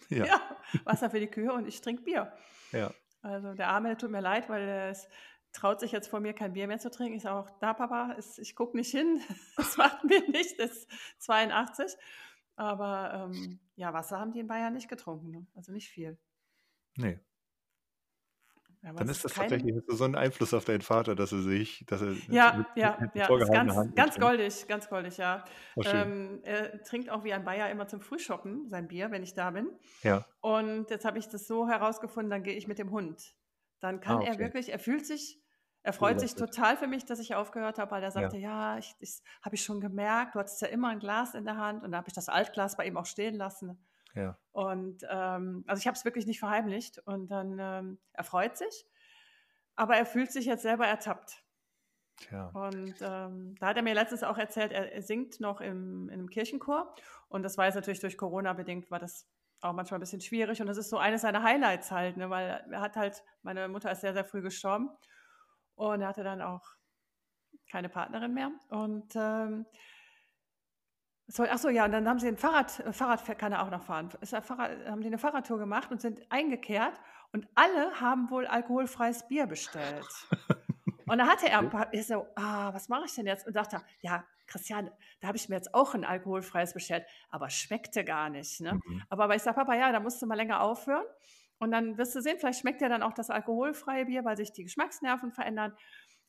ja. 0.08 0.24
ja. 0.26 0.40
Wasser 0.84 1.10
für 1.10 1.20
die 1.20 1.28
Kühe 1.28 1.52
und 1.52 1.68
ich 1.68 1.80
trinke 1.80 2.02
Bier. 2.02 2.32
Ja. 2.72 2.90
Also 3.26 3.54
der 3.54 3.68
Arme 3.68 3.96
tut 3.96 4.10
mir 4.10 4.20
leid, 4.20 4.48
weil 4.48 4.62
er 4.62 4.90
ist, 4.90 5.08
traut 5.52 5.80
sich 5.80 5.90
jetzt 5.90 6.08
vor 6.08 6.20
mir 6.20 6.32
kein 6.32 6.52
Bier 6.52 6.68
mehr 6.68 6.78
zu 6.78 6.90
trinken. 6.90 7.16
Ich 7.16 7.22
sage 7.22 7.36
auch, 7.36 7.50
da 7.58 7.74
Papa, 7.74 8.12
ist, 8.12 8.38
ich 8.38 8.54
gucke 8.54 8.76
nicht 8.76 8.90
hin, 8.90 9.20
das 9.56 9.76
macht 9.76 10.04
mir 10.04 10.28
nicht, 10.30 10.58
das 10.60 10.70
ist 10.70 10.90
82. 11.18 11.96
Aber 12.54 13.30
ähm, 13.32 13.58
ja, 13.74 13.92
Wasser 13.92 14.20
haben 14.20 14.32
die 14.32 14.38
in 14.38 14.46
Bayern 14.46 14.74
nicht 14.74 14.88
getrunken, 14.88 15.30
ne? 15.30 15.46
also 15.56 15.72
nicht 15.72 15.88
viel. 15.88 16.16
Nee. 16.96 17.18
Ja, 18.86 18.92
dann 18.92 19.08
ist 19.08 19.24
das 19.24 19.34
kein... 19.34 19.48
tatsächlich 19.48 19.82
so 19.88 20.04
ein 20.04 20.14
Einfluss 20.14 20.54
auf 20.54 20.64
deinen 20.64 20.80
Vater, 20.80 21.16
dass 21.16 21.32
er 21.32 21.40
sich, 21.40 21.84
dass 21.86 22.02
er 22.02 22.12
ja, 22.28 22.52
mit, 22.52 22.66
ja, 22.76 22.96
mit 23.00 23.16
ja, 23.16 23.36
ist 23.36 23.50
ganz, 23.50 23.74
Hand 23.74 23.96
ganz 23.96 24.16
goldig, 24.16 24.68
ganz 24.68 24.88
goldig, 24.88 25.16
ja. 25.16 25.44
Oh, 25.74 25.82
ähm, 25.84 26.38
er 26.44 26.80
trinkt 26.84 27.10
auch 27.10 27.24
wie 27.24 27.32
ein 27.32 27.44
Bayer 27.44 27.68
immer 27.68 27.88
zum 27.88 28.00
Frühschoppen 28.00 28.68
sein 28.68 28.86
Bier, 28.86 29.10
wenn 29.10 29.24
ich 29.24 29.34
da 29.34 29.50
bin. 29.50 29.68
Ja. 30.04 30.24
Und 30.40 30.88
jetzt 30.90 31.04
habe 31.04 31.18
ich 31.18 31.28
das 31.28 31.48
so 31.48 31.66
herausgefunden, 31.66 32.30
dann 32.30 32.44
gehe 32.44 32.54
ich 32.54 32.68
mit 32.68 32.78
dem 32.78 32.92
Hund. 32.92 33.34
Dann 33.80 33.98
kann 34.00 34.18
ah, 34.18 34.20
okay. 34.20 34.28
er 34.28 34.38
wirklich, 34.38 34.70
er 34.70 34.78
fühlt 34.78 35.04
sich, 35.04 35.42
er 35.82 35.92
freut 35.92 36.20
sich 36.20 36.36
total 36.36 36.76
für 36.76 36.86
mich, 36.86 37.04
dass 37.04 37.18
ich 37.18 37.34
aufgehört 37.34 37.80
habe, 37.80 37.90
weil 37.90 38.04
er 38.04 38.12
sagte, 38.12 38.36
ja, 38.36 38.74
ja 38.74 38.78
ich, 38.78 38.94
ich 39.00 39.20
habe 39.42 39.56
ich 39.56 39.64
schon 39.64 39.80
gemerkt, 39.80 40.36
du 40.36 40.38
hattest 40.38 40.62
ja 40.62 40.68
immer 40.68 40.90
ein 40.90 41.00
Glas 41.00 41.34
in 41.34 41.44
der 41.44 41.56
Hand 41.56 41.82
und 41.82 41.90
da 41.90 41.98
habe 41.98 42.08
ich 42.08 42.14
das 42.14 42.28
Altglas 42.28 42.76
bei 42.76 42.86
ihm 42.86 42.96
auch 42.96 43.06
stehen 43.06 43.34
lassen. 43.34 43.84
Ja. 44.16 44.38
Und 44.52 45.06
ähm, 45.08 45.64
also 45.66 45.80
ich 45.80 45.86
habe 45.86 45.96
es 45.96 46.04
wirklich 46.04 46.26
nicht 46.26 46.40
verheimlicht 46.40 46.98
und 47.06 47.30
dann 47.30 47.58
ähm, 47.60 47.98
er 48.12 48.24
freut 48.24 48.56
sich, 48.56 48.86
aber 49.76 49.96
er 49.96 50.06
fühlt 50.06 50.32
sich 50.32 50.46
jetzt 50.46 50.62
selber 50.62 50.86
ertappt. 50.86 51.44
Tja. 52.16 52.48
Und 52.48 52.94
ähm, 53.02 53.54
da 53.60 53.66
hat 53.66 53.76
er 53.76 53.82
mir 53.82 53.94
letztens 53.94 54.22
auch 54.22 54.38
erzählt, 54.38 54.72
er, 54.72 54.90
er 54.90 55.02
singt 55.02 55.38
noch 55.38 55.60
im, 55.60 56.08
in 56.08 56.14
einem 56.14 56.30
Kirchenchor 56.30 56.94
und 57.28 57.42
das 57.42 57.58
war 57.58 57.66
jetzt 57.66 57.74
natürlich 57.74 58.00
durch 58.00 58.16
Corona 58.16 58.54
bedingt, 58.54 58.90
war 58.90 58.98
das 58.98 59.28
auch 59.60 59.74
manchmal 59.74 59.98
ein 59.98 60.00
bisschen 60.00 60.22
schwierig 60.22 60.60
und 60.62 60.66
das 60.66 60.78
ist 60.78 60.88
so 60.88 60.96
eines 60.96 61.20
seiner 61.20 61.42
Highlights 61.42 61.90
halt, 61.90 62.16
ne, 62.16 62.30
weil 62.30 62.64
er 62.70 62.80
hat 62.80 62.96
halt, 62.96 63.22
meine 63.42 63.68
Mutter 63.68 63.90
ist 63.90 64.00
sehr, 64.00 64.14
sehr 64.14 64.24
früh 64.24 64.40
gestorben 64.40 64.88
und 65.74 66.00
er 66.00 66.08
hatte 66.08 66.24
dann 66.24 66.40
auch 66.40 66.64
keine 67.70 67.90
Partnerin 67.90 68.32
mehr 68.32 68.50
und 68.70 69.14
ähm, 69.14 69.66
so, 71.28 71.44
ach 71.48 71.58
so, 71.58 71.68
ja, 71.68 71.84
und 71.84 71.92
dann 71.92 72.08
haben 72.08 72.20
sie 72.20 72.28
ein 72.28 72.36
Fahrrad, 72.36 72.80
äh, 72.80 72.92
Fahrrad 72.92 73.38
kann 73.38 73.52
er 73.52 73.62
auch 73.62 73.70
noch 73.70 73.82
fahren. 73.82 74.08
Ist 74.20 74.32
ein 74.32 74.42
Fahrrad, 74.42 74.86
haben 74.86 75.00
die 75.00 75.08
eine 75.08 75.18
Fahrradtour 75.18 75.58
gemacht 75.58 75.90
und 75.90 76.00
sind 76.00 76.20
eingekehrt 76.30 77.00
und 77.32 77.48
alle 77.54 78.00
haben 78.00 78.30
wohl 78.30 78.46
alkoholfreies 78.46 79.26
Bier 79.26 79.46
bestellt. 79.46 80.06
und 81.06 81.18
da 81.18 81.26
hatte 81.26 81.48
er 81.48 81.58
ein 81.58 81.70
paar, 81.70 81.92
ich 81.92 82.06
so, 82.06 82.26
ah, 82.36 82.72
was 82.72 82.88
mache 82.88 83.06
ich 83.06 83.14
denn 83.14 83.26
jetzt? 83.26 83.46
Und 83.46 83.56
dachte, 83.56 83.82
ja, 84.02 84.24
Christian, 84.46 84.90
da 85.20 85.28
habe 85.28 85.36
ich 85.36 85.48
mir 85.48 85.56
jetzt 85.56 85.74
auch 85.74 85.94
ein 85.94 86.04
alkoholfreies 86.04 86.74
bestellt, 86.74 87.04
aber 87.30 87.50
schmeckte 87.50 88.04
gar 88.04 88.30
nicht. 88.30 88.60
Ne? 88.60 88.74
Mhm. 88.74 89.02
Aber 89.08 89.34
ich 89.34 89.42
sage, 89.42 89.56
Papa, 89.56 89.74
ja, 89.74 89.90
da 89.90 89.98
musst 89.98 90.22
du 90.22 90.26
mal 90.26 90.36
länger 90.36 90.60
aufhören. 90.60 91.04
Und 91.58 91.72
dann 91.72 91.98
wirst 91.98 92.14
du 92.14 92.20
sehen, 92.20 92.36
vielleicht 92.38 92.60
schmeckt 92.60 92.82
ja 92.82 92.88
dann 92.88 93.02
auch 93.02 93.14
das 93.14 93.30
alkoholfreie 93.30 94.06
Bier, 94.06 94.24
weil 94.24 94.36
sich 94.36 94.52
die 94.52 94.62
Geschmacksnerven 94.62 95.32
verändern. 95.32 95.74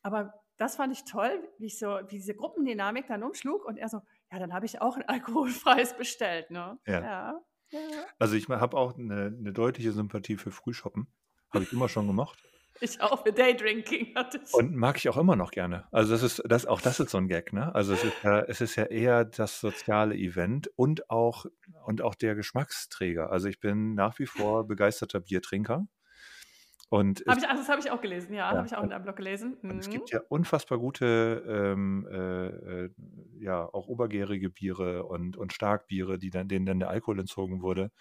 Aber 0.01 0.33
das 0.57 0.75
fand 0.77 0.93
ich 0.93 1.03
toll, 1.03 1.47
wie 1.59 1.67
ich 1.67 1.77
so, 1.77 1.99
wie 2.07 2.17
diese 2.17 2.33
Gruppendynamik 2.33 3.07
dann 3.07 3.23
umschlug 3.23 3.65
und 3.65 3.77
er 3.77 3.89
so, 3.89 4.01
ja, 4.31 4.39
dann 4.39 4.53
habe 4.53 4.65
ich 4.65 4.81
auch 4.81 4.95
ein 4.97 5.03
alkoholfreies 5.07 5.95
bestellt, 5.97 6.51
ne? 6.51 6.77
Ja. 6.85 7.01
ja. 7.01 7.41
ja. 7.71 7.79
Also 8.19 8.35
ich 8.35 8.49
habe 8.49 8.77
auch 8.77 8.97
eine, 8.97 9.25
eine, 9.37 9.53
deutliche 9.53 9.91
Sympathie 9.91 10.37
für 10.37 10.51
Frühshoppen. 10.51 11.07
Habe 11.53 11.63
ich 11.63 11.71
immer 11.71 11.87
schon 11.87 12.07
gemacht. 12.07 12.37
Ich 12.79 13.01
auch 13.01 13.23
für 13.23 13.33
Daydrinking 13.33 14.13
hatte 14.15 14.39
ich. 14.43 14.53
Und 14.53 14.75
mag 14.75 14.97
ich 14.97 15.09
auch 15.09 15.17
immer 15.17 15.35
noch 15.35 15.51
gerne. 15.51 15.87
Also 15.91 16.11
das 16.11 16.23
ist, 16.23 16.43
das, 16.45 16.65
auch 16.65 16.81
das 16.81 16.99
ist 16.99 17.09
so 17.09 17.17
ein 17.17 17.27
Gag, 17.27 17.53
ne? 17.53 17.73
Also 17.73 17.93
es 17.93 18.03
ist 18.03 18.23
ja, 18.23 18.41
es 18.41 18.61
ist 18.61 18.75
ja 18.75 18.83
eher 18.83 19.25
das 19.25 19.59
soziale 19.59 20.15
Event 20.15 20.69
und 20.75 21.09
auch, 21.09 21.45
und 21.85 22.01
auch 22.01 22.15
der 22.15 22.35
Geschmacksträger. 22.35 23.31
Also 23.31 23.47
ich 23.47 23.59
bin 23.59 23.95
nach 23.95 24.19
wie 24.19 24.27
vor 24.27 24.67
begeisterter 24.67 25.21
Biertrinker. 25.21 25.87
Und 26.89 27.23
hab 27.27 27.37
ich, 27.37 27.47
also 27.47 27.61
das 27.61 27.69
habe 27.69 27.81
ich 27.81 27.91
auch 27.91 27.99
gelesen, 27.99 28.33
ja, 28.33 28.49
ja 28.49 28.57
habe 28.57 28.67
ich 28.67 28.75
auch 28.75 28.83
in 28.83 28.89
deinem 28.89 29.03
Blog 29.03 29.17
gelesen. 29.17 29.57
Mhm. 29.61 29.79
Es 29.79 29.89
gibt 29.89 30.09
ja 30.09 30.21
unfassbar 30.29 30.77
gute, 30.77 31.43
ähm, 31.45 32.07
äh, 32.09 32.47
äh, 32.85 32.89
ja, 33.39 33.65
auch 33.65 33.87
obergärige 33.87 34.49
Biere 34.49 35.03
und, 35.03 35.35
und 35.35 35.51
Starkbiere, 35.51 36.17
die 36.17 36.29
dann, 36.29 36.47
denen 36.47 36.65
dann 36.65 36.79
der 36.79 36.89
Alkohol 36.89 37.19
entzogen 37.19 37.61
wurde. 37.61 37.91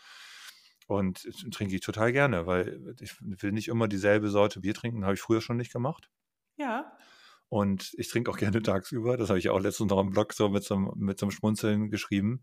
Und 0.86 1.28
trinke 1.50 1.74
ich 1.74 1.80
total 1.80 2.12
gerne, 2.12 2.46
weil 2.46 2.94
ich 3.00 3.16
will 3.20 3.50
nicht 3.50 3.66
immer 3.66 3.88
dieselbe 3.88 4.28
Sorte 4.28 4.60
Bier 4.60 4.74
trinken, 4.74 5.04
habe 5.04 5.14
ich 5.14 5.20
früher 5.20 5.40
schon 5.40 5.56
nicht 5.56 5.72
gemacht. 5.72 6.08
Ja. 6.56 6.96
Und 7.48 7.92
ich 7.96 8.08
trinke 8.08 8.30
auch 8.30 8.36
gerne 8.36 8.62
tagsüber. 8.62 9.16
Das 9.16 9.28
habe 9.28 9.38
ich 9.38 9.48
auch 9.50 9.60
letztens 9.60 9.90
noch 9.90 10.00
im 10.00 10.10
Blog 10.10 10.32
so 10.32 10.48
mit 10.48 10.64
so, 10.64 10.76
mit 10.76 11.18
so 11.18 11.26
einem 11.26 11.30
Schmunzeln 11.30 11.90
geschrieben, 11.90 12.42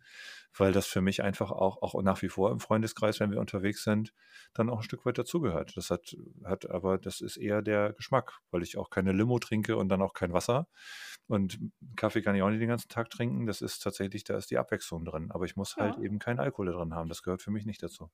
weil 0.55 0.71
das 0.71 0.87
für 0.87 1.01
mich 1.01 1.23
einfach 1.23 1.51
auch, 1.51 1.81
auch 1.81 2.01
nach 2.01 2.21
wie 2.21 2.29
vor 2.29 2.51
im 2.51 2.59
Freundeskreis, 2.59 3.19
wenn 3.19 3.31
wir 3.31 3.39
unterwegs 3.39 3.83
sind, 3.83 4.13
dann 4.53 4.69
auch 4.69 4.77
ein 4.77 4.83
Stück 4.83 5.05
weit 5.05 5.17
dazugehört. 5.17 5.75
Das 5.75 5.89
hat, 5.89 6.15
hat 6.45 6.69
aber, 6.69 6.97
das 6.97 7.21
ist 7.21 7.37
eher 7.37 7.61
der 7.61 7.93
Geschmack, 7.93 8.39
weil 8.51 8.63
ich 8.63 8.77
auch 8.77 8.89
keine 8.89 9.11
Limo 9.11 9.39
trinke 9.39 9.75
und 9.75 9.89
dann 9.89 10.01
auch 10.01 10.13
kein 10.13 10.31
Wasser. 10.31 10.67
Und 11.27 11.59
Kaffee 11.95 12.21
kann 12.21 12.35
ich 12.35 12.41
auch 12.41 12.49
nicht 12.49 12.61
den 12.61 12.69
ganzen 12.69 12.89
Tag 12.89 13.09
trinken. 13.09 13.45
Das 13.45 13.61
ist 13.61 13.79
tatsächlich, 13.79 14.23
da 14.23 14.37
ist 14.37 14.51
die 14.51 14.57
Abwechslung 14.57 15.05
drin. 15.05 15.31
Aber 15.31 15.45
ich 15.45 15.55
muss 15.55 15.75
halt 15.75 15.91
ja. 15.91 15.95
halt 15.95 16.05
eben 16.05 16.19
keinen 16.19 16.39
Alkohol 16.39 16.71
drin 16.71 16.93
haben. 16.93 17.09
Das 17.09 17.23
gehört 17.23 17.41
für 17.41 17.51
mich 17.51 17.65
nicht 17.65 17.81
dazu. 17.81 18.09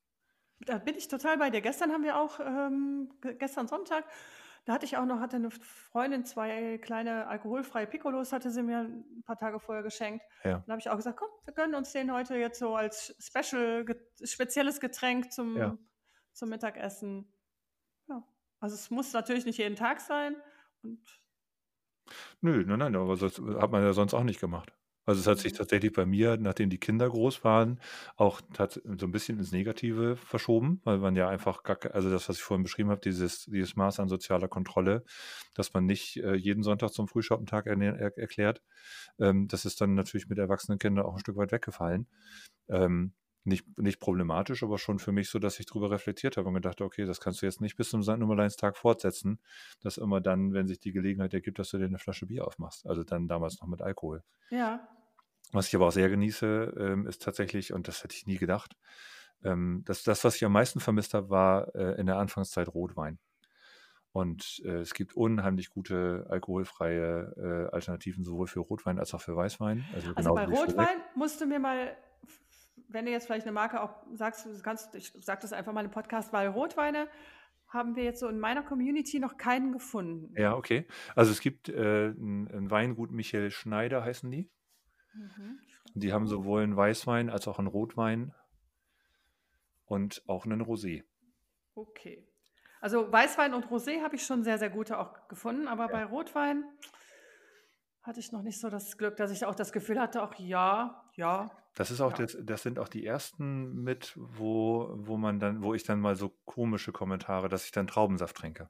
Da 0.65 0.77
bin 0.77 0.95
ich 0.95 1.07
total 1.07 1.37
bei 1.37 1.49
dir. 1.49 1.61
Gestern 1.61 1.91
haben 1.91 2.03
wir 2.03 2.17
auch, 2.17 2.39
ähm, 2.39 3.09
gestern 3.37 3.67
Sonntag, 3.67 4.05
da 4.69 4.75
hatte 4.75 4.85
ich 4.85 4.97
auch 4.97 5.05
noch, 5.07 5.19
hatte 5.19 5.37
eine 5.37 5.49
Freundin 5.49 6.25
zwei 6.25 6.77
kleine 6.77 7.25
alkoholfreie 7.25 7.87
Piccolos, 7.87 8.31
hatte 8.31 8.51
sie 8.51 8.61
mir 8.61 8.81
ein 8.81 9.23
paar 9.25 9.35
Tage 9.35 9.59
vorher 9.59 9.81
geschenkt. 9.81 10.23
Ja. 10.43 10.59
Dann 10.59 10.69
habe 10.69 10.79
ich 10.79 10.91
auch 10.91 10.95
gesagt, 10.95 11.17
komm, 11.17 11.29
wir 11.43 11.55
gönnen 11.55 11.73
uns 11.73 11.91
den 11.91 12.13
heute 12.13 12.35
jetzt 12.35 12.59
so 12.59 12.75
als 12.75 13.15
Special, 13.17 13.83
spezielles 14.23 14.79
Getränk 14.79 15.31
zum, 15.31 15.57
ja. 15.57 15.75
zum 16.33 16.49
Mittagessen. 16.49 17.33
Ja. 18.09 18.23
Also 18.59 18.75
es 18.75 18.91
muss 18.91 19.11
natürlich 19.11 19.43
nicht 19.43 19.57
jeden 19.57 19.75
Tag 19.75 20.01
sein. 20.01 20.35
Und 20.83 21.01
Nö, 22.41 22.63
nein, 22.63 22.77
nein, 22.77 22.95
aber 22.95 23.15
das 23.15 23.39
hat 23.39 23.71
man 23.71 23.81
ja 23.81 23.93
sonst 23.93 24.13
auch 24.13 24.23
nicht 24.23 24.39
gemacht. 24.39 24.71
Also 25.09 25.21
es 25.21 25.27
hat 25.27 25.39
sich 25.39 25.53
mhm. 25.53 25.57
tatsächlich 25.57 25.91
bei 25.91 26.05
mir, 26.05 26.37
nachdem 26.37 26.69
die 26.69 26.77
Kinder 26.77 27.09
groß 27.09 27.43
waren, 27.43 27.79
auch 28.15 28.41
so 28.53 28.79
ein 28.85 29.11
bisschen 29.11 29.39
ins 29.39 29.51
Negative 29.51 30.15
verschoben, 30.17 30.81
weil 30.83 30.99
man 30.99 31.15
ja 31.15 31.27
einfach 31.27 31.63
gar, 31.63 31.79
also 31.95 32.11
das, 32.11 32.29
was 32.29 32.35
ich 32.35 32.43
vorhin 32.43 32.61
beschrieben 32.61 32.91
habe, 32.91 33.01
dieses, 33.01 33.45
dieses 33.45 33.75
Maß 33.75 33.99
an 33.99 34.07
sozialer 34.07 34.47
Kontrolle, 34.47 35.03
dass 35.55 35.73
man 35.73 35.87
nicht 35.87 36.17
äh, 36.17 36.35
jeden 36.35 36.61
Sonntag 36.61 36.91
zum 36.91 37.07
Frühschoppentag 37.07 37.65
er, 37.65 37.81
er, 37.81 38.17
erklärt, 38.19 38.61
ähm, 39.17 39.47
das 39.47 39.65
ist 39.65 39.81
dann 39.81 39.95
natürlich 39.95 40.29
mit 40.29 40.37
erwachsenen 40.37 40.77
Kindern 40.77 41.07
auch 41.07 41.13
ein 41.13 41.19
Stück 41.19 41.37
weit 41.37 41.51
weggefallen. 41.51 42.05
Ähm, 42.67 43.13
nicht, 43.45 43.79
nicht 43.79 43.99
problematisch, 43.99 44.61
aber 44.61 44.77
schon 44.77 44.99
für 44.99 45.11
mich 45.11 45.29
so, 45.29 45.39
dass 45.39 45.59
ich 45.59 45.65
darüber 45.65 45.89
reflektiert 45.89 46.37
habe 46.37 46.49
und 46.49 46.53
gedacht, 46.53 46.81
okay, 46.81 47.05
das 47.05 47.19
kannst 47.19 47.41
du 47.41 47.47
jetzt 47.47 47.61
nicht 47.61 47.77
bis 47.77 47.89
zum 47.89 48.03
St. 48.03 48.17
Nummerleinstag 48.17 48.77
fortsetzen, 48.77 49.39
dass 49.81 49.97
immer 49.97 50.21
dann, 50.21 50.53
wenn 50.53 50.67
sich 50.67 50.79
die 50.79 50.91
Gelegenheit 50.91 51.33
ergibt, 51.33 51.57
dass 51.57 51.71
du 51.71 51.79
dir 51.79 51.85
eine 51.85 51.97
Flasche 51.97 52.27
Bier 52.27 52.45
aufmachst. 52.45 52.85
Also 52.85 53.03
dann 53.03 53.27
damals 53.27 53.59
noch 53.59 53.67
mit 53.67 53.81
Alkohol. 53.81 54.23
Ja. 54.51 54.87
Was 55.51 55.67
ich 55.67 55.75
aber 55.75 55.87
auch 55.87 55.91
sehr 55.91 56.09
genieße, 56.09 56.73
ähm, 56.77 57.07
ist 57.07 57.23
tatsächlich, 57.23 57.73
und 57.73 57.87
das 57.87 58.03
hätte 58.03 58.15
ich 58.15 58.27
nie 58.27 58.37
gedacht, 58.37 58.75
ähm, 59.43 59.83
dass 59.85 60.03
das, 60.03 60.23
was 60.23 60.35
ich 60.35 60.45
am 60.45 60.51
meisten 60.51 60.79
vermisst 60.79 61.13
habe, 61.13 61.29
war 61.29 61.73
äh, 61.75 61.99
in 61.99 62.05
der 62.05 62.17
Anfangszeit 62.17 62.67
Rotwein. 62.67 63.19
Und 64.11 64.61
äh, 64.65 64.79
es 64.79 64.93
gibt 64.93 65.15
unheimlich 65.15 65.69
gute 65.69 66.25
alkoholfreie 66.29 67.67
äh, 67.69 67.73
Alternativen 67.73 68.23
sowohl 68.23 68.47
für 68.47 68.59
Rotwein 68.59 68.99
als 68.99 69.13
auch 69.13 69.21
für 69.21 69.35
Weißwein. 69.35 69.85
Also, 69.93 70.13
also 70.15 70.33
bei 70.33 70.45
Rotwein 70.45 70.97
musst 71.15 71.39
du 71.41 71.45
mir 71.45 71.59
mal, 71.59 71.95
wenn 72.87 73.05
du 73.05 73.11
jetzt 73.11 73.27
vielleicht 73.27 73.45
eine 73.45 73.53
Marke 73.53 73.81
auch 73.81 73.93
sagst, 74.15 74.45
du 74.45 74.61
kannst, 74.61 74.95
ich 74.95 75.13
sag 75.19 75.41
das 75.41 75.53
einfach 75.53 75.73
mal 75.73 75.85
im 75.85 75.91
Podcast, 75.91 76.33
weil 76.33 76.47
Rotweine 76.47 77.07
haben 77.67 77.95
wir 77.95 78.03
jetzt 78.03 78.19
so 78.19 78.27
in 78.27 78.39
meiner 78.39 78.63
Community 78.63 79.19
noch 79.19 79.37
keinen 79.37 79.71
gefunden. 79.71 80.33
Ja, 80.35 80.55
okay. 80.55 80.87
Also 81.15 81.31
es 81.31 81.39
gibt 81.39 81.69
äh, 81.69 82.07
ein 82.07 82.71
Weingut 82.71 83.11
Michael 83.11 83.51
Schneider, 83.51 84.03
heißen 84.03 84.29
die. 84.31 84.49
Mhm. 85.13 85.59
Die 85.95 86.13
haben 86.13 86.27
sowohl 86.27 86.63
einen 86.63 86.75
Weißwein 86.75 87.29
als 87.29 87.47
auch 87.47 87.59
einen 87.59 87.67
Rotwein 87.67 88.33
und 89.85 90.23
auch 90.27 90.45
einen 90.45 90.61
Rosé. 90.61 91.03
Okay. 91.75 92.27
Also 92.81 93.11
Weißwein 93.11 93.53
und 93.53 93.65
Rosé 93.65 94.01
habe 94.01 94.15
ich 94.15 94.25
schon 94.25 94.43
sehr, 94.43 94.57
sehr 94.57 94.69
gute 94.69 94.99
auch 94.99 95.27
gefunden, 95.27 95.67
aber 95.67 95.85
ja. 95.85 95.91
bei 95.91 96.05
Rotwein 96.05 96.63
hatte 98.01 98.19
ich 98.19 98.31
noch 98.31 98.41
nicht 98.41 98.59
so 98.59 98.69
das 98.69 98.97
Glück, 98.97 99.17
dass 99.17 99.31
ich 99.31 99.45
auch 99.45 99.55
das 99.55 99.71
Gefühl 99.71 99.99
hatte, 99.99 100.23
auch 100.23 100.33
ja, 100.35 101.03
ja. 101.15 101.51
Das 101.75 101.91
ist 101.91 102.01
auch 102.01 102.11
ja. 102.11 102.25
das, 102.25 102.37
das 102.41 102.63
sind 102.63 102.79
auch 102.79 102.87
die 102.87 103.05
ersten 103.05 103.83
mit, 103.83 104.13
wo, 104.15 104.89
wo 104.93 105.17
man 105.17 105.39
dann, 105.39 105.61
wo 105.63 105.73
ich 105.73 105.83
dann 105.83 105.99
mal 105.99 106.15
so 106.15 106.29
komische 106.45 106.91
Kommentare, 106.91 107.49
dass 107.49 107.65
ich 107.65 107.71
dann 107.71 107.87
Traubensaft 107.87 108.37
trinke 108.37 108.69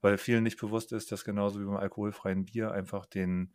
weil 0.00 0.18
vielen 0.18 0.42
nicht 0.42 0.58
bewusst 0.60 0.92
ist, 0.92 1.12
dass 1.12 1.24
genauso 1.24 1.60
wie 1.60 1.64
beim 1.64 1.76
alkoholfreien 1.76 2.44
Bier 2.44 2.72
einfach 2.72 3.06
den, 3.06 3.54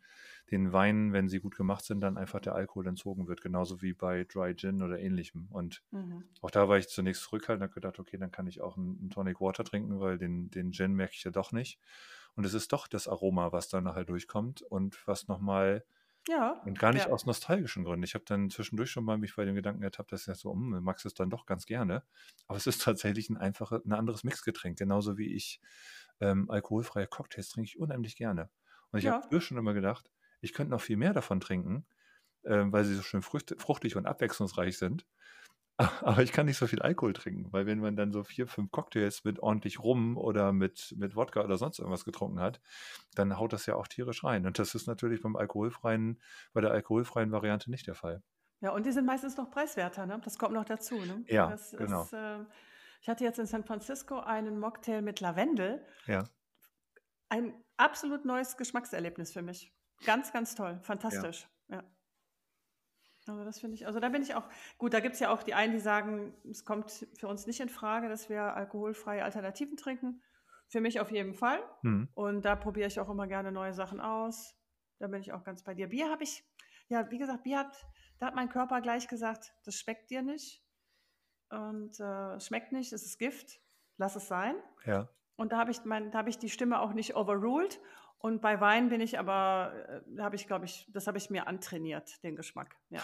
den 0.50 0.72
Weinen, 0.72 1.12
wenn 1.12 1.28
sie 1.28 1.40
gut 1.40 1.56
gemacht 1.56 1.84
sind, 1.84 2.00
dann 2.00 2.16
einfach 2.16 2.40
der 2.40 2.54
Alkohol 2.54 2.86
entzogen 2.86 3.26
wird, 3.26 3.40
genauso 3.42 3.82
wie 3.82 3.92
bei 3.92 4.24
Dry 4.24 4.54
Gin 4.54 4.82
oder 4.82 4.98
ähnlichem. 4.98 5.48
Und 5.50 5.82
mhm. 5.90 6.24
auch 6.40 6.50
da 6.50 6.68
war 6.68 6.78
ich 6.78 6.88
zunächst 6.88 7.22
zurückhaltend 7.22 7.62
und 7.62 7.68
habe 7.68 7.74
gedacht, 7.80 7.98
okay, 7.98 8.16
dann 8.16 8.30
kann 8.30 8.46
ich 8.46 8.60
auch 8.60 8.76
einen, 8.76 9.10
Tonic 9.10 9.40
Water 9.40 9.64
trinken, 9.64 9.98
weil 10.00 10.18
den, 10.18 10.50
den 10.50 10.72
Gin 10.72 10.94
merke 10.94 11.14
ich 11.14 11.24
ja 11.24 11.30
doch 11.30 11.52
nicht. 11.52 11.80
Und 12.34 12.44
es 12.44 12.54
ist 12.54 12.72
doch 12.72 12.86
das 12.86 13.08
Aroma, 13.08 13.52
was 13.52 13.68
dann 13.68 13.84
nachher 13.84 14.04
durchkommt 14.04 14.62
und 14.62 15.06
was 15.06 15.26
nochmal 15.26 15.84
ja. 16.28 16.60
Und 16.64 16.78
gar 16.78 16.92
nicht 16.92 17.06
ja. 17.06 17.12
aus 17.12 17.24
nostalgischen 17.24 17.84
Gründen. 17.84 18.02
Ich 18.02 18.14
habe 18.14 18.24
dann 18.26 18.50
zwischendurch 18.50 18.90
schon 18.90 19.04
mal 19.04 19.16
mich 19.16 19.36
bei 19.36 19.44
dem 19.44 19.54
Gedanken 19.54 19.82
ertappt, 19.82 20.10
dass 20.10 20.26
ich 20.26 20.34
so, 20.34 20.50
um, 20.50 20.74
hm, 20.74 20.82
magst 20.82 21.06
es 21.06 21.14
dann 21.14 21.30
doch 21.30 21.46
ganz 21.46 21.66
gerne. 21.66 22.02
Aber 22.48 22.56
es 22.56 22.66
ist 22.66 22.82
tatsächlich 22.82 23.30
ein 23.30 23.36
einfaches, 23.36 23.84
ein 23.84 23.92
anderes 23.92 24.24
Mixgetränk. 24.24 24.76
Genauso 24.76 25.18
wie 25.18 25.32
ich 25.34 25.60
ähm, 26.20 26.50
alkoholfreie 26.50 27.06
Cocktails 27.06 27.48
trinke 27.50 27.68
ich 27.68 27.78
unheimlich 27.78 28.16
gerne. 28.16 28.50
Und 28.90 28.98
ich 28.98 29.04
ja. 29.04 29.12
habe 29.14 29.26
früher 29.28 29.40
schon 29.40 29.58
immer 29.58 29.74
gedacht, 29.74 30.10
ich 30.40 30.52
könnte 30.52 30.70
noch 30.70 30.80
viel 30.80 30.96
mehr 30.96 31.12
davon 31.12 31.40
trinken, 31.40 31.86
äh, 32.42 32.64
weil 32.66 32.84
sie 32.84 32.94
so 32.94 33.02
schön 33.02 33.22
fruchtig 33.22 33.96
und 33.96 34.06
abwechslungsreich 34.06 34.78
sind. 34.78 35.06
Aber 36.02 36.22
ich 36.22 36.32
kann 36.32 36.46
nicht 36.46 36.56
so 36.56 36.66
viel 36.66 36.80
Alkohol 36.80 37.12
trinken, 37.12 37.52
weil 37.52 37.66
wenn 37.66 37.80
man 37.80 37.96
dann 37.96 38.10
so 38.10 38.24
vier, 38.24 38.46
fünf 38.46 38.70
Cocktails 38.70 39.24
mit 39.24 39.40
ordentlich 39.40 39.78
Rum 39.78 40.16
oder 40.16 40.52
mit, 40.52 40.94
mit 40.96 41.16
Wodka 41.16 41.42
oder 41.44 41.58
sonst 41.58 41.78
irgendwas 41.78 42.06
getrunken 42.06 42.40
hat, 42.40 42.60
dann 43.14 43.38
haut 43.38 43.52
das 43.52 43.66
ja 43.66 43.74
auch 43.74 43.86
tierisch 43.86 44.24
rein. 44.24 44.46
Und 44.46 44.58
das 44.58 44.74
ist 44.74 44.86
natürlich 44.86 45.20
beim 45.20 45.36
alkoholfreien, 45.36 46.22
bei 46.54 46.62
der 46.62 46.70
alkoholfreien 46.70 47.30
Variante 47.30 47.70
nicht 47.70 47.86
der 47.86 47.94
Fall. 47.94 48.22
Ja, 48.62 48.70
und 48.70 48.86
die 48.86 48.92
sind 48.92 49.04
meistens 49.04 49.36
noch 49.36 49.50
preiswerter, 49.50 50.06
ne? 50.06 50.18
Das 50.24 50.38
kommt 50.38 50.54
noch 50.54 50.64
dazu, 50.64 50.98
ne? 51.04 51.22
Ja, 51.28 51.50
Das 51.50 51.72
genau. 51.72 52.04
ist, 52.04 52.14
äh, 52.14 52.38
ich 53.02 53.08
hatte 53.08 53.24
jetzt 53.24 53.38
in 53.38 53.46
San 53.46 53.64
Francisco 53.64 54.18
einen 54.18 54.58
Mocktail 54.58 55.02
mit 55.02 55.20
Lavendel. 55.20 55.84
Ja, 56.06 56.24
Ein 57.28 57.54
absolut 57.76 58.24
neues 58.24 58.56
Geschmackserlebnis 58.56 59.32
für 59.32 59.42
mich. 59.42 59.72
Ganz, 60.04 60.32
ganz 60.32 60.54
toll. 60.54 60.72
ja. 60.72 60.82
Fantastisch. 60.82 61.48
Ja. 61.68 61.82
Also 63.28 63.44
das 63.44 63.58
finde 63.58 63.74
ich, 63.74 63.86
also 63.86 63.98
da 63.98 64.08
bin 64.08 64.22
ich 64.22 64.34
auch, 64.34 64.48
gut, 64.78 64.94
da 64.94 65.00
gibt 65.00 65.14
es 65.14 65.20
ja 65.20 65.30
auch 65.30 65.42
die 65.42 65.54
einen, 65.54 65.72
die 65.72 65.80
sagen, 65.80 66.34
es 66.48 66.64
kommt 66.64 67.06
für 67.18 67.26
uns 67.26 67.46
nicht 67.46 67.60
in 67.60 67.68
Frage, 67.68 68.08
dass 68.08 68.28
wir 68.28 68.54
alkoholfreie 68.54 69.24
Alternativen 69.24 69.76
trinken. 69.76 70.22
Für 70.68 70.80
mich 70.80 71.00
auf 71.00 71.10
jeden 71.10 71.34
Fall. 71.34 71.60
Hm. 71.82 72.08
Und 72.14 72.44
da 72.44 72.56
probiere 72.56 72.88
ich 72.88 72.98
auch 73.00 73.08
immer 73.08 73.26
gerne 73.26 73.52
neue 73.52 73.72
Sachen 73.72 74.00
aus. 74.00 74.56
Da 74.98 75.06
bin 75.08 75.20
ich 75.20 75.32
auch 75.32 75.44
ganz 75.44 75.62
bei 75.62 75.74
dir. 75.74 75.88
Bier 75.88 76.10
habe 76.10 76.24
ich, 76.24 76.44
ja, 76.88 77.10
wie 77.10 77.18
gesagt, 77.18 77.44
Bier 77.44 77.58
hat, 77.58 77.86
da 78.18 78.26
hat 78.26 78.34
mein 78.34 78.48
Körper 78.48 78.80
gleich 78.80 79.08
gesagt, 79.08 79.52
das 79.64 79.76
schmeckt 79.76 80.10
dir 80.10 80.22
nicht. 80.22 80.64
Und 81.50 81.98
äh, 82.00 82.40
schmeckt 82.40 82.72
nicht, 82.72 82.92
es 82.92 83.04
ist 83.04 83.18
Gift, 83.18 83.60
lass 83.98 84.16
es 84.16 84.28
sein. 84.28 84.56
Ja. 84.84 85.08
Und 85.36 85.52
da 85.52 85.58
habe 85.58 85.70
ich, 85.70 85.84
mein, 85.84 86.10
da 86.10 86.18
habe 86.18 86.30
ich 86.30 86.38
die 86.38 86.50
Stimme 86.50 86.80
auch 86.80 86.92
nicht 86.92 87.14
overruled. 87.16 87.80
Und 88.18 88.40
bei 88.40 88.60
Wein 88.60 88.88
bin 88.88 89.00
ich 89.00 89.18
aber, 89.18 89.72
äh, 89.88 90.00
da 90.06 90.24
habe 90.24 90.36
ich, 90.36 90.46
glaube 90.46 90.64
ich, 90.64 90.88
das 90.92 91.06
habe 91.06 91.18
ich 91.18 91.30
mir 91.30 91.46
antrainiert, 91.46 92.22
den 92.22 92.34
Geschmack. 92.36 92.76
Ja. 92.88 93.02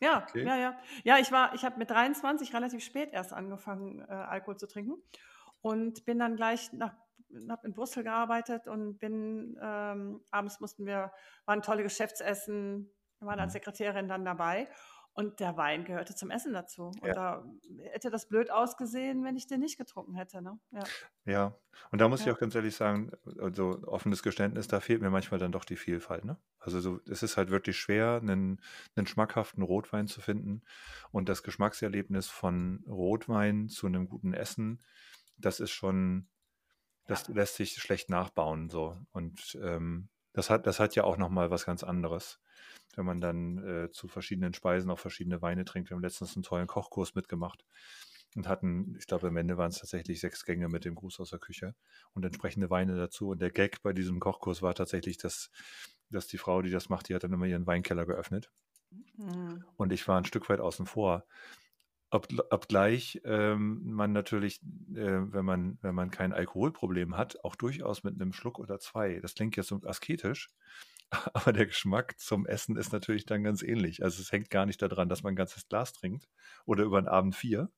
Ja, 0.00 0.22
Okay. 0.28 0.44
ja, 0.44 0.56
ja. 0.56 0.78
Ja, 1.04 1.18
ich 1.18 1.32
war, 1.32 1.54
ich 1.54 1.64
habe 1.64 1.78
mit 1.78 1.90
23 1.90 2.54
relativ 2.54 2.82
spät 2.84 3.12
erst 3.12 3.32
angefangen, 3.32 4.00
äh, 4.00 4.12
Alkohol 4.12 4.56
zu 4.56 4.66
trinken 4.68 5.02
und 5.60 6.04
bin 6.04 6.18
dann 6.18 6.36
gleich 6.36 6.72
nach, 6.72 6.94
habe 7.48 7.66
in 7.66 7.74
Brüssel 7.74 8.04
gearbeitet 8.04 8.68
und 8.68 8.98
bin, 8.98 9.58
ähm, 9.60 10.22
abends 10.30 10.60
mussten 10.60 10.86
wir, 10.86 11.12
waren 11.44 11.60
tolle 11.62 11.82
Geschäftsessen, 11.82 12.90
waren 13.20 13.40
als 13.40 13.52
Mhm. 13.52 13.58
Sekretärin 13.58 14.08
dann 14.08 14.24
dabei 14.24 14.68
und 15.16 15.40
der 15.40 15.56
Wein 15.56 15.84
gehörte 15.84 16.14
zum 16.14 16.30
Essen 16.30 16.52
dazu. 16.52 16.88
Und 17.00 17.04
Ja. 17.06 17.14
da 17.14 17.44
hätte 17.90 18.10
das 18.10 18.28
blöd 18.28 18.50
ausgesehen, 18.50 19.24
wenn 19.24 19.36
ich 19.36 19.46
den 19.46 19.60
nicht 19.60 19.78
getrunken 19.78 20.14
hätte, 20.14 20.42
ne? 20.42 20.58
Ja, 20.70 20.84
Ja. 21.24 21.58
Und 21.90 22.00
da 22.00 22.08
muss 22.08 22.20
ich 22.20 22.26
ja. 22.26 22.34
auch 22.34 22.38
ganz 22.38 22.54
ehrlich 22.54 22.76
sagen, 22.76 23.10
also 23.38 23.82
offenes 23.86 24.22
Geständnis, 24.22 24.68
da 24.68 24.80
fehlt 24.80 25.00
mir 25.00 25.10
manchmal 25.10 25.40
dann 25.40 25.52
doch 25.52 25.64
die 25.64 25.76
Vielfalt, 25.76 26.24
ne? 26.26 26.38
Also 26.58 26.80
so, 26.80 27.00
es 27.08 27.22
ist 27.22 27.36
halt 27.38 27.50
wirklich 27.50 27.78
schwer, 27.78 28.18
einen, 28.22 28.60
einen 28.94 29.06
schmackhaften 29.06 29.62
Rotwein 29.62 30.06
zu 30.06 30.20
finden. 30.20 30.62
Und 31.12 31.28
das 31.30 31.42
Geschmackserlebnis 31.42 32.28
von 32.28 32.84
Rotwein 32.86 33.68
zu 33.68 33.86
einem 33.86 34.08
guten 34.08 34.34
Essen, 34.34 34.82
das 35.38 35.60
ist 35.60 35.70
schon, 35.70 36.28
das 37.06 37.28
lässt 37.28 37.56
sich 37.56 37.72
schlecht 37.74 38.10
nachbauen, 38.10 38.68
so. 38.68 38.98
Und 39.12 39.58
ähm, 39.62 40.08
das 40.36 40.50
hat, 40.50 40.66
das 40.66 40.80
hat 40.80 40.94
ja 40.94 41.04
auch 41.04 41.16
nochmal 41.16 41.50
was 41.50 41.64
ganz 41.64 41.82
anderes, 41.82 42.40
wenn 42.94 43.06
man 43.06 43.22
dann 43.22 43.56
äh, 43.66 43.90
zu 43.90 44.06
verschiedenen 44.06 44.52
Speisen 44.52 44.90
auch 44.90 44.98
verschiedene 44.98 45.40
Weine 45.40 45.64
trinkt. 45.64 45.88
Wir 45.88 45.94
haben 45.94 46.02
letztens 46.02 46.36
einen 46.36 46.42
tollen 46.42 46.66
Kochkurs 46.66 47.14
mitgemacht 47.14 47.64
und 48.34 48.46
hatten, 48.46 48.94
ich 48.98 49.06
glaube, 49.06 49.28
am 49.28 49.38
Ende 49.38 49.56
waren 49.56 49.70
es 49.70 49.78
tatsächlich 49.78 50.20
sechs 50.20 50.44
Gänge 50.44 50.68
mit 50.68 50.84
dem 50.84 50.94
Gruß 50.94 51.20
aus 51.20 51.30
der 51.30 51.38
Küche 51.38 51.74
und 52.12 52.22
entsprechende 52.22 52.68
Weine 52.68 52.96
dazu. 52.96 53.30
Und 53.30 53.40
der 53.40 53.50
Gag 53.50 53.82
bei 53.82 53.94
diesem 53.94 54.20
Kochkurs 54.20 54.60
war 54.60 54.74
tatsächlich, 54.74 55.16
dass, 55.16 55.50
dass 56.10 56.26
die 56.26 56.36
Frau, 56.36 56.60
die 56.60 56.70
das 56.70 56.90
macht, 56.90 57.08
die 57.08 57.14
hat 57.14 57.24
dann 57.24 57.32
immer 57.32 57.46
ihren 57.46 57.66
Weinkeller 57.66 58.04
geöffnet. 58.04 58.50
Mhm. 59.16 59.64
Und 59.78 59.90
ich 59.90 60.06
war 60.06 60.18
ein 60.18 60.26
Stück 60.26 60.50
weit 60.50 60.60
außen 60.60 60.84
vor. 60.84 61.24
Ob, 62.16 62.28
obgleich 62.48 63.20
ähm, 63.24 63.82
man 63.84 64.12
natürlich, 64.12 64.62
äh, 64.94 65.20
wenn, 65.32 65.44
man, 65.44 65.78
wenn 65.82 65.94
man 65.94 66.10
kein 66.10 66.32
Alkoholproblem 66.32 67.14
hat, 67.14 67.44
auch 67.44 67.56
durchaus 67.56 68.04
mit 68.04 68.14
einem 68.14 68.32
Schluck 68.32 68.58
oder 68.58 68.78
zwei, 68.78 69.20
das 69.20 69.34
klingt 69.34 69.54
jetzt 69.56 69.68
so 69.68 69.82
asketisch, 69.84 70.48
aber 71.34 71.52
der 71.52 71.66
Geschmack 71.66 72.18
zum 72.18 72.46
Essen 72.46 72.76
ist 72.76 72.90
natürlich 72.90 73.26
dann 73.26 73.44
ganz 73.44 73.62
ähnlich. 73.62 74.02
Also 74.02 74.22
es 74.22 74.32
hängt 74.32 74.48
gar 74.48 74.64
nicht 74.64 74.80
daran, 74.80 75.10
dass 75.10 75.22
man 75.24 75.34
ein 75.34 75.36
ganzes 75.36 75.68
Glas 75.68 75.92
trinkt 75.92 76.26
oder 76.64 76.84
über 76.84 76.96
einen 76.96 77.06
Abend 77.06 77.36
vier, 77.36 77.70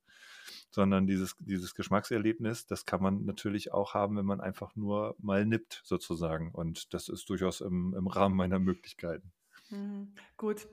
sondern 0.70 1.08
dieses, 1.08 1.34
dieses 1.40 1.74
Geschmackserlebnis, 1.74 2.66
das 2.66 2.86
kann 2.86 3.02
man 3.02 3.24
natürlich 3.24 3.72
auch 3.72 3.94
haben, 3.94 4.16
wenn 4.16 4.24
man 4.24 4.40
einfach 4.40 4.76
nur 4.76 5.16
mal 5.18 5.46
nippt 5.46 5.82
sozusagen. 5.84 6.52
Und 6.52 6.94
das 6.94 7.08
ist 7.08 7.28
durchaus 7.28 7.60
im, 7.60 7.92
im 7.92 8.06
Rahmen 8.06 8.36
meiner 8.36 8.60
Möglichkeiten. 8.60 9.32
Mhm. 9.70 10.14
Gut. 10.36 10.68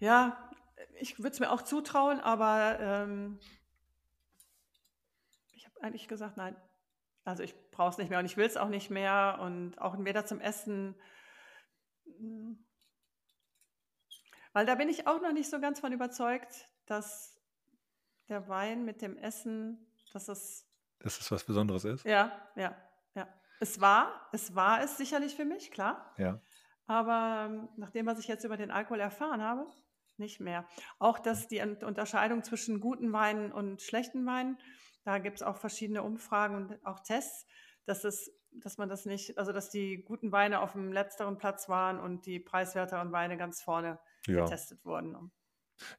Ja, 0.00 0.50
ich 0.98 1.18
würde 1.18 1.30
es 1.30 1.40
mir 1.40 1.50
auch 1.50 1.62
zutrauen, 1.62 2.20
aber 2.20 2.78
ähm, 2.80 3.38
ich 5.52 5.66
habe 5.66 5.82
eigentlich 5.82 6.08
gesagt, 6.08 6.36
nein. 6.36 6.56
Also 7.24 7.42
ich 7.42 7.54
brauche 7.70 7.90
es 7.90 7.98
nicht 7.98 8.10
mehr 8.10 8.18
und 8.18 8.26
ich 8.26 8.36
will 8.36 8.46
es 8.46 8.56
auch 8.56 8.68
nicht 8.68 8.90
mehr 8.90 9.38
und 9.40 9.78
auch 9.78 9.96
weder 9.98 10.26
zum 10.26 10.40
Essen. 10.40 10.94
Weil 14.52 14.66
da 14.66 14.74
bin 14.74 14.88
ich 14.88 15.06
auch 15.06 15.20
noch 15.22 15.32
nicht 15.32 15.48
so 15.50 15.58
ganz 15.60 15.80
von 15.80 15.92
überzeugt, 15.92 16.68
dass 16.86 17.40
der 18.28 18.48
Wein 18.48 18.84
mit 18.84 19.00
dem 19.02 19.16
Essen, 19.16 19.86
dass 20.12 20.28
es, 20.28 20.66
Dass 21.00 21.18
es 21.18 21.30
was 21.30 21.44
Besonderes 21.44 21.84
ist. 21.84 22.04
ja, 22.04 22.30
ja, 22.56 22.76
ja. 23.14 23.28
Es 23.60 23.80
war, 23.80 24.28
es 24.32 24.54
war 24.54 24.82
es 24.82 24.96
sicherlich 24.96 25.34
für 25.34 25.44
mich, 25.44 25.70
klar. 25.70 26.14
Ja. 26.18 26.40
Aber 26.86 27.46
ähm, 27.48 27.68
nach 27.76 27.90
dem, 27.90 28.04
was 28.04 28.18
ich 28.18 28.28
jetzt 28.28 28.44
über 28.44 28.56
den 28.58 28.70
Alkohol 28.70 29.00
erfahren 29.00 29.42
habe, 29.42 29.66
nicht 30.18 30.40
mehr. 30.40 30.66
Auch 30.98 31.18
dass 31.18 31.48
die 31.48 31.60
Un- 31.60 31.82
Unterscheidung 31.82 32.42
zwischen 32.42 32.80
guten 32.80 33.12
Weinen 33.12 33.52
und 33.52 33.82
schlechten 33.82 34.24
Weinen, 34.26 34.58
da 35.04 35.18
gibt 35.18 35.36
es 35.38 35.42
auch 35.42 35.56
verschiedene 35.56 36.02
Umfragen 36.02 36.56
und 36.56 36.86
auch 36.86 37.00
Tests, 37.00 37.46
dass 37.84 38.04
es, 38.04 38.32
dass 38.52 38.78
man 38.78 38.88
das 38.88 39.04
nicht, 39.04 39.36
also 39.38 39.52
dass 39.52 39.68
die 39.70 40.02
guten 40.04 40.32
Weine 40.32 40.60
auf 40.60 40.72
dem 40.72 40.92
letzteren 40.92 41.36
Platz 41.38 41.68
waren 41.68 41.98
und 42.00 42.24
die 42.26 42.40
preiswerteren 42.40 43.12
Weine 43.12 43.36
ganz 43.36 43.62
vorne 43.62 43.98
Ja. 44.26 44.44
getestet 44.44 44.84
wurden. 44.84 45.30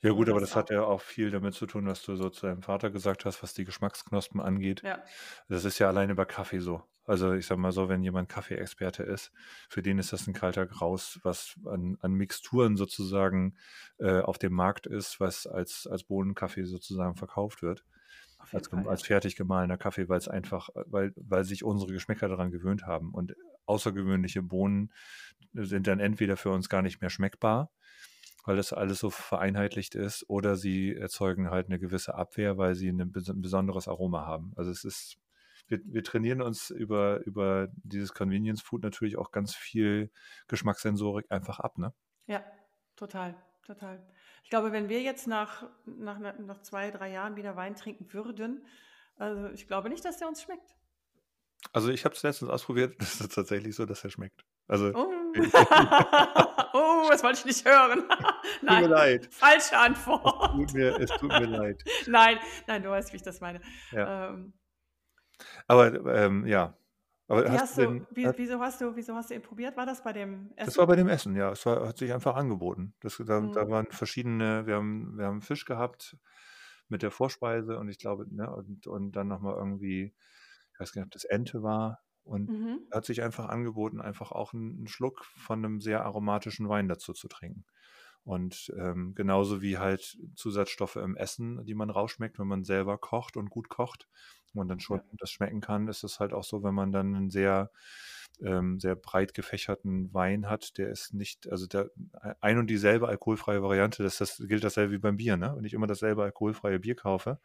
Ja 0.01 0.11
gut, 0.11 0.29
aber 0.29 0.39
das 0.39 0.49
das 0.49 0.55
hat 0.55 0.67
auch. 0.67 0.73
ja 0.73 0.83
auch 0.83 1.01
viel 1.01 1.31
damit 1.31 1.53
zu 1.53 1.65
tun, 1.65 1.87
was 1.87 2.03
du 2.03 2.15
so 2.15 2.29
zu 2.29 2.45
deinem 2.47 2.61
Vater 2.61 2.89
gesagt 2.91 3.25
hast, 3.25 3.41
was 3.43 3.53
die 3.53 3.65
Geschmacksknospen 3.65 4.39
angeht. 4.41 4.83
Ja, 4.83 5.03
Das 5.49 5.65
ist 5.65 5.79
ja 5.79 5.87
alleine 5.87 6.15
bei 6.15 6.25
Kaffee 6.25 6.59
so. 6.59 6.83
Also 7.07 7.33
ich 7.33 7.45
sag 7.45 7.57
mal 7.59 7.71
so, 7.71 7.87
wenn 7.87 8.01
jemand 8.03 8.29
Kaffeeexperte 8.29 9.03
ist, 9.03 9.31
für 9.69 9.83
den 9.83 9.99
ist 9.99 10.11
das 10.11 10.25
ein 10.27 10.33
kalter 10.33 10.65
Graus, 10.65 11.19
was 11.23 11.55
an, 11.65 11.97
an 12.01 12.13
Mixturen 12.13 12.77
sozusagen 12.77 13.57
äh, 13.99 14.21
auf 14.21 14.39
dem 14.39 14.53
Markt 14.53 14.87
ist, 14.87 15.19
was 15.19 15.45
als, 15.45 15.85
als 15.85 16.03
Bohnenkaffee 16.03 16.63
sozusagen 16.63 17.15
verkauft 17.15 17.61
wird. 17.61 17.85
auf 18.39 18.51
jeden 18.53 18.59
Als, 18.59 18.69
gem- 18.71 18.79
Fall. 18.79 18.89
als 18.89 19.01
Ja. 19.01 19.07
fertig 19.07 19.35
gemahlener 19.35 19.77
Kaffee, 19.77 20.09
weil 20.09 20.17
es 20.17 20.27
einfach, 20.27 20.69
weil, 20.87 21.13
weil 21.15 21.43
sich 21.43 21.63
unsere 21.63 21.93
Geschmäcker 21.93 22.27
daran 22.27 22.49
gewöhnt 22.51 22.87
haben. 22.87 23.13
Und 23.13 23.35
außergewöhnliche 23.67 24.41
Bohnen 24.41 24.91
sind 25.53 25.87
dann 25.87 25.99
entweder 25.99 26.37
für 26.37 26.49
uns 26.49 26.69
gar 26.69 26.81
nicht 26.81 27.01
mehr 27.01 27.09
schmeckbar, 27.09 27.71
weil 28.45 28.57
das 28.57 28.73
alles 28.73 28.99
so 28.99 29.09
vereinheitlicht 29.09 29.95
ist, 29.95 30.29
oder 30.29 30.55
sie 30.55 30.95
erzeugen 30.95 31.49
halt 31.49 31.67
eine 31.67 31.79
gewisse 31.79 32.15
Abwehr, 32.15 32.57
weil 32.57 32.75
sie 32.75 32.89
ein 32.89 33.11
besonderes 33.11 33.87
Aroma 33.87 34.25
haben. 34.25 34.53
Also 34.55 34.71
es 34.71 34.83
ist, 34.83 35.17
wir, 35.67 35.79
wir 35.83 36.03
trainieren 36.03 36.41
uns 36.41 36.69
über, 36.69 37.25
über 37.25 37.69
dieses 37.83 38.13
Convenience 38.13 38.61
Food 38.61 38.83
natürlich 38.83 39.17
auch 39.17 39.31
ganz 39.31 39.55
viel 39.55 40.11
Geschmackssensorik 40.47 41.31
einfach 41.31 41.59
ab, 41.59 41.77
ne? 41.77 41.93
Ja, 42.27 42.43
total, 42.95 43.35
total. 43.65 44.05
Ich 44.43 44.49
glaube, 44.51 44.71
wenn 44.71 44.89
wir 44.89 45.01
jetzt 45.01 45.27
nach, 45.27 45.67
nach, 45.85 46.19
nach 46.19 46.61
zwei, 46.61 46.91
drei 46.91 47.11
Jahren 47.11 47.35
wieder 47.35 47.55
Wein 47.55 47.75
trinken 47.75 48.13
würden, 48.13 48.65
also 49.17 49.49
ich 49.49 49.67
glaube 49.67 49.89
nicht, 49.89 50.05
dass 50.05 50.17
der 50.17 50.27
uns 50.27 50.43
schmeckt. 50.43 50.75
Also 51.73 51.89
ich 51.89 52.05
habe 52.05 52.13
es 52.13 52.21
letztens 52.21 52.51
ausprobiert, 52.51 52.95
es 52.99 53.19
ist 53.19 53.33
tatsächlich 53.33 53.75
so, 53.75 53.85
dass 53.85 54.03
er 54.03 54.11
schmeckt. 54.11 54.45
Also 54.67 54.91
Oh, 54.93 55.11
oh 56.73 57.07
das 57.09 57.23
wollte 57.23 57.39
ich 57.39 57.45
nicht 57.45 57.65
hören. 57.65 58.01
tut 58.07 58.09
mir 58.09 58.35
Nein, 58.61 58.89
leid. 58.89 59.33
falsche 59.33 59.73
Es 59.73 59.73
Antwort. 59.73 60.51
tut 60.51 60.73
mir, 60.73 60.99
es 60.99 61.09
tut 61.11 61.29
mir 61.29 61.45
leid. 61.45 61.83
Nein, 62.07 62.37
nein, 62.67 62.83
du 62.83 62.89
weißt, 62.89 63.11
wie 63.13 63.17
ich 63.17 63.23
das 63.23 63.41
meine. 63.41 63.61
Ja. 63.91 64.29
Ähm, 64.29 64.53
Aber 65.67 65.93
ähm, 66.15 66.45
ja. 66.47 66.77
Aber 67.27 67.49
hast 67.49 67.61
hast 67.61 67.77
du 67.77 67.81
denn, 67.81 68.07
wie, 68.11 68.27
hat, 68.27 68.37
wieso 68.37 68.59
hast 68.59 68.81
du, 68.81 68.95
wieso 68.95 69.15
hast 69.15 69.31
du 69.31 69.33
ihn 69.35 69.41
probiert? 69.41 69.75
War 69.77 69.85
das 69.87 70.03
bei 70.03 70.13
dem 70.13 70.51
das 70.57 70.67
Essen? 70.69 70.77
war 70.77 70.87
bei 70.87 70.95
dem 70.95 71.07
Essen, 71.07 71.35
ja. 71.35 71.51
Es 71.51 71.65
war, 71.65 71.87
hat 71.87 71.97
sich 71.97 72.13
einfach 72.13 72.35
angeboten. 72.35 72.93
Das, 72.99 73.17
da, 73.17 73.23
da 73.25 73.39
Mhm. 73.65 73.69
waren 73.71 73.87
verschiedene, 73.91 74.67
wir 74.67 74.75
haben, 74.75 75.17
wir 75.17 75.25
haben 75.25 75.41
Fisch 75.41 75.65
gehabt 75.65 76.17
mit 76.87 77.01
der 77.01 77.09
Vorspeise 77.09 77.79
und 77.79 77.89
ich 77.89 77.97
glaube, 77.97 78.27
ne, 78.29 78.53
und, 78.53 78.85
und 78.85 79.11
dann 79.13 79.27
nochmal 79.27 79.55
irgendwie, 79.55 80.13
ich 80.73 80.79
weiß 80.79 80.91
gar 80.93 81.01
nicht, 81.01 81.07
ob 81.07 81.11
das 81.13 81.23
Ente 81.25 81.63
war. 81.63 81.99
Und 82.25 82.51
Mhm. 82.51 82.77
hat 82.91 83.05
sich 83.05 83.21
einfach 83.23 83.49
angeboten, 83.49 84.01
einfach 84.01 84.31
auch 84.31 84.53
einen, 84.53 84.87
Schluck 84.87 85.25
von 85.25 85.63
einem 85.65 85.81
sehr 85.81 86.05
aromatischen 86.05 86.69
Wein 86.69 86.87
dazu 86.87 87.13
zu 87.13 87.27
trinken. 87.27 87.65
Und 88.23 88.73
ähm, 88.77 89.13
genauso 89.15 89.61
wie 89.61 89.77
halt 89.77 90.17
Zusatzstoffe 90.35 90.95
im 90.97 91.15
Essen, 91.15 91.63
die 91.65 91.75
man 91.75 91.89
rausschmeckt, 91.91 92.39
wenn 92.39 92.47
man 92.47 92.63
selber 92.63 92.97
kocht 92.97 93.37
und 93.37 93.49
gut 93.51 93.69
kocht, 93.69 94.07
und 94.47 94.55
man 94.55 94.67
dann 94.67 94.79
schon 94.79 94.97
Ja. 94.97 95.03
das 95.19 95.29
schmecken 95.31 95.61
kann, 95.61 95.87
ist 95.87 96.03
es 96.03 96.19
halt 96.19 96.33
auch 96.33 96.43
so, 96.43 96.63
wenn 96.63 96.73
man 96.73 96.91
dann 96.91 97.15
einen 97.15 97.29
sehr 97.29 97.71
ähm, 98.41 98.79
sehr 98.79 98.95
breit 98.95 99.33
gefächerten 99.33 100.13
Wein 100.13 100.49
hat, 100.49 100.77
der 100.77 100.89
ist 100.89 101.13
nicht, 101.13 101.49
also 101.51 101.67
der 101.67 101.91
ein 102.41 102.57
und 102.57 102.67
dieselbe 102.69 103.07
alkoholfreie 103.07 103.63
Variante, 103.63 104.03
das, 104.03 104.17
das 104.17 104.37
gilt 104.47 104.63
dasselbe 104.63 104.93
wie 104.93 104.97
beim 104.97 105.17
Bier, 105.17 105.37
ne? 105.37 105.53
Wenn 105.55 105.65
ich 105.65 105.73
immer 105.73 105.87
dasselbe 105.87 106.23
alkoholfreie 106.23 106.79
Bier 106.79 106.95
kaufe, 106.95 107.39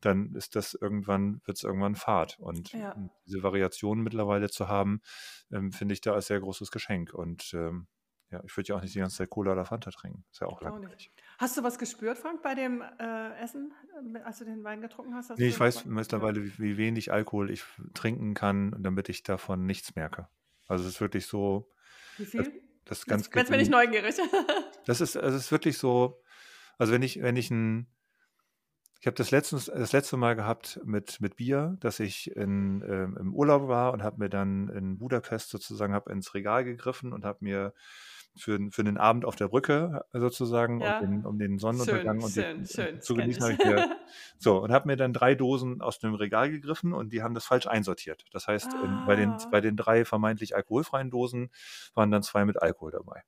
dann 0.00 0.34
ist 0.34 0.56
das 0.56 0.74
irgendwann, 0.74 1.40
wird 1.44 1.58
es 1.58 1.64
irgendwann 1.64 1.94
Fahrt. 1.94 2.38
Und 2.38 2.72
ja. 2.72 2.94
diese 3.26 3.42
Variationen 3.42 4.02
mittlerweile 4.02 4.48
zu 4.48 4.68
haben, 4.68 5.00
ähm, 5.52 5.72
finde 5.72 5.94
ich 5.94 6.00
da 6.00 6.12
als 6.14 6.26
sehr 6.26 6.40
großes 6.40 6.70
Geschenk. 6.70 7.12
Und 7.12 7.52
ähm, 7.54 7.86
ja, 8.30 8.40
ich 8.44 8.56
würde 8.56 8.68
ja 8.68 8.76
auch 8.76 8.82
nicht 8.82 8.94
die 8.94 9.00
ganze 9.00 9.16
Zeit 9.16 9.30
Cola 9.30 9.52
oder 9.52 9.64
Fanta 9.64 9.90
trinken. 9.90 10.24
Ist 10.30 10.40
ja 10.40 10.46
auch 10.46 10.62
langweilig. 10.62 11.10
Hast 11.38 11.56
du 11.56 11.62
was 11.62 11.78
gespürt, 11.78 12.16
Frank, 12.16 12.42
bei 12.42 12.54
dem 12.54 12.80
äh, 12.80 13.42
Essen, 13.42 13.72
äh, 14.14 14.18
als 14.20 14.38
du 14.38 14.44
den 14.44 14.62
Wein 14.62 14.80
getrunken 14.80 15.14
hast? 15.14 15.36
Nee, 15.36 15.48
ich 15.48 15.58
weiß 15.58 15.84
mittlerweile, 15.86 16.44
wie, 16.44 16.58
wie, 16.58 16.76
wenig 16.76 17.12
Alkohol 17.12 17.50
ich 17.50 17.64
trinken 17.94 18.34
kann, 18.34 18.76
damit 18.78 19.08
ich 19.08 19.24
davon 19.24 19.66
nichts 19.66 19.96
merke. 19.96 20.28
Also 20.68 20.84
es 20.84 20.94
ist 20.94 21.00
wirklich 21.00 21.26
so. 21.26 21.68
Wie 22.18 22.26
viel? 22.26 22.42
Das, 22.84 23.00
das 23.00 23.06
ganz 23.06 23.26
jetzt, 23.26 23.34
jetzt 23.34 23.50
bin 23.50 23.60
ich 23.60 23.68
neugierig. 23.68 24.14
das 24.86 25.00
ist, 25.00 25.16
es 25.16 25.34
ist 25.34 25.50
wirklich 25.50 25.76
so, 25.76 26.22
also 26.78 26.92
wenn 26.92 27.02
ich, 27.02 27.20
wenn 27.20 27.36
ich 27.36 27.50
ein, 27.50 27.88
ich 29.00 29.06
habe 29.06 29.16
das, 29.16 29.30
letztens, 29.30 29.66
das 29.66 29.92
letzte 29.92 30.18
Mal 30.18 30.36
gehabt 30.36 30.78
mit, 30.84 31.22
mit 31.22 31.36
Bier, 31.36 31.78
dass 31.80 32.00
ich 32.00 32.36
in, 32.36 32.82
ähm, 32.86 33.16
im 33.18 33.34
Urlaub 33.34 33.66
war 33.66 33.94
und 33.94 34.02
habe 34.02 34.18
mir 34.18 34.28
dann 34.28 34.68
in 34.68 34.98
Budapest 34.98 35.48
sozusagen 35.48 35.94
hab 35.94 36.08
ins 36.08 36.34
Regal 36.34 36.64
gegriffen 36.64 37.14
und 37.14 37.24
habe 37.24 37.38
mir 37.40 37.72
für, 38.36 38.58
für 38.70 38.84
den 38.84 38.98
Abend 38.98 39.24
auf 39.24 39.36
der 39.36 39.48
Brücke 39.48 40.04
sozusagen, 40.12 40.82
ja. 40.82 40.98
um, 40.98 41.10
den, 41.10 41.26
um 41.26 41.38
den 41.38 41.58
Sonnenuntergang 41.58 42.20
schön, 42.20 42.24
und 42.24 42.30
schön, 42.30 42.56
den, 42.58 42.66
schön, 42.66 43.00
zu 43.00 43.14
genießen. 43.14 43.42
Habe 43.42 43.52
ich 43.54 43.64
mir, 43.64 43.96
so, 44.38 44.62
und 44.62 44.70
habe 44.70 44.86
mir 44.86 44.96
dann 44.96 45.14
drei 45.14 45.34
Dosen 45.34 45.80
aus 45.80 45.98
dem 45.98 46.14
Regal 46.14 46.50
gegriffen 46.50 46.92
und 46.92 47.10
die 47.12 47.22
haben 47.22 47.34
das 47.34 47.46
falsch 47.46 47.66
einsortiert. 47.66 48.26
Das 48.32 48.48
heißt, 48.48 48.68
ah. 48.74 48.84
in, 48.84 49.06
bei, 49.06 49.16
den, 49.16 49.30
ah. 49.30 49.48
bei 49.50 49.62
den 49.62 49.76
drei 49.76 50.04
vermeintlich 50.04 50.54
alkoholfreien 50.54 51.10
Dosen 51.10 51.50
waren 51.94 52.10
dann 52.10 52.22
zwei 52.22 52.44
mit 52.44 52.60
Alkohol 52.60 52.92
dabei. 52.92 53.22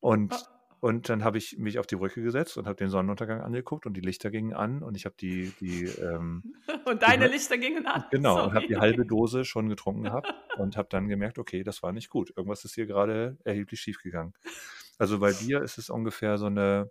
Und 0.00 0.32
oh. 0.32 0.55
Und 0.86 1.08
dann 1.08 1.24
habe 1.24 1.36
ich 1.36 1.58
mich 1.58 1.80
auf 1.80 1.88
die 1.88 1.96
Brücke 1.96 2.22
gesetzt 2.22 2.56
und 2.56 2.68
habe 2.68 2.76
den 2.76 2.90
Sonnenuntergang 2.90 3.40
angeguckt 3.40 3.86
und 3.86 3.94
die 3.94 4.00
Lichter 4.00 4.30
gingen 4.30 4.54
an 4.54 4.84
und 4.84 4.96
ich 4.96 5.04
habe 5.04 5.16
die, 5.18 5.52
die 5.58 5.86
ähm, 5.86 6.44
und 6.84 7.02
deine 7.02 7.26
die, 7.26 7.32
Lichter 7.32 7.58
gingen 7.58 7.88
an. 7.88 8.04
Genau 8.12 8.36
Sorry. 8.36 8.46
und 8.46 8.54
habe 8.54 8.66
die 8.68 8.76
halbe 8.80 9.04
Dose 9.04 9.44
schon 9.44 9.68
getrunken 9.68 10.04
gehabt 10.04 10.32
und 10.58 10.76
habe 10.76 10.86
dann 10.88 11.08
gemerkt, 11.08 11.40
okay, 11.40 11.64
das 11.64 11.82
war 11.82 11.90
nicht 11.90 12.08
gut. 12.08 12.32
Irgendwas 12.36 12.64
ist 12.64 12.76
hier 12.76 12.86
gerade 12.86 13.36
erheblich 13.42 13.80
schief 13.80 14.00
gegangen. 14.00 14.32
Also 14.96 15.18
bei 15.18 15.32
Bier 15.32 15.60
ist 15.60 15.76
es 15.76 15.90
ungefähr 15.90 16.38
so 16.38 16.46
eine, 16.46 16.88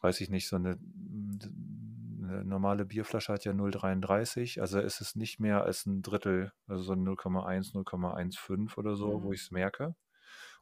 weiß 0.00 0.22
ich 0.22 0.30
nicht, 0.30 0.48
so 0.48 0.56
eine, 0.56 0.78
eine 2.22 2.46
normale 2.46 2.86
Bierflasche 2.86 3.34
hat 3.34 3.44
ja 3.44 3.52
0,33, 3.52 4.58
also 4.58 4.80
ist 4.80 5.02
es 5.02 5.16
nicht 5.16 5.38
mehr 5.38 5.64
als 5.64 5.84
ein 5.84 6.00
Drittel, 6.00 6.50
also 6.66 6.82
so 6.82 6.94
0,1, 6.94 7.74
0,15 7.74 8.78
oder 8.78 8.96
so, 8.96 9.18
mhm. 9.18 9.22
wo 9.22 9.32
ich 9.34 9.42
es 9.42 9.50
merke. 9.50 9.94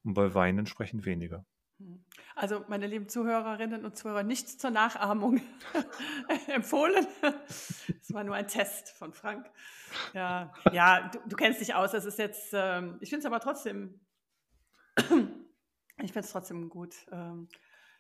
Und 0.03 0.15
bei 0.15 0.35
Wein 0.35 0.59
entsprechend 0.59 1.07
weniger. 1.07 1.47
Also, 2.35 2.65
meine 2.69 2.87
lieben 2.87 3.09
Zuhörerinnen 3.09 3.85
und 3.85 3.97
Zuhörer, 3.97 4.23
nichts 4.23 4.59
zur 4.59 4.71
Nachahmung 4.71 5.41
empfohlen. 6.49 7.07
Das 7.21 8.15
war 8.15 8.25
nur 8.25 8.35
ein 8.35 8.49
Test 8.49 8.91
von 8.91 9.13
Frank. 9.13 9.51
Ja, 10.13 10.53
ja 10.73 11.09
du, 11.09 11.21
du 11.27 11.37
kennst 11.37 11.61
dich 11.61 11.75
aus. 11.75 11.93
Das 11.93 12.05
ist 12.05 12.19
jetzt, 12.19 12.51
ähm, 12.53 12.99
ich 13.01 13.11
finde 13.11 13.21
es 13.21 13.27
aber 13.27 13.41
trotzdem, 13.41 14.01
ich 14.97 15.05
finde 16.13 16.21
es 16.21 16.31
trotzdem 16.31 16.69
gut, 16.69 16.95
ähm, 17.13 17.49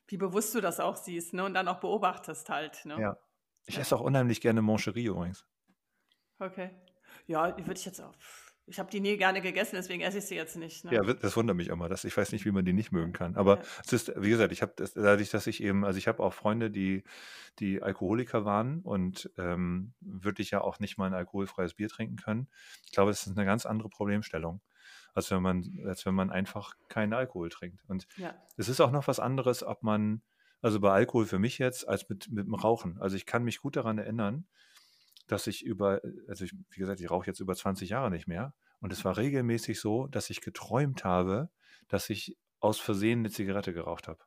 wie 0.09 0.17
bewusst 0.17 0.55
du 0.55 0.61
das 0.61 0.81
auch 0.81 0.97
siehst 0.97 1.35
ne? 1.35 1.45
und 1.45 1.55
dann 1.55 1.69
auch 1.69 1.81
beobachtest 1.81 2.49
halt. 2.49 2.85
Ne? 2.85 3.01
Ja. 3.01 3.17
Ich 3.67 3.79
esse 3.79 3.95
auch 3.95 4.01
unheimlich 4.01 4.41
gerne 4.41 4.63
Moncherie 4.63 5.07
übrigens. 5.07 5.47
Okay. 6.39 6.71
Ja, 7.27 7.53
die 7.53 7.67
würde 7.67 7.79
ich 7.79 7.85
jetzt 7.85 8.01
auch 8.01 8.15
ich 8.69 8.79
habe 8.79 8.91
die 8.91 9.01
nie 9.01 9.17
gerne 9.17 9.41
gegessen, 9.41 9.77
deswegen 9.77 10.03
esse 10.03 10.19
ich 10.19 10.27
sie 10.27 10.35
jetzt 10.35 10.57
nicht. 10.57 10.85
Ne? 10.85 10.95
Ja, 10.95 11.03
das 11.03 11.37
wundert 11.37 11.57
mich 11.57 11.69
immer. 11.69 11.89
Dass 11.89 12.05
ich 12.05 12.17
weiß 12.17 12.33
nicht, 12.33 12.45
wie 12.45 12.51
man 12.51 12.65
die 12.65 12.73
nicht 12.73 12.93
mögen 12.93 13.13
kann. 13.13 13.37
Aber 13.37 13.57
ja. 13.57 13.63
es 13.85 13.93
ist, 13.93 14.13
wie 14.17 14.31
gesagt, 14.31 14.53
ich 14.53 14.63
habe 14.63 14.73
das, 14.77 14.93
dadurch, 14.95 15.31
dass 15.31 15.47
ich 15.47 15.63
eben, 15.63 15.85
also 15.85 15.99
ich 15.99 16.09
habe 16.09 16.23
auch 16.23 16.35
Freunde, 16.35 16.71
die, 16.71 17.03
die 17.59 17.83
Alkoholiker 17.83 18.45
waren 18.45 18.81
und 18.81 19.31
ähm, 19.39 19.95
wirklich 20.01 20.51
ja 20.51 20.61
auch 20.61 20.81
nicht 20.81 20.99
mal 20.99 21.07
ein 21.07 21.15
alkoholfreies 21.15 21.75
Bier 21.75 21.89
trinken 21.89 22.17
können. 22.17 22.49
Ich 22.85 22.93
glaube, 22.93 23.11
es 23.11 23.27
ist 23.27 23.37
eine 23.37 23.47
ganz 23.47 23.67
andere 23.67 23.89
Problemstellung, 23.89 24.61
als 25.15 25.31
wenn 25.31 25.43
man, 25.43 25.65
als 25.87 26.05
wenn 26.05 26.15
man 26.15 26.31
einfach 26.31 26.75
keinen 26.89 27.15
Alkohol 27.15 27.49
trinkt. 27.49 27.83
Und 27.89 28.07
ja. 28.17 28.35
es 28.57 28.69
ist 28.69 28.81
auch 28.81 28.91
noch 28.91 29.09
was 29.09 29.19
anderes, 29.19 29.63
ob 29.63 29.83
man, 29.83 30.23
also 30.61 30.81
bei 30.81 30.93
Alkohol 30.93 31.27
für 31.27 31.39
mich 31.39 31.59
jetzt, 31.59 31.89
als 31.89 32.09
mit, 32.09 32.31
mit 32.31 32.47
dem 32.47 32.55
Rauchen. 32.55 33.01
Also 33.01 33.17
ich 33.17 33.27
kann 33.27 33.45
mich 33.45 33.61
gut 33.61 33.77
daran 33.77 33.99
erinnern, 33.99 34.47
dass 35.29 35.47
ich 35.47 35.65
über, 35.65 36.01
also 36.27 36.45
ich, 36.45 36.53
wie 36.71 36.81
gesagt, 36.81 37.01
ich 37.01 37.11
rauche 37.11 37.27
jetzt 37.27 37.41
über 37.41 37.55
20 37.55 37.91
Jahre 37.91 38.11
nicht 38.11 38.27
mehr. 38.27 38.55
Und 38.81 38.93
es 38.93 39.05
war 39.05 39.17
regelmäßig 39.17 39.81
so, 39.81 40.07
dass 40.09 40.31
ich 40.31 40.41
geträumt 40.41 41.05
habe, 41.05 41.51
dass 41.89 42.11
ich 42.11 42.37
aus 42.61 42.79
Versehen 42.79 43.21
eine 43.21 43.31
Zigarette 43.31 43.73
geraucht 43.73 44.09
habe. 44.09 44.21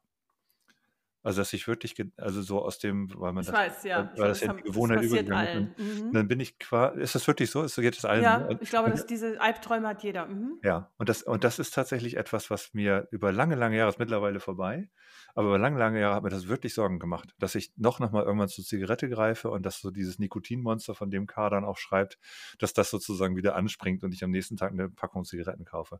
Also 1.23 1.41
dass 1.41 1.53
ich 1.53 1.67
wirklich, 1.67 1.95
also 2.17 2.41
so 2.41 2.63
aus 2.63 2.79
dem, 2.79 3.09
weil 3.13 3.31
man 3.31 3.43
ich 3.43 3.49
das, 3.49 3.55
weiß, 3.55 3.83
ja. 3.83 4.11
weil 4.17 4.29
das 4.29 4.41
ja 4.41 4.53
die 4.53 4.63
Gewohnheit 4.63 5.03
übergegangen 5.03 5.75
ist. 5.75 6.01
Mhm. 6.01 6.13
Dann 6.13 6.27
bin 6.27 6.39
ich 6.39 6.57
quasi, 6.57 6.99
ist 6.99 7.13
das 7.13 7.27
wirklich 7.27 7.51
so? 7.51 7.61
Ist 7.61 7.77
das 7.77 7.83
jetzt 7.85 8.05
allen? 8.05 8.23
Ja, 8.23 8.49
ich 8.59 8.69
glaube, 8.69 8.89
dass 8.89 9.05
diese 9.05 9.39
Albträume 9.39 9.87
hat 9.87 10.01
jeder. 10.01 10.25
Mhm. 10.25 10.59
Ja, 10.63 10.91
und 10.97 11.09
das, 11.09 11.21
und 11.21 11.43
das 11.43 11.59
ist 11.59 11.75
tatsächlich 11.75 12.17
etwas, 12.17 12.49
was 12.49 12.73
mir 12.73 13.07
über 13.11 13.31
lange, 13.31 13.55
lange 13.55 13.77
Jahre, 13.77 13.89
ist 13.89 13.99
mittlerweile 13.99 14.39
vorbei, 14.39 14.89
aber 15.35 15.49
über 15.49 15.59
lange, 15.59 15.77
lange 15.77 15.99
Jahre 15.99 16.15
hat 16.15 16.23
mir 16.23 16.29
das 16.29 16.47
wirklich 16.47 16.73
Sorgen 16.73 16.97
gemacht, 16.97 17.35
dass 17.37 17.53
ich 17.53 17.71
noch, 17.77 17.99
noch 17.99 18.11
mal 18.11 18.23
irgendwann 18.23 18.49
zur 18.49 18.65
Zigarette 18.65 19.07
greife 19.07 19.51
und 19.51 19.63
dass 19.63 19.79
so 19.79 19.91
dieses 19.91 20.17
Nikotinmonster, 20.17 20.95
von 20.95 21.11
dem 21.11 21.27
K 21.27 21.49
dann 21.51 21.65
auch 21.65 21.77
schreibt, 21.77 22.17
dass 22.57 22.73
das 22.73 22.89
sozusagen 22.89 23.35
wieder 23.35 23.55
anspringt 23.55 24.03
und 24.03 24.11
ich 24.13 24.23
am 24.23 24.31
nächsten 24.31 24.57
Tag 24.57 24.71
eine 24.71 24.89
Packung 24.89 25.23
Zigaretten 25.23 25.65
kaufe. 25.65 25.99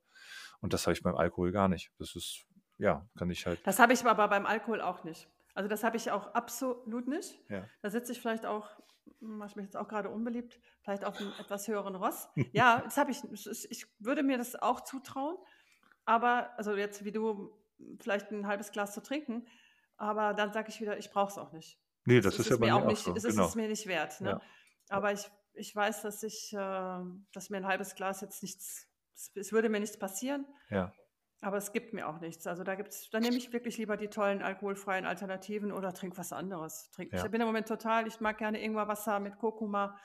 Und 0.61 0.73
das 0.73 0.87
habe 0.87 0.93
ich 0.93 1.03
beim 1.03 1.15
Alkohol 1.15 1.51
gar 1.51 1.67
nicht. 1.67 1.91
Das 1.97 2.15
ist 2.15 2.45
ja, 2.81 3.07
kann 3.15 3.29
ich 3.29 3.45
halt. 3.45 3.65
Das 3.65 3.77
habe 3.77 3.93
ich 3.93 4.03
aber 4.03 4.27
beim 4.27 4.47
Alkohol 4.47 4.81
auch 4.81 5.03
nicht. 5.03 5.29
Also 5.53 5.69
das 5.69 5.83
habe 5.83 5.97
ich 5.97 6.09
auch 6.09 6.33
absolut 6.33 7.07
nicht. 7.07 7.39
Ja. 7.47 7.67
Da 7.81 7.91
sitze 7.91 8.11
ich 8.11 8.19
vielleicht 8.19 8.45
auch, 8.45 8.71
mache 9.19 9.49
ich 9.49 9.55
mich 9.55 9.65
jetzt 9.65 9.77
auch 9.77 9.87
gerade 9.87 10.09
unbeliebt, 10.09 10.59
vielleicht 10.81 11.05
auf 11.05 11.19
einem 11.19 11.31
etwas 11.39 11.67
höheren 11.67 11.95
Ross. 11.95 12.27
Ja, 12.53 12.81
das 12.83 12.97
habe 12.97 13.11
ich. 13.11 13.23
Ich 13.69 13.85
würde 13.99 14.23
mir 14.23 14.39
das 14.39 14.55
auch 14.55 14.81
zutrauen. 14.81 15.37
Aber, 16.05 16.57
also 16.57 16.75
jetzt 16.75 17.05
wie 17.05 17.11
du, 17.11 17.55
vielleicht 17.99 18.31
ein 18.31 18.47
halbes 18.47 18.71
Glas 18.71 18.95
zu 18.95 19.03
trinken, 19.03 19.47
aber 19.97 20.33
dann 20.33 20.51
sage 20.51 20.69
ich 20.69 20.81
wieder, 20.81 20.97
ich 20.97 21.11
brauche 21.11 21.31
es 21.31 21.37
auch 21.37 21.51
nicht. 21.51 21.79
Nee, 22.05 22.19
das, 22.19 22.35
das 22.35 22.47
ist, 22.47 22.51
ist, 22.51 22.59
ja 22.59 22.65
mir 22.65 22.75
auch 22.75 22.87
nicht, 22.87 23.03
so. 23.03 23.13
es 23.15 23.23
genau. 23.23 23.45
ist 23.45 23.55
mir 23.55 23.67
nicht 23.67 23.85
wert. 23.85 24.19
Ne? 24.21 24.31
Ja. 24.31 24.41
Aber 24.89 25.13
ich, 25.13 25.29
ich 25.53 25.75
weiß, 25.75 26.01
dass 26.01 26.23
ich, 26.23 26.51
äh, 26.53 26.99
dass 27.31 27.51
mir 27.51 27.57
ein 27.57 27.67
halbes 27.67 27.93
Glas 27.93 28.21
jetzt 28.21 28.41
nichts, 28.41 28.87
es 29.35 29.51
würde 29.51 29.69
mir 29.69 29.79
nichts 29.79 29.99
passieren. 29.99 30.47
Ja. 30.71 30.91
Aber 31.43 31.57
es 31.57 31.73
gibt 31.73 31.93
mir 31.93 32.07
auch 32.07 32.19
nichts. 32.19 32.45
Also 32.45 32.63
da 32.63 32.75
gibt's, 32.75 33.09
da 33.09 33.19
nehme 33.19 33.35
ich 33.35 33.51
wirklich 33.51 33.77
lieber 33.79 33.97
die 33.97 34.09
tollen 34.09 34.43
alkoholfreien 34.43 35.05
Alternativen 35.05 35.71
oder 35.71 35.91
trinke 35.91 36.17
was 36.17 36.31
anderes. 36.31 36.91
Trink, 36.91 37.11
ja. 37.11 37.25
Ich 37.25 37.31
bin 37.31 37.41
im 37.41 37.47
Moment 37.47 37.67
total, 37.67 38.05
ich 38.07 38.19
mag 38.19 38.37
gerne 38.37 38.61
Ingwerwasser 38.61 39.19
mit 39.19 39.37
Kurkuma 39.37 39.99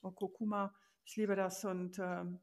und 0.00 0.16
Kurkuma. 0.16 0.74
Ich 1.04 1.14
liebe 1.16 1.36
das 1.36 1.64
und 1.64 1.98
ähm, 2.00 2.40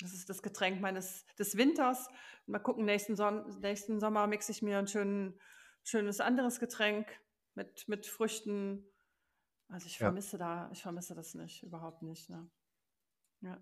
das 0.00 0.12
ist 0.12 0.28
das 0.28 0.42
Getränk 0.42 0.80
meines 0.80 1.24
des 1.36 1.56
Winters. 1.56 2.08
Mal 2.46 2.58
gucken, 2.58 2.84
nächsten, 2.84 3.14
Son 3.14 3.48
nächsten 3.60 4.00
Sommer 4.00 4.26
mixe 4.26 4.50
ich 4.50 4.60
mir 4.60 4.78
ein 4.78 4.88
schön, 4.88 5.38
schönes 5.84 6.20
anderes 6.20 6.58
Getränk 6.58 7.08
mit, 7.54 7.86
mit 7.88 8.06
Früchten. 8.06 8.84
Also 9.68 9.86
ich 9.86 9.98
vermisse 9.98 10.38
ja. 10.38 10.66
da, 10.66 10.70
ich 10.72 10.82
vermisse 10.82 11.14
das 11.14 11.34
nicht, 11.34 11.62
überhaupt 11.62 12.02
nicht. 12.02 12.28
Ne? 12.28 12.50
Ja. 13.40 13.60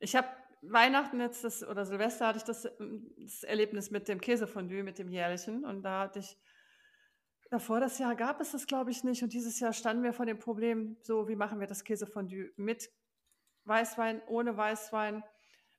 Ich 0.00 0.16
habe 0.16 0.28
Weihnachten 0.70 1.20
jetzt 1.20 1.44
das, 1.44 1.66
oder 1.66 1.84
Silvester 1.84 2.26
hatte 2.26 2.38
ich 2.38 2.44
das, 2.44 2.64
ähm, 2.80 3.12
das 3.18 3.42
Erlebnis 3.42 3.90
mit 3.90 4.08
dem 4.08 4.20
Käsefondue, 4.20 4.82
mit 4.82 4.98
dem 4.98 5.10
jährlichen. 5.10 5.64
Und 5.64 5.82
da 5.82 6.00
hatte 6.00 6.20
ich, 6.20 6.38
davor 7.50 7.80
das 7.80 7.98
Jahr 7.98 8.14
gab 8.16 8.40
es 8.40 8.52
das, 8.52 8.66
glaube 8.66 8.90
ich, 8.90 9.04
nicht. 9.04 9.22
Und 9.22 9.32
dieses 9.32 9.60
Jahr 9.60 9.72
standen 9.72 10.02
wir 10.02 10.12
vor 10.12 10.26
dem 10.26 10.38
Problem, 10.38 10.96
so 11.02 11.28
wie 11.28 11.36
machen 11.36 11.60
wir 11.60 11.66
das 11.66 11.84
Käsefondue 11.84 12.52
mit 12.56 12.90
Weißwein, 13.64 14.22
ohne 14.26 14.56
Weißwein, 14.56 15.22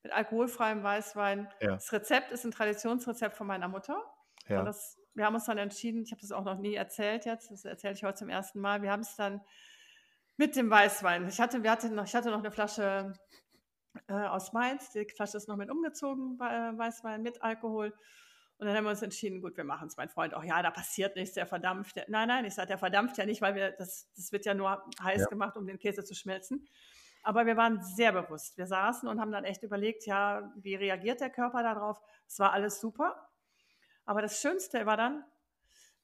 mit 0.03 0.13
alkoholfreiem 0.13 0.83
Weißwein. 0.83 1.49
Ja. 1.61 1.73
Das 1.73 1.91
Rezept 1.91 2.31
ist 2.31 2.45
ein 2.45 2.51
Traditionsrezept 2.51 3.35
von 3.35 3.47
meiner 3.47 3.67
Mutter. 3.67 4.03
Ja. 4.47 4.63
Das, 4.63 4.97
wir 5.13 5.25
haben 5.25 5.35
uns 5.35 5.45
dann 5.45 5.57
entschieden, 5.57 6.03
ich 6.03 6.11
habe 6.11 6.21
das 6.21 6.31
auch 6.31 6.43
noch 6.43 6.59
nie 6.59 6.75
erzählt 6.75 7.25
jetzt, 7.25 7.49
das 7.49 7.65
erzähle 7.65 7.93
ich 7.93 8.03
heute 8.03 8.19
zum 8.19 8.29
ersten 8.29 8.59
Mal. 8.59 8.81
Wir 8.81 8.91
haben 8.91 9.01
es 9.01 9.15
dann 9.15 9.41
mit 10.37 10.55
dem 10.55 10.69
Weißwein. 10.69 11.27
Ich 11.27 11.39
hatte, 11.39 11.63
wir 11.63 11.71
hatten 11.71 11.95
noch, 11.95 12.05
ich 12.05 12.15
hatte 12.15 12.29
noch 12.29 12.39
eine 12.39 12.51
Flasche 12.51 13.13
äh, 14.07 14.13
aus 14.13 14.53
Mainz. 14.53 14.91
Die 14.91 15.05
Flasche 15.05 15.37
ist 15.37 15.47
noch 15.47 15.57
mit 15.57 15.69
umgezogen, 15.69 16.37
äh, 16.39 16.77
Weißwein 16.77 17.21
mit 17.21 17.41
Alkohol. 17.41 17.93
Und 18.57 18.67
dann 18.67 18.75
haben 18.75 18.85
wir 18.85 18.91
uns 18.91 19.01
entschieden, 19.01 19.41
gut, 19.41 19.57
wir 19.57 19.65
machen 19.65 19.87
es. 19.87 19.97
Mein 19.97 20.07
Freund 20.07 20.33
auch, 20.33 20.43
ja, 20.43 20.61
da 20.61 20.71
passiert 20.71 21.15
nichts, 21.15 21.35
der 21.35 21.45
verdampft. 21.45 21.97
Der, 21.97 22.05
nein, 22.07 22.27
nein, 22.27 22.45
ich 22.45 22.53
sage, 22.53 22.69
der 22.69 22.77
verdampft 22.77 23.17
ja 23.17 23.25
nicht, 23.25 23.41
weil 23.41 23.55
wir, 23.55 23.71
das, 23.71 24.09
das 24.15 24.31
wird 24.31 24.45
ja 24.45 24.53
nur 24.53 24.81
heiß 25.01 25.21
ja. 25.21 25.27
gemacht, 25.27 25.57
um 25.57 25.65
den 25.67 25.77
Käse 25.77 26.03
zu 26.03 26.15
schmelzen. 26.15 26.65
Aber 27.21 27.45
wir 27.45 27.57
waren 27.57 27.81
sehr 27.81 28.13
bewusst. 28.13 28.57
Wir 28.57 28.67
saßen 28.67 29.09
und 29.09 29.19
haben 29.19 29.31
dann 29.31 29.43
echt 29.43 29.63
überlegt, 29.63 30.05
ja, 30.05 30.53
wie 30.55 30.75
reagiert 30.75 31.19
der 31.19 31.31
Körper 31.31 31.63
darauf? 31.63 31.99
Es 32.27 32.39
war 32.39 32.53
alles 32.53 32.79
super. 32.79 33.29
Aber 34.05 34.21
das 34.21 34.39
Schönste 34.39 34.85
war 34.85 34.95
dann, 34.95 35.25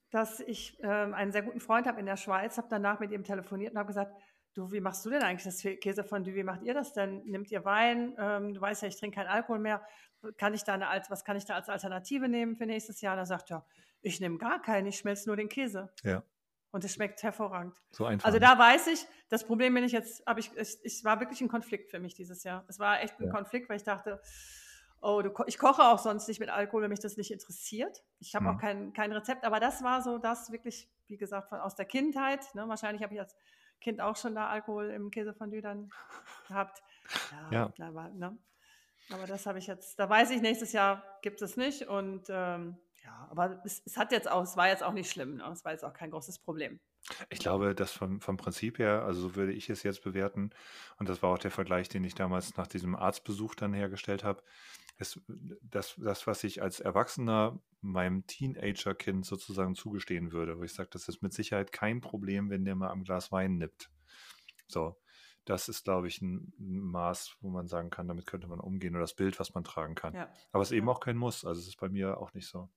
dass 0.09 0.41
ich 0.41 0.77
äh, 0.83 0.87
einen 0.87 1.31
sehr 1.31 1.43
guten 1.43 1.61
Freund 1.61 1.87
habe 1.87 1.99
in 1.99 2.05
der 2.05 2.17
Schweiz, 2.17 2.57
habe 2.57 2.67
danach 2.69 2.99
mit 2.99 3.11
ihm 3.11 3.23
telefoniert 3.23 3.73
und 3.73 3.79
habe 3.79 3.87
gesagt, 3.87 4.13
du, 4.53 4.71
wie 4.71 4.81
machst 4.81 5.05
du 5.05 5.09
denn 5.09 5.21
eigentlich 5.23 5.43
das 5.43 5.61
Käsefondue? 5.79 6.33
Wie 6.35 6.43
macht 6.43 6.63
ihr 6.63 6.73
das 6.73 6.93
denn? 6.93 7.23
Nehmt 7.25 7.51
ihr 7.51 7.63
Wein? 7.65 8.15
Ähm, 8.19 8.53
du 8.53 8.61
weißt 8.61 8.81
ja, 8.81 8.87
ich 8.87 8.97
trinke 8.97 9.15
keinen 9.15 9.27
Alkohol 9.27 9.59
mehr. 9.59 9.85
Kann 10.37 10.53
ich 10.53 10.63
da 10.63 10.73
eine, 10.73 10.85
was 11.09 11.23
kann 11.25 11.35
ich 11.37 11.45
da 11.45 11.55
als 11.55 11.69
Alternative 11.69 12.27
nehmen 12.27 12.55
für 12.55 12.65
nächstes 12.65 13.01
Jahr? 13.01 13.15
Da 13.15 13.25
sagt 13.25 13.51
er, 13.51 13.65
ich 14.01 14.19
nehme 14.19 14.37
gar 14.37 14.61
keinen, 14.61 14.87
ich 14.87 14.97
schmelze 14.97 15.27
nur 15.29 15.35
den 15.35 15.49
Käse. 15.49 15.91
Ja. 16.03 16.23
Und 16.71 16.85
es 16.85 16.93
schmeckt 16.93 17.21
hervorragend. 17.23 17.75
So 17.91 18.05
einfach. 18.05 18.25
Also 18.25 18.39
da 18.39 18.57
weiß 18.57 18.87
ich, 18.87 19.05
das 19.29 19.45
Problem 19.45 19.73
bin 19.73 19.83
ich 19.83 19.91
jetzt, 19.91 20.25
habe 20.25 20.39
ich, 20.39 20.55
ich, 20.55 20.77
ich 20.83 21.03
war 21.03 21.19
wirklich 21.19 21.41
ein 21.41 21.49
Konflikt 21.49 21.89
für 21.91 21.99
mich 21.99 22.13
dieses 22.13 22.43
Jahr. 22.43 22.63
Es 22.67 22.79
war 22.79 23.01
echt 23.01 23.19
ein 23.19 23.25
Ja. 23.25 23.31
Konflikt, 23.31 23.67
weil 23.67 23.75
ich 23.77 23.83
dachte, 23.83 24.21
oh, 25.01 25.21
du, 25.21 25.33
ich 25.47 25.57
koche 25.57 25.81
auch 25.83 25.99
sonst 25.99 26.27
nicht 26.27 26.39
mit 26.39 26.49
Alkohol, 26.49 26.83
wenn 26.83 26.91
mich 26.91 26.99
das 26.99 27.17
nicht 27.17 27.31
interessiert. 27.31 28.03
Ich 28.19 28.35
habe 28.35 28.45
Mhm. 28.45 28.51
auch 28.51 28.57
kein, 28.59 28.93
kein 28.93 29.11
Rezept, 29.11 29.43
aber 29.43 29.59
das 29.59 29.83
war 29.83 30.01
so 30.01 30.17
das 30.17 30.51
wirklich, 30.51 30.89
wie 31.07 31.17
gesagt, 31.17 31.49
von, 31.49 31.59
aus 31.59 31.75
der 31.75 31.85
Kindheit. 31.85 32.53
Ne? 32.55 32.67
Wahrscheinlich 32.67 33.01
habe 33.03 33.13
ich 33.15 33.19
als 33.19 33.35
Kind 33.81 33.99
auch 33.99 34.15
schon 34.15 34.35
da 34.35 34.47
Alkohol 34.47 34.89
im 34.91 35.11
Käsefondue 35.11 35.61
dann 35.61 35.89
gehabt. 36.47 36.81
Ja. 37.51 37.73
Aber, 37.79 38.09
ne? 38.09 38.37
aber 39.09 39.27
das 39.27 39.45
habe 39.45 39.59
ich 39.59 39.67
jetzt, 39.67 39.99
da 39.99 40.09
weiß 40.09 40.31
ich, 40.31 40.41
nächstes 40.41 40.71
Jahr 40.71 41.03
gibt 41.21 41.41
es 41.41 41.57
nicht 41.57 41.87
und 41.87 42.27
ähm, 42.29 42.77
ja, 43.03 43.27
aber 43.31 43.61
es, 43.65 43.81
es 43.85 43.97
hat 43.97 44.11
jetzt 44.11 44.29
auch, 44.29 44.43
es 44.43 44.55
war 44.55 44.67
jetzt 44.67 44.83
auch 44.83 44.93
nicht 44.93 45.11
schlimm, 45.11 45.37
ne? 45.37 45.49
es 45.51 45.65
war 45.65 45.71
jetzt 45.71 45.83
auch 45.83 45.93
kein 45.93 46.11
großes 46.11 46.39
Problem. 46.39 46.79
Ich 47.29 47.39
glaube, 47.39 47.73
dass 47.73 47.91
vom, 47.91 48.21
vom 48.21 48.37
Prinzip 48.37 48.77
her, 48.77 49.03
also 49.03 49.21
so 49.21 49.35
würde 49.35 49.53
ich 49.53 49.69
es 49.69 49.81
jetzt 49.81 50.03
bewerten, 50.03 50.51
und 50.97 51.09
das 51.09 51.23
war 51.23 51.31
auch 51.31 51.39
der 51.39 51.49
Vergleich, 51.49 51.89
den 51.89 52.03
ich 52.03 52.13
damals 52.13 52.55
nach 52.57 52.67
diesem 52.67 52.95
Arztbesuch 52.95 53.55
dann 53.55 53.73
hergestellt 53.73 54.23
habe, 54.23 54.43
ist 55.01 55.21
das, 55.61 55.95
das, 55.97 56.27
was 56.27 56.43
ich 56.43 56.61
als 56.61 56.79
Erwachsener 56.79 57.59
meinem 57.81 58.25
Teenager-Kind 58.27 59.25
sozusagen 59.25 59.75
zugestehen 59.75 60.31
würde, 60.31 60.57
wo 60.57 60.63
ich 60.63 60.73
sage, 60.73 60.89
das 60.91 61.07
ist 61.07 61.21
mit 61.21 61.33
Sicherheit 61.33 61.71
kein 61.71 62.01
Problem, 62.01 62.49
wenn 62.49 62.63
der 62.65 62.75
mal 62.75 62.89
am 62.91 63.03
Glas 63.03 63.31
Wein 63.31 63.57
nippt. 63.57 63.89
So, 64.67 64.95
das 65.45 65.67
ist, 65.69 65.83
glaube 65.83 66.07
ich, 66.07 66.21
ein 66.21 66.53
Maß, 66.57 67.37
wo 67.41 67.49
man 67.49 67.67
sagen 67.67 67.89
kann, 67.89 68.07
damit 68.07 68.27
könnte 68.27 68.47
man 68.47 68.59
umgehen 68.59 68.93
oder 68.93 69.01
das 69.01 69.15
Bild, 69.15 69.39
was 69.39 69.53
man 69.53 69.63
tragen 69.63 69.95
kann. 69.95 70.13
Ja. 70.13 70.31
Aber 70.51 70.61
es 70.61 70.71
ist 70.71 70.77
eben 70.77 70.87
Ja. 70.87 70.93
auch 70.93 70.99
kein 70.99 71.17
Muss, 71.17 71.43
also 71.45 71.59
es 71.59 71.67
ist 71.67 71.79
bei 71.79 71.89
mir 71.89 72.19
auch 72.19 72.33
nicht 72.33 72.47
so. 72.47 72.69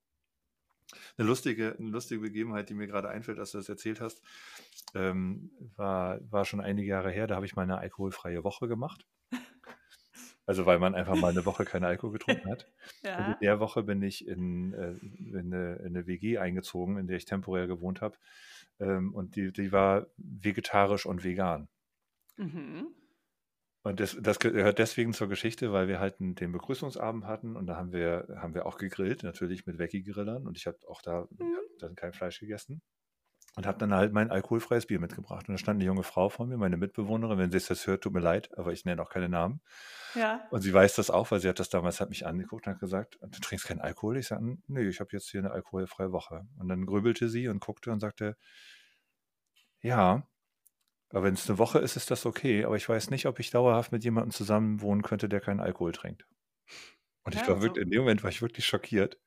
Eine 1.16 1.29
lustige, 1.29 1.77
eine 1.79 1.91
lustige 1.91 2.20
Begebenheit, 2.20 2.68
die 2.68 2.75
mir 2.75 2.87
gerade 2.87 3.09
einfällt, 3.09 3.39
als 3.39 3.53
du 3.53 3.59
das 3.59 3.68
erzählt 3.68 4.01
hast, 4.01 4.22
ähm, 4.95 5.51
war, 5.77 6.20
war 6.31 6.45
schon 6.45 6.61
einige 6.61 6.89
Jahre 6.89 7.11
her. 7.11 7.27
Da 7.27 7.37
habe 7.37 7.47
ich 7.47 7.57
mal 7.57 7.62
eine 7.62 7.79
alkoholfreie 7.79 8.45
Woche 8.45 8.68
gemacht. 8.68 9.07
Also 10.47 10.66
weil 10.66 10.78
man 10.78 10.95
einfach 10.95 11.16
mal 11.16 11.30
eine 11.30 11.45
Woche 11.47 11.64
keinen 11.64 11.84
Alkohol 11.84 12.12
getrunken 12.12 12.51
hat. 12.51 12.68
Und 13.16 13.28
in 13.28 13.34
Ja. 13.34 13.38
der 13.40 13.61
Woche 13.61 13.82
bin 13.82 14.03
ich 14.03 14.26
in, 14.26 14.74
äh, 14.74 14.92
in, 14.92 15.36
eine, 15.55 15.76
in 15.76 15.86
eine 15.86 16.07
WG 16.07 16.38
eingezogen, 16.38 16.99
in 16.99 17.07
der 17.07 17.16
ich 17.16 17.24
temporär 17.26 17.66
gewohnt 17.66 18.01
habe. 18.01 18.18
Ähm, 18.80 19.14
und 19.14 19.36
die, 19.36 19.53
die 19.53 19.72
war 19.72 20.09
vegetarisch 20.16 21.07
und 21.07 21.24
vegan. 21.24 21.68
Mhm. 22.38 22.95
Und 23.82 24.01
das, 24.01 24.16
das 24.20 24.38
gehört 24.38 24.78
deswegen 24.78 25.12
zur 25.12 25.28
Geschichte, 25.28 25.72
weil 25.72 25.88
wir 25.88 26.01
halt 26.01 26.18
den 26.18 26.53
Begrüßungsabend 26.53 27.26
hatten 27.26 27.55
und 27.55 27.66
da 27.66 27.76
haben 27.76 27.92
wir, 27.92 28.26
haben 28.40 28.55
wir 28.55 28.64
auch 28.64 28.78
gegrillt, 28.78 29.22
natürlich 29.22 29.66
mit 29.66 29.78
Veggie-Grillern 29.78 30.47
und 30.47 30.57
ich 30.57 30.66
habe 30.66 30.78
auch 30.88 31.03
da 31.03 31.28
Mhm. 31.38 31.59
hab 31.82 31.95
kein 31.97 32.14
Fleisch 32.14 32.40
gegessen 32.40 32.80
und 33.57 33.66
habe 33.66 33.78
dann 33.78 33.94
halt 33.94 34.12
mein 34.12 34.30
alkoholfreies 34.30 34.86
Bier 34.86 35.00
mitgebracht. 35.00 35.48
Und 35.48 35.55
da 35.55 35.59
stand 35.59 35.76
eine 35.78 35.84
junge 35.84 36.02
Frau 36.02 36.28
vor 36.28 36.46
mir, 36.46 36.57
meine 36.57 36.76
Mitbewohnerin, 36.76 37.38
wenn 37.38 37.50
sie 37.50 37.57
es 37.59 37.68
jetzt 37.68 37.86
hört, 37.86 38.02
tut 38.02 38.12
mir 38.12 38.20
leid, 38.20 38.50
aber 38.59 38.72
ich 38.72 38.84
nenne 38.84 39.02
auch 39.02 39.11
keine 39.11 39.28
Namen. 39.28 39.61
Ja. 40.14 40.50
Und 40.50 40.62
sie 40.62 40.72
weiß 40.72 40.94
das 40.96 41.11
auch, 41.11 41.30
weil 41.30 41.40
sie 41.40 41.48
hat 41.48 41.59
das 41.59 41.68
damals, 41.70 42.00
hat 42.00 42.11
mich 42.11 42.26
angeguckt 42.26 42.66
und 42.66 42.74
hat 42.74 42.80
gesagt, 42.80 43.18
du 43.20 43.40
trinkst 43.40 43.66
keinen 43.66 43.80
Alkohol? 43.80 44.16
Ich 44.18 44.28
sage, 44.28 44.59
nö, 44.68 44.88
ich 44.88 45.00
habe 45.00 45.11
jetzt 45.12 45.30
hier 45.30 45.40
eine 45.40 45.50
alkoholfreie 45.52 46.12
Woche. 46.12 46.46
Und 46.59 46.68
dann 46.68 46.86
grübelte 46.86 47.28
sie 47.28 47.48
und 47.48 47.61
guckte 47.61 47.90
und 47.92 48.00
sagte, 48.00 48.36
ja, 49.82 50.26
aber 51.11 51.24
wenn 51.24 51.34
es 51.34 51.48
eine 51.48 51.59
Woche 51.59 51.78
ist, 51.80 51.96
ist 51.96 52.11
das 52.11 52.26
okay, 52.26 52.64
aber 52.64 52.76
ich 52.76 52.88
weiß 52.88 53.11
nicht, 53.11 53.26
ob 53.26 53.40
ich 53.40 53.50
dauerhaft 53.50 53.92
mit 53.92 54.05
jemandem 54.05 54.32
zusammen 54.32 54.80
wohnen 54.82 55.02
könnte, 55.02 55.28
der 55.28 55.40
keinen 55.40 55.61
Alkohol 55.61 55.92
trinkt. 55.92 56.26
Und 57.24 57.34
ich 57.34 57.46
Ja, 57.46 57.48
war 57.48 57.61
so. 57.61 57.62
wirklich, 57.62 57.84
in 57.84 57.90
dem 57.90 58.00
Moment 58.02 58.22
war 58.22 58.30
ich 58.30 58.42
wirklich 58.42 58.66
schockiert 58.66 59.18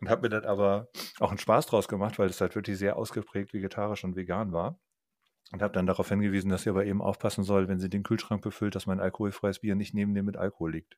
und 0.00 0.08
habe 0.08 0.22
mir 0.22 0.28
dann 0.30 0.44
aber 0.44 0.88
auch 1.18 1.30
einen 1.30 1.38
Spaß 1.38 1.66
draus 1.66 1.88
gemacht, 1.88 2.18
weil 2.18 2.30
es 2.30 2.40
halt 2.40 2.54
wirklich 2.54 2.78
sehr 2.78 2.96
ausgeprägt 2.96 3.52
vegetarisch 3.52 4.04
und 4.04 4.16
vegan 4.16 4.52
war. 4.52 4.78
Und 5.52 5.62
habe 5.62 5.72
dann 5.72 5.86
darauf 5.86 6.08
hingewiesen, 6.08 6.50
dass 6.50 6.62
sie 6.62 6.70
aber 6.70 6.86
eben 6.86 7.02
aufpassen 7.02 7.42
soll, 7.42 7.68
wenn 7.68 7.80
sie 7.80 7.90
den 7.90 8.04
Kühlschrank 8.04 8.40
befüllt, 8.42 8.74
dass 8.76 8.86
mein 8.86 9.00
alkoholfreies 9.00 9.60
Bier 9.60 9.74
nicht 9.74 9.94
neben 9.94 10.14
dem 10.14 10.24
mit 10.26 10.36
Alkohol 10.36 10.72
liegt. 10.72 10.96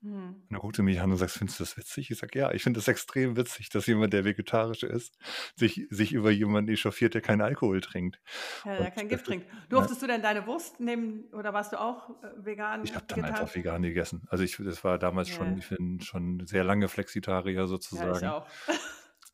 Mhm. 0.00 0.12
Und 0.42 0.46
dann 0.50 0.58
guckt 0.60 0.76
sie 0.76 0.82
mich 0.82 1.00
an 1.00 1.10
und 1.10 1.16
sagt, 1.16 1.32
findest 1.32 1.58
du 1.58 1.64
das 1.64 1.76
witzig? 1.76 2.10
Ich 2.10 2.18
sage, 2.18 2.38
ja, 2.38 2.52
ich 2.52 2.62
finde 2.62 2.78
es 2.78 2.86
extrem 2.88 3.36
witzig, 3.36 3.68
dass 3.70 3.86
jemand, 3.86 4.12
der 4.12 4.24
vegetarisch 4.24 4.84
ist, 4.84 5.18
sich, 5.56 5.86
sich 5.90 6.12
über 6.12 6.30
jemanden 6.30 6.70
echauffiert, 6.72 7.14
der 7.14 7.20
keinen 7.20 7.40
Alkohol 7.40 7.80
trinkt. 7.80 8.20
Ja, 8.64 8.76
der 8.76 8.90
kein 8.90 9.08
das 9.08 9.18
Gift 9.18 9.26
trinkt. 9.26 9.46
Durftest 9.68 10.00
du 10.02 10.06
denn 10.06 10.22
deine 10.22 10.46
Wurst 10.46 10.78
nehmen 10.78 11.24
oder 11.32 11.52
warst 11.52 11.72
du 11.72 11.80
auch 11.80 12.10
äh, 12.22 12.28
vegan? 12.44 12.84
Ich 12.84 12.94
habe 12.94 13.06
dann 13.08 13.18
vegetarisch? 13.18 13.40
einfach 13.40 13.54
vegan 13.56 13.82
gegessen. 13.82 14.22
Also 14.28 14.44
ich, 14.44 14.56
das 14.56 14.84
war 14.84 14.98
damals 14.98 15.28
schon, 15.30 15.52
Ja. 15.52 15.58
ich 15.58 15.68
bin 15.68 16.00
schon 16.00 16.46
sehr 16.46 16.62
lange 16.64 16.88
Flexitarier 16.88 17.54
Ja, 17.54 17.62
ich 17.64 17.68
sozusagen. 17.68 18.26
auch. 18.26 18.46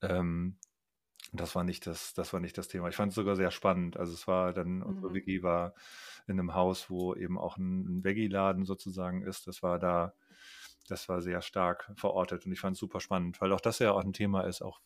Ähm, 0.02 0.56
das 1.32 1.54
war 1.54 1.64
nicht 1.64 1.86
das, 1.86 2.14
das 2.14 2.32
war 2.32 2.40
nicht 2.40 2.56
das 2.58 2.68
Thema. 2.68 2.88
Ich 2.88 2.96
fand 2.96 3.10
es 3.10 3.14
sogar 3.16 3.36
sehr 3.36 3.50
spannend. 3.50 3.96
Also 3.96 4.12
es 4.12 4.26
war 4.28 4.52
dann, 4.52 4.82
unsere 4.82 5.10
Mhm. 5.10 5.14
WG 5.14 5.42
war 5.42 5.74
in 6.26 6.38
einem 6.38 6.54
Haus, 6.54 6.90
wo 6.90 7.14
eben 7.14 7.38
auch 7.38 7.56
ein, 7.56 7.80
ein 7.98 8.04
Veggie-Laden 8.04 8.64
sozusagen 8.66 9.22
ist. 9.22 9.46
Das 9.46 9.62
war 9.62 9.78
da, 9.78 10.14
das 10.88 11.08
war 11.08 11.22
sehr 11.22 11.42
stark 11.42 11.92
verortet 11.96 12.46
und 12.46 12.52
ich 12.52 12.60
fand 12.60 12.74
es 12.74 12.80
super 12.80 13.00
spannend, 13.00 13.40
weil 13.40 13.52
auch 13.52 13.60
das 13.60 13.78
ja 13.78 13.92
auch 13.92 14.04
ein 14.04 14.12
Thema 14.12 14.42
ist, 14.42 14.62
auch, 14.62 14.80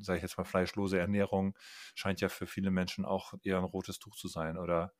sage 0.00 0.18
ich 0.18 0.22
jetzt 0.22 0.38
mal, 0.38 0.44
fleischlose 0.44 0.98
Ernährung 0.98 1.56
scheint 1.94 2.20
ja 2.20 2.28
für 2.28 2.46
viele 2.46 2.70
Menschen 2.70 3.04
auch 3.04 3.34
eher 3.42 3.58
ein 3.58 3.64
rotes 3.64 3.98
Tuch 3.98 4.16
zu 4.16 4.28
sein 4.28 4.58
oder 4.58 4.92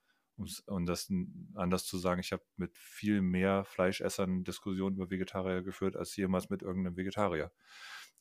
um 0.67 0.87
das 0.87 1.13
anders 1.55 1.85
zu 1.85 1.99
sagen, 1.99 2.21
ich 2.21 2.33
habe 2.33 2.45
mit 2.57 2.77
viel 2.79 3.23
mehr 3.23 3.65
Fleischessern 3.65 4.45
Diskussionen 4.45 4.97
über 4.97 5.11
Vegetarier 5.11 5.63
geführt 5.63 5.97
als 5.97 6.15
jemals 6.17 6.49
mit 6.49 6.63
irgendeinem 6.63 6.97
Vegetarier. 6.97 7.51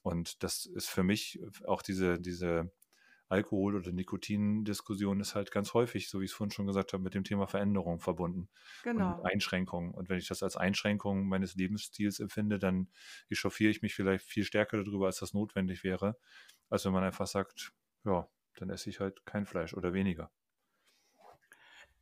Und 0.02 0.42
das 0.44 0.66
ist 0.66 0.90
für 0.90 1.04
mich 1.04 1.40
auch 1.66 1.82
diese, 1.82 2.20
diese 2.20 2.72
Alkohol- 3.30 3.76
oder 3.76 3.92
Nikotin-Diskussion 3.92 5.20
ist 5.20 5.36
halt 5.36 5.52
ganz 5.52 5.74
häufig, 5.74 6.10
so 6.10 6.20
wie 6.22 6.26
ich 6.26 6.32
es 6.32 6.38
vorhin 6.38 6.52
schon 6.52 6.68
gesagt 6.68 6.94
habe, 6.94 7.04
mit 7.04 7.14
dem 7.14 7.24
Thema 7.24 7.48
Veränderung 7.48 8.00
verbunden 8.00 8.50
Genau. 8.84 9.18
und 9.20 9.26
Einschränkungen. 9.26 9.94
Und 9.94 10.10
wenn 10.10 10.18
ich 10.18 10.28
das 10.28 10.44
als 10.44 10.56
Einschränkung 10.56 11.28
meines 11.28 11.56
Lebensstils 11.56 12.20
empfinde, 12.20 12.60
dann 12.60 12.90
echauffiere 13.30 13.72
ich 13.72 13.82
mich 13.82 13.94
vielleicht 13.96 14.26
viel 14.26 14.44
stärker 14.44 14.84
darüber, 14.84 15.08
als 15.08 15.20
das 15.20 15.34
notwendig 15.34 15.84
wäre, 15.84 16.18
als 16.70 16.86
wenn 16.86 16.94
man 16.94 17.04
einfach 17.04 17.28
sagt, 17.28 17.74
ja, 18.06 18.28
dann 18.56 18.70
esse 18.70 18.90
ich 18.90 19.00
halt 19.00 19.26
kein 19.26 19.46
Fleisch 19.46 19.74
oder 19.74 19.94
weniger. 19.94 20.32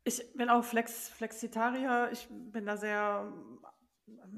Ich 0.03 0.33
bin 0.35 0.49
auch 0.49 0.63
Flex, 0.63 1.09
Flexitarier. 1.09 2.09
Ich 2.11 2.27
bin 2.29 2.65
da 2.65 2.77
sehr 2.77 3.33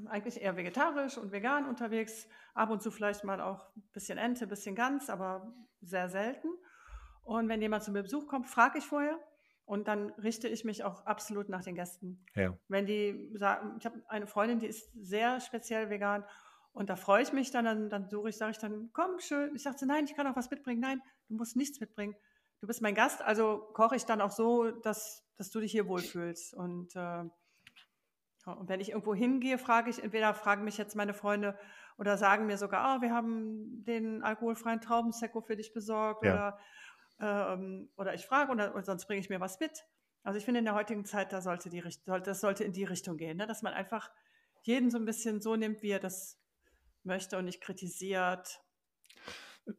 eigentlich 0.06 0.40
eher 0.40 0.56
vegetarisch 0.56 1.18
und 1.18 1.30
vegan 1.30 1.66
unterwegs. 1.66 2.26
Ab 2.54 2.70
und 2.70 2.82
zu 2.82 2.90
vielleicht 2.90 3.24
mal 3.24 3.40
auch 3.40 3.74
ein 3.76 3.82
bisschen 3.92 4.18
Ente, 4.18 4.46
ein 4.46 4.48
bisschen 4.48 4.74
Gans, 4.74 5.10
aber 5.10 5.52
sehr 5.82 6.08
selten. 6.08 6.48
Und 7.28 7.48
wenn 7.48 7.60
jemand 7.60 7.82
zu 7.84 7.92
mir 7.92 8.02
Besuch 8.02 8.26
kommt, 8.26 8.46
frage 8.46 8.78
ich 8.78 8.86
vorher 8.86 9.18
und 9.66 9.86
dann 9.86 10.10
richte 10.12 10.48
ich 10.48 10.64
mich 10.64 10.82
auch 10.82 11.04
absolut 11.04 11.50
nach 11.50 11.62
den 11.62 11.74
Gästen. 11.74 12.24
Ja, 12.34 12.56
Wenn 12.68 12.86
die 12.86 13.30
sagen, 13.34 13.76
ich 13.78 13.84
habe 13.84 14.02
eine 14.08 14.26
Freundin, 14.26 14.60
die 14.60 14.66
ist 14.66 14.90
sehr 14.94 15.40
speziell 15.40 15.90
vegan 15.90 16.24
und 16.72 16.88
da 16.88 16.96
freue 16.96 17.22
ich 17.22 17.32
mich 17.34 17.50
dann, 17.50 17.66
dann, 17.66 17.90
dann 17.90 18.08
suche 18.08 18.30
ich, 18.30 18.38
sage 18.38 18.52
ich 18.52 18.58
dann, 18.58 18.90
komm, 18.94 19.18
schön. 19.20 19.54
Ich 19.54 19.62
sagte, 19.62 19.84
nein, 19.86 20.04
ich 20.06 20.14
kann 20.14 20.26
auch 20.26 20.36
was 20.36 20.50
mitbringen. 20.50 20.80
Nein, 20.80 21.02
du 21.28 21.34
musst 21.34 21.54
nichts 21.54 21.80
mitbringen. 21.80 22.16
Du 22.60 22.66
bist 22.66 22.80
mein 22.80 22.94
Gast, 22.94 23.20
also 23.20 23.68
koche 23.74 23.94
ich 23.96 24.06
dann 24.06 24.22
auch 24.22 24.30
so, 24.30 24.70
dass, 24.70 25.22
dass 25.36 25.50
du 25.50 25.60
dich 25.60 25.70
hier 25.72 25.86
wohlfühlst. 25.86 26.54
Und, 26.54 26.96
äh, 26.96 26.98
ja, 28.46 28.52
und 28.54 28.68
wenn 28.70 28.80
ich 28.80 28.90
irgendwo 28.90 29.14
hingehe, 29.14 29.58
frage 29.58 29.90
ich, 29.90 30.02
entweder 30.02 30.32
fragen 30.32 30.64
mich 30.64 30.78
jetzt 30.78 30.96
meine 30.96 31.12
Freunde 31.12 31.58
oder 31.98 32.16
sagen 32.16 32.46
mir 32.46 32.56
sogar, 32.56 32.80
ah, 32.84 33.00
wir 33.02 33.12
haben 33.12 33.84
den 33.84 34.22
alkoholfreien 34.22 34.80
Traubensekko 34.80 35.42
für 35.42 35.56
dich 35.56 35.74
besorgt 35.74 36.24
Ja. 36.24 36.32
oder, 36.32 36.58
ähm, 37.20 37.90
oder 37.96 38.14
ich 38.14 38.26
frage 38.26 38.52
oder, 38.52 38.74
oder 38.74 38.84
sonst 38.84 39.06
bringe 39.06 39.20
ich 39.20 39.30
mir 39.30 39.40
was 39.40 39.60
mit. 39.60 39.84
Also 40.22 40.38
ich 40.38 40.44
finde 40.44 40.58
in 40.60 40.64
der 40.64 40.74
heutigen 40.74 41.04
Zeit, 41.04 41.32
da 41.32 41.40
sollte 41.40 41.70
die 41.70 41.82
das 42.24 42.40
sollte 42.40 42.64
in 42.64 42.72
die 42.72 42.84
Richtung 42.84 43.16
gehen, 43.16 43.36
ne? 43.36 43.46
dass 43.46 43.62
man 43.62 43.72
einfach 43.72 44.10
jeden 44.62 44.90
so 44.90 44.98
ein 44.98 45.04
bisschen 45.04 45.40
so 45.40 45.56
nimmt, 45.56 45.82
wie 45.82 45.90
er 45.90 46.00
das 46.00 46.40
möchte 47.04 47.38
und 47.38 47.46
nicht 47.46 47.60
kritisiert. 47.62 48.60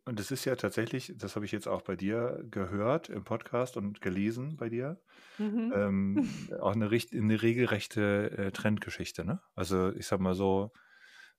und 0.06 0.20
es 0.20 0.32
ist 0.32 0.46
ja 0.46 0.56
tatsächlich, 0.56 1.14
das 1.18 1.36
habe 1.36 1.46
ich 1.46 1.52
jetzt 1.52 1.68
auch 1.68 1.82
bei 1.82 1.96
dir 1.96 2.44
gehört 2.50 3.10
im 3.10 3.24
Podcast 3.24 3.78
und 3.78 4.02
gelesen 4.02 4.58
bei 4.58 4.70
dir, 4.70 5.02
Mhm. 5.38 5.74
ähm, 5.76 6.22
auch 6.62 6.74
eine, 6.74 6.88
eine 6.90 7.42
regelrechte 7.42 8.32
äh, 8.38 8.52
Trendgeschichte. 8.52 9.26
Ne? 9.26 9.42
Also 9.56 9.92
ich 9.94 10.08
sag 10.08 10.20
mal 10.20 10.36
so, 10.36 10.72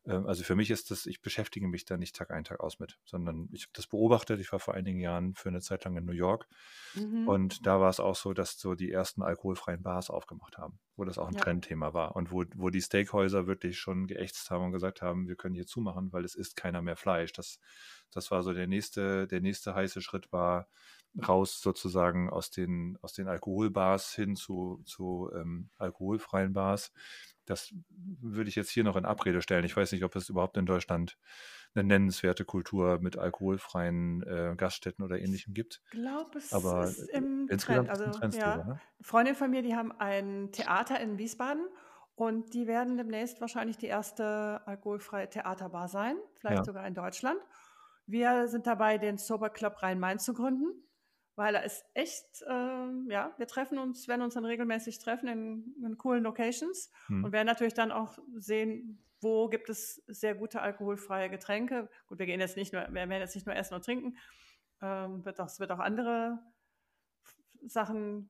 also 0.07 0.45
für 0.45 0.57
mich 0.57 0.71
ist 0.71 0.91
das, 0.91 1.07
ich 1.07 1.21
beschäftige 1.23 1.69
mich 1.69 1.85
da 1.85 1.97
nicht 1.97 2.17
Tag 2.17 2.31
ein, 2.31 2.45
Tag 2.45 2.61
aus 2.61 2.79
mit, 2.79 2.99
sondern 3.05 3.49
ich 3.53 3.63
habe 3.65 3.73
das 3.75 3.87
beobachtet. 3.87 4.41
Ich 4.41 4.53
war 4.53 4.61
vor 4.61 4.75
einigen 4.75 5.01
Jahren 5.01 5.35
für 5.35 5.49
eine 5.51 5.61
Zeit 5.61 5.85
lang 5.85 5.97
in 5.97 6.05
New 6.07 6.13
York 6.13 6.49
Mhm. 6.95 7.25
und 7.25 7.67
da 7.67 7.81
war 7.81 7.91
es 7.91 8.01
auch 8.01 8.17
so, 8.17 8.33
dass 8.33 8.59
so 8.59 8.75
die 8.75 8.91
ersten 8.91 9.23
alkoholfreien 9.23 9.83
Bars 9.83 10.09
aufgemacht 10.11 10.57
haben, 10.59 10.81
wo 10.97 11.05
das 11.05 11.19
auch 11.19 11.29
ein 11.29 11.37
Ja. 11.37 11.37
Trendthema 11.37 11.93
war 11.93 12.17
und 12.17 12.33
wo, 12.33 12.45
wo 12.57 12.71
die 12.71 12.81
Steakhäuser 12.81 13.47
wirklich 13.47 13.79
schon 13.79 14.07
geächtzt 14.07 14.51
haben 14.51 14.65
und 14.67 14.73
gesagt 14.73 15.03
haben, 15.03 15.29
wir 15.29 15.37
können 15.37 15.55
hier 15.55 15.67
zumachen, 15.67 16.13
weil 16.13 16.25
es 16.25 16.35
isst 16.35 16.57
keiner 16.57 16.81
mehr 16.83 16.97
Fleisch. 16.97 17.33
Das, 17.33 17.59
das 18.11 18.31
war 18.31 18.43
so 18.43 18.53
der 18.55 18.67
nächste, 18.67 19.27
der 19.29 19.41
nächste 19.43 19.75
heiße 19.75 20.01
Schritt 20.03 20.33
war, 20.33 20.69
raus 21.27 21.61
sozusagen 21.61 22.31
aus 22.31 22.51
den, 22.51 22.97
aus 23.03 23.13
den 23.13 23.29
Alkoholbars 23.29 24.15
hin 24.15 24.37
zu, 24.37 24.83
zu 24.87 25.31
ähm, 25.35 25.71
alkoholfreien 25.77 26.53
Bars. 26.53 26.93
Das 27.51 27.75
würde 27.99 28.49
ich 28.49 28.55
jetzt 28.55 28.71
hier 28.71 28.85
noch 28.85 28.97
in 28.97 29.05
Abrede 29.05 29.43
stellen. 29.43 29.65
Ich 29.65 29.77
weiß 29.77 29.91
nicht, 29.93 30.05
ob 30.05 30.15
es 30.15 30.29
überhaupt 30.29 30.57
in 30.57 30.67
Deutschland 30.67 31.19
eine 31.75 31.85
nennenswerte 31.85 32.45
Kultur 32.45 33.01
mit 33.01 33.19
alkoholfreien 33.19 34.23
äh, 34.23 34.55
Gaststätten 34.57 35.05
oder 35.05 35.19
ähnlichem 35.19 35.53
gibt. 35.53 35.83
Ich 35.87 35.91
glaube, 35.91 36.39
es 36.39 36.53
Aber 36.53 36.85
ist 36.85 37.09
im 37.11 37.49
insgesamt 37.49 37.89
Trend. 37.89 38.01
Also 38.01 38.19
Trend 38.19 38.35
ja, 38.37 38.57
ne? 38.57 38.81
Freundin 39.01 39.35
von 39.35 39.51
mir, 39.51 39.63
die 39.63 39.75
haben 39.75 39.93
ein 39.93 40.53
Theater 40.53 41.01
in 41.01 41.19
Wiesbaden 41.19 41.67
und 42.15 42.55
die 42.55 42.67
werden 42.67 42.97
demnächst 42.97 43.41
wahrscheinlich 43.41 43.79
die 43.79 43.87
erste 43.87 44.61
alkoholfreie 44.67 45.29
Theaterbar 45.29 45.89
sein, 45.89 46.17
vielleicht 46.37 46.59
Ja, 46.59 46.65
sogar 46.65 46.87
in 46.87 46.95
Deutschland. 46.95 47.41
Wir 48.07 48.47
sind 48.49 48.67
dabei, 48.67 48.99
den 48.99 49.19
Sober 49.19 49.51
Club 49.51 49.83
Rhein-Main 49.83 50.19
zu 50.19 50.35
gründen, 50.35 50.85
weil 51.41 51.55
er 51.55 51.65
ist 51.65 51.87
echt, 51.95 52.45
ähm, 52.51 53.09
ja, 53.11 53.33
wir 53.39 53.47
treffen 53.47 53.79
uns, 53.79 54.09
werden 54.09 54.21
uns 54.21 54.35
dann 54.35 54.45
regelmäßig 54.45 54.99
treffen 54.99 55.27
in, 55.27 55.75
in 55.83 55.97
coolen 55.97 56.23
Locations 56.23 56.93
und 57.09 57.25
hm. 57.25 57.33
werden 57.33 57.47
natürlich 57.47 57.73
dann 57.73 57.93
auch 57.93 58.19
sehen, 58.37 59.03
wo 59.23 59.49
gibt 59.49 59.71
es 59.71 60.03
sehr 60.07 60.35
gute 60.35 60.61
alkoholfreie 60.61 61.31
Getränke. 61.31 61.89
Gut, 62.09 62.19
wir 62.19 62.27
gehen 62.27 62.41
jetzt 62.41 62.59
nicht 62.59 62.75
nur, 62.75 62.83
wir 62.83 62.93
werden 62.93 63.23
jetzt 63.23 63.35
nicht 63.35 63.47
nur 63.47 63.57
essen 63.57 63.73
und 63.73 63.83
trinken, 63.83 64.19
ähm, 64.83 65.25
wird 65.25 65.41
auch, 65.41 65.47
es 65.47 65.59
wird 65.59 65.73
auch 65.73 65.79
andere 65.79 66.39
Sachen 67.63 68.29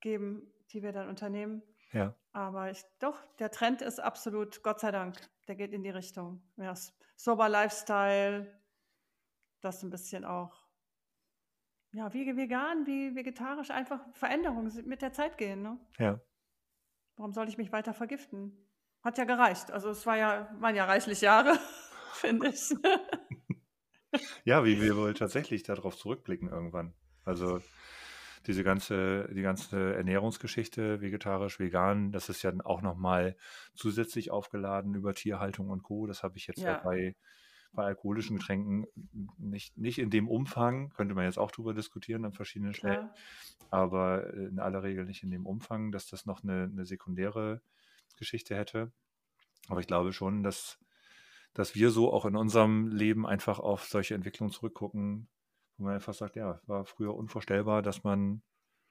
geben, 0.00 0.52
die 0.70 0.82
wir 0.82 0.92
dann 0.92 1.08
unternehmen. 1.08 1.62
ja, 1.92 2.14
Aber 2.32 2.70
ich, 2.70 2.84
doch, 2.98 3.24
der 3.38 3.52
Trend 3.52 3.80
ist 3.80 4.00
absolut, 4.00 4.62
Gott 4.62 4.80
sei 4.80 4.90
Dank, 4.90 5.16
der 5.48 5.56
geht 5.56 5.72
in 5.72 5.82
die 5.82 5.88
Richtung. 5.88 6.42
Ja, 6.58 6.74
sober 7.16 7.48
Lifestyle, 7.48 8.60
das 9.62 9.82
ein 9.82 9.88
bisschen 9.88 10.26
auch, 10.26 10.63
ja, 11.94 12.12
wie 12.12 12.36
vegan, 12.36 12.86
wie 12.86 13.14
vegetarisch, 13.14 13.70
einfach 13.70 14.00
Veränderungen 14.12 14.70
mit 14.86 15.02
der 15.02 15.12
Zeit 15.12 15.38
gehen. 15.38 15.62
Ne? 15.62 15.78
ja. 15.98 16.20
Warum 17.16 17.32
soll 17.32 17.48
ich 17.48 17.58
mich 17.58 17.70
weiter 17.70 17.94
vergiften? 17.94 18.52
Hat 19.02 19.18
ja 19.18 19.24
gereicht. 19.24 19.70
Also 19.70 19.90
es 19.90 20.04
war 20.04 20.16
ja, 20.16 20.50
waren 20.58 20.74
ja 20.74 20.84
reichlich 20.84 21.20
Jahre, 21.20 21.56
finde 22.12 22.48
ich. 22.48 22.74
Ja, 24.44 24.64
wie 24.64 24.80
wir 24.80 24.96
wohl 24.96 25.12
tatsächlich 25.12 25.64
darauf 25.64 25.96
zurückblicken 25.96 26.48
irgendwann. 26.48 26.94
Also 27.24 27.60
diese 28.46 28.62
ganze, 28.62 29.28
die 29.34 29.42
ganze 29.42 29.94
Ernährungsgeschichte, 29.94 31.00
vegetarisch, 31.00 31.58
vegan, 31.58 32.12
das 32.12 32.28
ist 32.28 32.42
ja 32.42 32.52
auch 32.62 32.80
nochmal 32.80 33.36
zusätzlich 33.74 34.30
aufgeladen 34.30 34.94
über 34.94 35.14
Tierhaltung 35.14 35.68
und 35.68 35.82
Co. 35.82 36.06
Das 36.06 36.22
habe 36.22 36.36
ich 36.36 36.46
jetzt 36.46 36.60
Ja, 36.60 36.78
bei, 36.78 37.16
bei 37.74 37.84
alkoholischen 37.84 38.36
Getränken 38.36 38.86
nicht, 39.38 39.76
nicht 39.76 39.98
in 39.98 40.10
dem 40.10 40.28
Umfang, 40.28 40.90
könnte 40.90 41.14
man 41.14 41.24
jetzt 41.24 41.38
auch 41.38 41.50
drüber 41.50 41.74
diskutieren 41.74 42.24
an 42.24 42.32
verschiedenen 42.32 42.74
Stellen, 42.74 43.08
klar. 43.08 43.14
aber 43.70 44.32
in 44.34 44.58
aller 44.58 44.82
Regel 44.82 45.04
nicht 45.04 45.22
in 45.22 45.30
dem 45.30 45.46
Umfang, 45.46 45.92
dass 45.92 46.06
das 46.06 46.26
noch 46.26 46.42
eine, 46.42 46.64
eine 46.64 46.86
sekundäre 46.86 47.60
Geschichte 48.16 48.56
hätte. 48.56 48.92
Aber 49.68 49.80
ich 49.80 49.86
glaube 49.86 50.12
schon, 50.12 50.42
dass, 50.42 50.78
dass 51.52 51.74
wir 51.74 51.90
so 51.90 52.12
auch 52.12 52.26
in 52.26 52.36
unserem 52.36 52.88
Leben 52.88 53.26
einfach 53.26 53.58
auf 53.58 53.84
solche 53.84 54.14
Entwicklungen 54.14 54.52
zurückgucken, 54.52 55.28
wo 55.76 55.84
man 55.84 55.94
einfach 55.94 56.14
sagt, 56.14 56.36
ja, 56.36 56.60
war 56.66 56.84
früher 56.84 57.14
unvorstellbar, 57.14 57.82
dass 57.82 58.04
man 58.04 58.42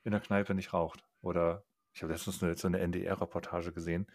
in 0.04 0.12
der 0.12 0.20
Kneipe 0.20 0.54
nicht 0.54 0.74
raucht. 0.74 1.06
Oder 1.22 1.64
ich 1.94 2.02
habe 2.04 2.12
letztens 2.14 2.42
eine, 2.44 2.56
so 2.58 2.68
eine 2.68 2.80
NDR-Reportage 2.80 3.72
gesehen, 3.72 4.08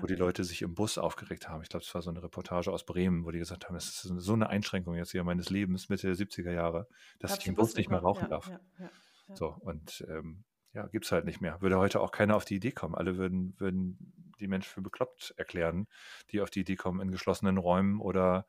wo 0.00 0.06
Ja. 0.06 0.06
die 0.06 0.14
Leute 0.16 0.44
sich 0.44 0.62
im 0.62 0.74
Bus 0.74 0.98
aufgeregt 0.98 1.48
haben. 1.48 1.62
Ich 1.62 1.68
glaube, 1.68 1.84
es 1.84 1.94
war 1.94 2.02
so 2.02 2.10
eine 2.10 2.22
Reportage 2.22 2.70
aus 2.72 2.84
Bremen, 2.84 3.24
wo 3.24 3.30
die 3.30 3.38
gesagt 3.38 3.66
haben, 3.68 3.76
es 3.76 3.86
ist 3.88 4.02
so 4.02 4.32
eine 4.34 4.48
Einschränkung 4.48 4.94
jetzt 4.96 5.12
hier 5.12 5.24
meines 5.24 5.50
Lebens 5.50 5.88
Mitte 5.88 6.06
der 6.06 6.16
70er 6.16 6.52
Jahre, 6.52 6.88
dass 7.20 7.32
Darf 7.32 7.40
ich 7.40 7.46
im 7.48 7.54
Bus 7.54 7.74
nicht 7.76 7.90
mehr 7.90 8.00
rauchen 8.00 8.24
Ja, 8.24 8.28
darf. 8.28 8.50
ja. 8.78 8.90
So, 9.32 9.48
und 9.48 10.04
ähm, 10.08 10.44
ja, 10.72 10.86
gibt 10.86 11.04
es 11.06 11.12
halt 11.12 11.24
nicht 11.24 11.40
mehr. 11.40 11.60
Würde 11.62 11.78
heute 11.78 12.00
auch 12.00 12.10
keiner 12.10 12.36
auf 12.36 12.44
die 12.44 12.56
Idee 12.56 12.72
kommen. 12.72 12.94
Alle 12.94 13.16
würden, 13.16 13.54
würden 13.58 14.34
die 14.40 14.48
Menschen 14.48 14.68
für 14.68 14.82
bekloppt 14.82 15.34
erklären, 15.36 15.86
die 16.30 16.40
auf 16.40 16.50
die 16.50 16.60
Idee 16.60 16.76
kommen, 16.76 17.00
in 17.00 17.10
geschlossenen 17.10 17.58
Räumen 17.58 18.00
oder 18.00 18.46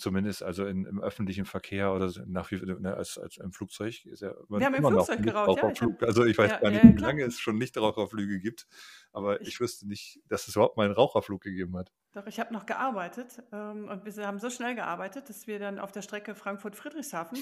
zumindest 0.00 0.42
also 0.42 0.66
in, 0.66 0.84
im 0.84 1.00
öffentlichen 1.00 1.44
Verkehr 1.44 1.92
oder 1.92 2.08
so 2.08 2.22
nach 2.26 2.50
wie 2.50 2.56
ne, 2.56 2.94
als, 2.94 3.18
als 3.18 3.36
im 3.36 3.52
Flugzeug 3.52 4.04
ist 4.06 4.22
ja 4.22 4.30
immer, 4.48 4.58
Wir 4.58 4.66
haben 4.66 4.74
im 4.74 4.84
Flugzeug 4.84 5.22
geraucht, 5.22 5.58
ja. 5.62 5.68
Nichtraucherflug. 5.68 6.02
Also 6.02 6.24
ich 6.24 6.36
weiß 6.36 6.50
ja, 6.50 6.58
gar 6.58 6.70
nicht, 6.70 6.84
ja, 6.84 6.96
wie 6.96 7.00
lange 7.00 7.22
es 7.24 7.38
schon 7.38 7.58
Nichtraucherflüge 7.58 8.40
gibt, 8.40 8.66
aber 9.12 9.40
ich 9.40 9.48
Ich, 9.48 9.60
wüsste 9.60 9.86
nicht, 9.86 10.20
dass 10.28 10.48
es 10.48 10.56
überhaupt 10.56 10.76
mal 10.76 10.84
einen 10.84 10.94
Raucherflug 10.94 11.40
gegeben 11.42 11.76
hat. 11.76 11.92
doch, 12.12 12.26
ich 12.26 12.40
habe 12.40 12.52
noch 12.52 12.66
gearbeitet 12.66 13.42
ähm, 13.52 13.88
und 13.88 14.04
wir 14.04 14.26
haben 14.26 14.38
so 14.38 14.50
schnell 14.50 14.74
gearbeitet, 14.74 15.28
dass 15.28 15.46
wir 15.46 15.58
dann 15.58 15.78
auf 15.78 15.92
der 15.92 16.02
Strecke 16.02 16.34
Frankfurt-Friedrichshafen 16.34 17.38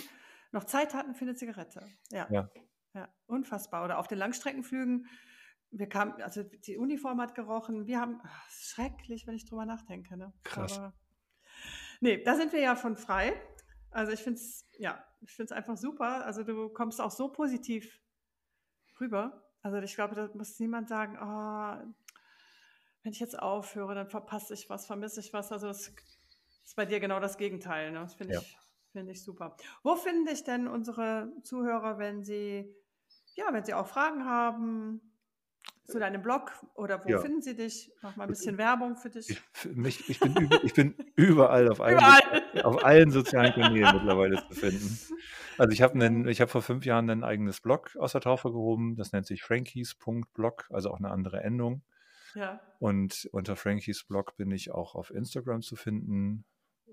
noch 0.52 0.64
Zeit 0.64 0.94
hatten 0.94 1.14
für 1.14 1.24
eine 1.24 1.34
Zigarette. 1.34 1.84
Ja, 2.10 2.26
Ja, 2.30 2.50
ja, 2.94 3.08
unfassbar. 3.26 3.84
Oder 3.84 3.98
auf 3.98 4.08
den 4.08 4.18
Langstreckenflügen, 4.18 5.06
wir 5.70 5.88
kamen, 5.88 6.20
also 6.22 6.42
die 6.42 6.78
Uniform 6.78 7.20
hat 7.20 7.34
gerochen. 7.34 7.86
Wir 7.86 8.00
haben, 8.00 8.20
ach, 8.24 8.50
schrecklich, 8.50 9.26
wenn 9.26 9.34
ich 9.34 9.44
drüber 9.44 9.66
nachdenke. 9.66 10.16
Ne? 10.16 10.32
krass. 10.42 10.78
Aber 10.78 10.94
nee, 12.00 12.22
da 12.22 12.34
sind 12.34 12.52
wir 12.52 12.60
ja 12.60 12.76
von 12.76 12.96
frei. 12.96 13.40
Also 13.90 14.12
ich 14.12 14.22
finde 14.22 14.40
es, 14.40 14.68
ja, 14.78 15.02
ich 15.20 15.32
finde 15.32 15.52
es 15.52 15.56
einfach 15.56 15.76
super. 15.76 16.24
Also 16.24 16.42
du 16.44 16.68
kommst 16.68 17.00
auch 17.00 17.10
so 17.10 17.28
positiv 17.28 18.00
rüber. 19.00 19.42
Also 19.62 19.78
ich 19.78 19.94
glaube, 19.94 20.14
da 20.14 20.30
muss 20.34 20.58
niemand 20.60 20.88
sagen, 20.88 21.18
oh, 21.20 21.94
wenn 23.02 23.12
ich 23.12 23.20
jetzt 23.20 23.38
aufhöre, 23.38 23.94
dann 23.94 24.08
verpasse 24.08 24.54
ich 24.54 24.68
was, 24.68 24.86
vermisse 24.86 25.20
ich 25.20 25.32
was. 25.32 25.52
Also 25.52 25.66
das 25.68 25.92
ist 26.64 26.76
bei 26.76 26.84
dir 26.86 27.00
genau 27.00 27.20
das 27.20 27.38
Gegenteil. 27.38 27.92
Ne? 27.92 28.00
Das 28.00 28.14
finde 28.14 28.34
Ja. 28.34 28.40
ich, 28.40 28.58
finde 28.92 29.12
ich 29.12 29.22
super. 29.22 29.56
Wo 29.82 29.96
finden 29.96 30.26
dich 30.26 30.44
denn 30.44 30.68
unsere 30.68 31.32
Zuhörer, 31.42 31.98
wenn 31.98 32.22
sie, 32.22 32.74
ja, 33.34 33.52
wenn 33.52 33.64
sie 33.64 33.74
auch 33.74 33.86
Fragen 33.86 34.24
haben 34.24 35.00
zu 35.88 35.98
deinem 35.98 36.22
Blog 36.22 36.52
oder 36.74 37.02
wo 37.04 37.08
Ja. 37.08 37.18
finden 37.20 37.40
sie 37.40 37.56
dich? 37.56 37.90
Mach 38.02 38.14
mal 38.16 38.24
ein 38.24 38.28
bisschen 38.30 38.58
Werbung 38.58 38.96
für 38.96 39.08
dich. 39.08 39.30
Ich, 39.30 39.64
mich, 39.74 40.08
ich, 40.10 40.20
bin, 40.20 40.36
über, 40.36 40.62
ich 40.62 40.74
bin 40.74 40.94
überall 41.16 41.68
auf 41.70 41.80
allen, 41.80 41.96
Überall. 41.96 42.62
auf 42.62 42.84
allen 42.84 43.10
sozialen 43.10 43.52
Kanälen 43.54 43.94
mittlerweile 43.94 44.36
zu 44.48 44.54
finden. 44.54 44.98
Also 45.56 45.72
ich 45.72 45.82
habe 45.82 45.98
habe 45.98 46.50
vor 46.50 46.62
fünf 46.62 46.84
Jahren 46.84 47.08
ein 47.10 47.24
eigenes 47.24 47.60
Blog 47.60 47.96
aus 47.96 48.12
der 48.12 48.20
Taufe 48.20 48.50
gehoben. 48.52 48.96
Das 48.96 49.12
nennt 49.12 49.26
sich 49.26 49.42
frankies.blog, 49.42 50.66
also 50.70 50.90
auch 50.90 50.98
eine 50.98 51.10
andere 51.10 51.42
Endung. 51.42 51.82
Ja. 52.34 52.60
Und 52.78 53.28
unter 53.32 53.56
Frankies 53.56 54.04
Blog 54.04 54.36
bin 54.36 54.50
ich 54.50 54.70
auch 54.70 54.94
auf 54.94 55.10
Instagram 55.10 55.62
zu 55.62 55.74
finden. 55.74 56.44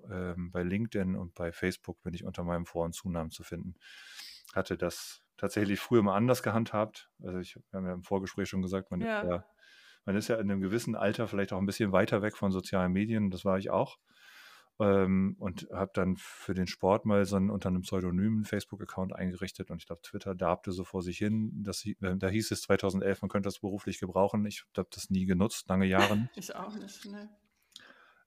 Ähm, 0.10 0.52
bei 0.52 0.64
LinkedIn 0.64 1.16
und 1.16 1.36
bei 1.36 1.52
Facebook 1.52 2.02
bin 2.02 2.14
ich 2.14 2.24
unter 2.24 2.43
meinem 2.43 2.66
Vor- 2.66 2.86
und 2.86 2.93
Zunamen 2.93 3.32
zu 3.32 3.43
finden. 3.43 3.76
Hatte 4.54 4.78
das 4.78 5.22
tatsächlich 5.38 5.80
früher 5.80 6.04
mal 6.04 6.16
anders 6.16 6.44
gehandhabt. 6.44 7.10
Also 7.24 7.40
ich 7.40 7.56
wir 7.56 7.78
haben 7.78 7.86
ja 7.88 7.94
im 7.94 8.04
Vorgespräch 8.04 8.50
schon 8.50 8.62
gesagt, 8.62 8.92
man 8.92 9.02
ist 9.02 9.08
Ja. 9.08 9.26
ja, 9.26 9.46
man 10.06 10.16
ist 10.16 10.28
ja 10.28 10.36
in 10.36 10.50
einem 10.52 10.62
gewissen 10.62 10.96
Alter 10.96 11.28
vielleicht 11.28 11.54
auch 11.54 11.58
ein 11.58 11.66
bisschen 11.66 11.92
weiter 11.92 12.22
weg 12.22 12.38
von 12.38 12.52
sozialen 12.52 12.92
Medien. 12.92 13.32
Das 13.32 13.46
war 13.46 13.58
ich 13.58 13.70
auch. 13.70 13.98
Ähm, 14.78 15.38
und 15.40 15.68
habe 15.72 15.92
dann 15.94 16.18
für 16.18 16.54
den 16.54 16.68
Sport 16.68 17.06
mal 17.06 17.24
so 17.26 17.38
einen 17.38 17.50
unter 17.50 17.70
einem 17.70 17.84
pseudonymen 17.84 18.44
Facebook-Account 18.44 19.16
eingerichtet 19.16 19.72
und 19.72 19.78
ich 19.78 19.88
glaube, 19.88 20.02
Twitter 20.02 20.36
darbte 20.36 20.74
so 20.74 20.84
vor 20.84 21.02
sich 21.02 21.18
hin. 21.18 21.64
Das, 21.64 21.86
äh, 21.86 21.96
da 22.18 22.28
hieß 22.28 22.52
es 22.52 22.64
2011, 22.64 23.22
man 23.22 23.30
könnte 23.30 23.48
das 23.48 23.60
beruflich 23.60 24.02
gebrauchen. 24.02 24.46
Ich 24.46 24.66
habe 24.76 24.90
das 24.92 25.10
nie 25.10 25.26
genutzt, 25.26 25.70
lange 25.70 25.86
Jahre. 25.86 26.28
Ich 26.36 26.54
auch 26.56 26.76
nicht. 26.76 27.06
Ne? 27.06 27.30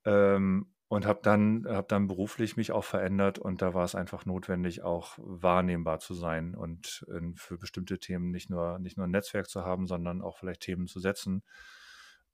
Ähm, 0.07 0.73
und 0.89 1.07
habe 1.07 1.20
dann, 1.22 1.66
hab 1.68 1.89
dann 1.89 2.07
beruflich 2.09 2.57
mich 2.57 2.72
auch 2.72 2.84
verändert 2.84 3.39
und 3.39 3.61
da 3.62 3.74
war 3.74 3.84
es 3.84 3.95
einfach 3.95 4.24
notwendig, 4.26 4.82
auch 4.82 5.14
wahrnehmbar 5.18 5.99
zu 6.01 6.14
sein 6.14 6.55
und 6.55 7.07
äh, 7.11 7.20
für 7.36 7.59
bestimmte 7.59 7.99
Themen 7.99 8.30
nicht 8.30 8.51
nur, 8.51 8.78
nicht 8.78 8.97
nur 8.97 9.07
ein 9.07 9.11
Netzwerk 9.11 9.49
zu 9.49 9.64
haben, 9.64 9.86
sondern 9.86 10.22
auch 10.22 10.39
vielleicht 10.39 10.62
Themen 10.62 10.86
zu 10.86 11.01
setzen. 11.01 11.43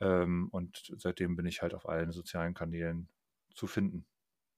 Ähm, 0.01 0.49
und 0.53 0.93
seitdem 0.97 1.37
bin 1.37 1.47
ich 1.47 1.63
halt 1.63 1.75
auf 1.75 1.89
allen 1.89 2.13
sozialen 2.13 2.55
Kanälen 2.55 3.09
zu 3.55 3.67
finden. 3.67 4.07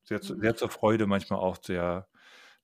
Sehr, 0.04 0.20
zu, 0.22 0.34
Mhm. 0.34 0.40
sehr 0.40 0.56
zur 0.56 0.70
Freude 0.70 1.06
manchmal 1.06 1.40
auch 1.40 1.58
der, 1.58 2.08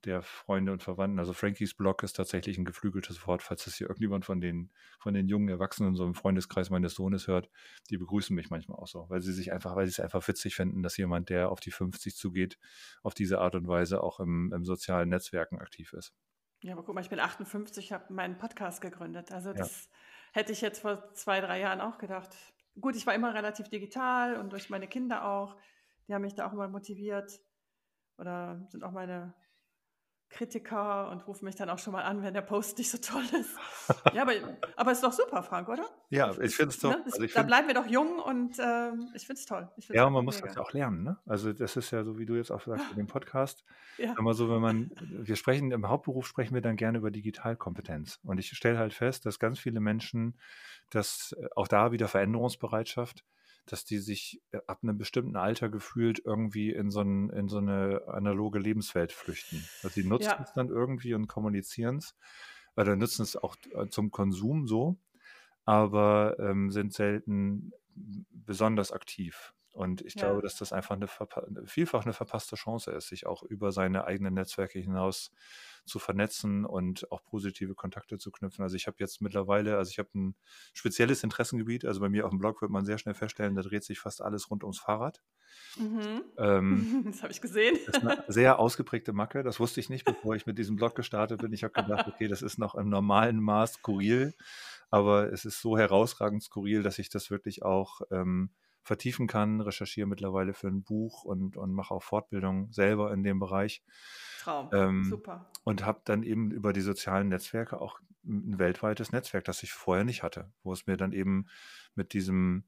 der 0.04 0.22
Freunde 0.22 0.72
und 0.72 0.82
Verwandten. 0.82 1.18
Also 1.18 1.32
Frankies 1.32 1.74
Blog 1.74 2.02
ist 2.02 2.14
tatsächlich 2.14 2.58
ein 2.58 2.64
geflügeltes 2.64 3.26
Wort, 3.26 3.42
falls 3.42 3.64
das 3.64 3.74
hier 3.76 3.88
irgendjemand 3.88 4.24
von 4.24 4.40
den, 4.40 4.70
von 4.98 5.14
den 5.14 5.28
jungen 5.28 5.48
Erwachsenen 5.48 5.94
so 5.94 6.04
im 6.04 6.14
Freundeskreis 6.14 6.70
meines 6.70 6.94
Sohnes 6.94 7.26
hört. 7.26 7.50
Die 7.90 7.98
begrüßen 7.98 8.34
mich 8.34 8.50
manchmal 8.50 8.78
auch 8.78 8.88
so, 8.88 9.06
weil 9.08 9.20
sie 9.22 9.32
sich 9.32 9.52
einfach, 9.52 9.76
weil 9.76 9.86
sie 9.86 9.92
es 9.92 10.00
einfach 10.00 10.26
witzig 10.28 10.54
finden, 10.54 10.82
dass 10.82 10.96
jemand, 10.96 11.28
der 11.28 11.50
auf 11.50 11.60
die 11.60 11.70
50 11.70 12.16
zugeht, 12.16 12.58
auf 13.02 13.14
diese 13.14 13.40
Art 13.40 13.54
und 13.54 13.66
Weise 13.68 14.02
auch 14.02 14.20
im, 14.20 14.52
im 14.52 14.64
sozialen 14.64 15.08
Netzwerken 15.08 15.58
aktiv 15.58 15.92
ist. 15.92 16.12
Ja, 16.62 16.74
aber 16.74 16.84
guck 16.84 16.94
mal, 16.94 17.00
ich 17.00 17.10
bin 17.10 17.18
58, 17.20 17.92
habe 17.92 18.12
meinen 18.12 18.38
Podcast 18.38 18.80
gegründet. 18.80 19.32
Also 19.32 19.50
Ja. 19.50 19.56
das 19.56 19.88
hätte 20.32 20.52
ich 20.52 20.60
jetzt 20.60 20.80
vor 20.80 21.12
zwei, 21.14 21.40
drei 21.40 21.60
Jahren 21.60 21.80
auch 21.80 21.98
gedacht. 21.98 22.30
Gut, 22.80 22.96
ich 22.96 23.06
war 23.06 23.14
immer 23.14 23.34
relativ 23.34 23.68
digital 23.68 24.36
und 24.36 24.52
durch 24.52 24.70
meine 24.70 24.88
Kinder 24.88 25.24
auch. 25.26 25.56
Die 26.06 26.14
haben 26.14 26.22
mich 26.22 26.34
da 26.34 26.46
auch 26.46 26.52
immer 26.52 26.68
motiviert. 26.68 27.40
Oder 28.16 28.66
sind 28.70 28.84
auch 28.84 28.92
meine 28.92 29.34
Kritiker 30.32 31.10
und 31.10 31.26
rufen 31.26 31.44
mich 31.44 31.54
dann 31.54 31.70
auch 31.70 31.78
schon 31.78 31.92
mal 31.92 32.02
an, 32.02 32.22
wenn 32.22 32.34
der 32.34 32.40
Post 32.40 32.78
nicht 32.78 32.90
so 32.90 32.98
toll 32.98 33.22
ist. 33.38 33.56
ja, 34.14 34.22
aber, 34.22 34.32
aber 34.76 34.92
ist 34.92 35.02
doch 35.02 35.12
super, 35.12 35.42
Frank, 35.42 35.68
oder? 35.68 35.84
Ja, 36.10 36.32
ich 36.40 36.56
finde 36.56 36.70
es 36.70 36.80
doch. 36.80 36.90
Ne? 36.90 37.02
Also 37.04 37.22
ich 37.22 37.32
da 37.32 37.40
find, 37.40 37.48
bleiben 37.48 37.68
wir 37.68 37.74
doch 37.74 37.86
jung 37.86 38.18
und 38.18 38.58
äh, 38.58 38.92
ich 39.14 39.26
finde 39.26 39.40
es 39.40 39.46
toll. 39.46 39.68
Ich 39.76 39.86
find's 39.86 39.96
ja, 39.96 40.08
man 40.08 40.24
muss 40.24 40.40
das 40.40 40.54
ja 40.54 40.62
auch 40.62 40.72
lernen. 40.72 41.02
Ne? 41.04 41.18
Also 41.26 41.52
das 41.52 41.76
ist 41.76 41.90
ja 41.90 42.02
so, 42.02 42.18
wie 42.18 42.26
du 42.26 42.34
jetzt 42.34 42.50
auch 42.50 42.62
sagst 42.62 42.90
in 42.90 42.96
dem 42.96 43.06
Podcast. 43.06 43.64
Ja. 43.98 44.14
Immer 44.18 44.34
so, 44.34 44.50
wenn 44.50 44.60
man, 44.60 44.90
wir 45.00 45.36
sprechen, 45.36 45.70
im 45.70 45.88
Hauptberuf 45.88 46.26
sprechen 46.26 46.54
wir 46.54 46.62
dann 46.62 46.76
gerne 46.76 46.98
über 46.98 47.10
Digitalkompetenz. 47.10 48.18
Und 48.24 48.38
ich 48.38 48.48
stelle 48.48 48.78
halt 48.78 48.94
fest, 48.94 49.26
dass 49.26 49.38
ganz 49.38 49.58
viele 49.58 49.80
Menschen, 49.80 50.38
dass 50.90 51.36
äh, 51.38 51.48
auch 51.54 51.68
da 51.68 51.92
wieder 51.92 52.08
Veränderungsbereitschaft, 52.08 53.24
dass 53.66 53.84
die 53.84 53.98
sich 53.98 54.42
äh, 54.52 54.58
ab 54.66 54.80
einem 54.82 54.98
bestimmten 54.98 55.36
Alter 55.36 55.68
gefühlt 55.68 56.22
irgendwie 56.24 56.70
in 56.70 56.90
so, 56.90 57.00
ein, 57.00 57.30
in 57.30 57.48
so 57.48 57.58
eine 57.58 58.02
analoge 58.08 58.58
Lebenswelt 58.58 59.12
flüchten. 59.12 59.70
Also 59.82 60.00
die 60.00 60.06
nutzen 60.08 60.28
Ja. 60.28 60.42
es 60.42 60.52
dann 60.54 60.68
irgendwie 60.68 61.14
und 61.14 61.28
kommunizieren 61.28 61.98
es, 61.98 62.16
oder 62.76 62.96
nutzen 62.96 63.22
es 63.22 63.36
auch 63.36 63.56
äh, 63.74 63.88
zum 63.88 64.10
Konsum 64.10 64.66
so, 64.66 64.98
aber 65.64 66.36
ähm, 66.40 66.70
sind 66.70 66.92
selten 66.92 67.72
besonders 67.94 68.92
aktiv. 68.92 69.54
Und 69.72 70.02
ich 70.02 70.16
Ja. 70.16 70.20
glaube, 70.20 70.42
dass 70.42 70.56
das 70.56 70.72
einfach 70.72 70.94
eine 70.96 71.08
verpa 71.08 71.46
vielfach 71.64 72.04
eine 72.04 72.12
verpasste 72.12 72.56
Chance 72.56 72.90
ist, 72.92 73.08
sich 73.08 73.26
auch 73.26 73.42
über 73.42 73.72
seine 73.72 74.04
eigenen 74.04 74.34
Netzwerke 74.34 74.78
hinaus 74.78 75.30
zu 75.86 75.98
vernetzen 75.98 76.64
und 76.66 77.10
auch 77.10 77.24
positive 77.24 77.74
Kontakte 77.74 78.18
zu 78.18 78.30
knüpfen. 78.30 78.62
Also 78.62 78.76
ich 78.76 78.86
habe 78.86 78.96
jetzt 79.00 79.20
mittlerweile, 79.22 79.78
also 79.78 79.90
ich 79.90 79.98
habe 79.98 80.10
ein 80.14 80.36
spezielles 80.74 81.24
Interessengebiet, 81.24 81.84
also 81.86 82.00
bei 82.00 82.08
mir 82.10 82.24
auf 82.26 82.30
dem 82.30 82.38
Blog 82.38 82.60
wird 82.62 82.70
man 82.70 82.84
sehr 82.84 82.98
schnell 82.98 83.14
feststellen, 83.14 83.54
da 83.56 83.62
dreht 83.62 83.84
sich 83.84 83.98
fast 84.00 84.22
alles 84.22 84.50
rund 84.50 84.62
ums 84.64 84.78
Fahrrad. 84.78 85.22
Mhm. 85.76 86.22
Ähm, 86.36 86.88
Das 87.04 87.22
habe 87.22 87.32
ich 87.32 87.40
gesehen. 87.40 87.78
das 87.84 87.96
ist 87.98 88.02
eine 88.02 88.14
sehr 88.28 88.58
ausgeprägte 88.58 89.12
Macke. 89.12 89.42
Das 89.42 89.60
wusste 89.60 89.80
ich 89.80 89.90
nicht, 89.90 90.04
bevor 90.06 90.36
ich 90.36 90.46
mit 90.46 90.58
diesem 90.58 90.76
Blog 90.76 90.94
gestartet 90.94 91.40
bin. 91.40 91.52
Ich 91.52 91.64
habe 91.64 91.74
gedacht, 91.74 92.06
okay, 92.06 92.28
das 92.28 92.42
ist 92.42 92.58
noch 92.58 92.74
im 92.76 92.88
normalen 92.88 93.40
Maß 93.40 93.74
skurril, 93.74 94.34
aber 94.90 95.32
es 95.32 95.44
ist 95.44 95.60
so 95.60 95.78
herausragend 95.78 96.42
skurril, 96.44 96.82
dass 96.82 96.98
ich 97.00 97.08
das 97.10 97.30
wirklich 97.30 97.64
auch 97.64 98.02
ähm, 98.10 98.50
vertiefen 98.82 99.26
kann, 99.26 99.60
recherchiere 99.60 100.06
mittlerweile 100.06 100.54
für 100.54 100.68
ein 100.68 100.82
Buch 100.82 101.24
und, 101.24 101.56
und 101.56 101.72
mache 101.72 101.94
auch 101.94 102.02
Fortbildung 102.02 102.72
selber 102.72 103.12
in 103.12 103.22
dem 103.22 103.38
Bereich 103.38 103.82
Traum. 104.40 104.70
Ähm, 104.72 105.04
Super. 105.04 105.50
und 105.64 105.86
habe 105.86 106.00
dann 106.04 106.22
eben 106.22 106.50
über 106.50 106.72
die 106.72 106.80
sozialen 106.80 107.28
Netzwerke 107.28 107.80
auch 107.80 108.00
ein 108.24 108.58
weltweites 108.58 109.12
Netzwerk, 109.12 109.44
das 109.44 109.62
ich 109.62 109.72
vorher 109.72 110.04
nicht 110.04 110.22
hatte, 110.22 110.52
wo 110.62 110.72
es 110.72 110.86
mir 110.86 110.96
dann 110.96 111.12
eben 111.12 111.46
mit 111.94 112.12
diesem 112.12 112.64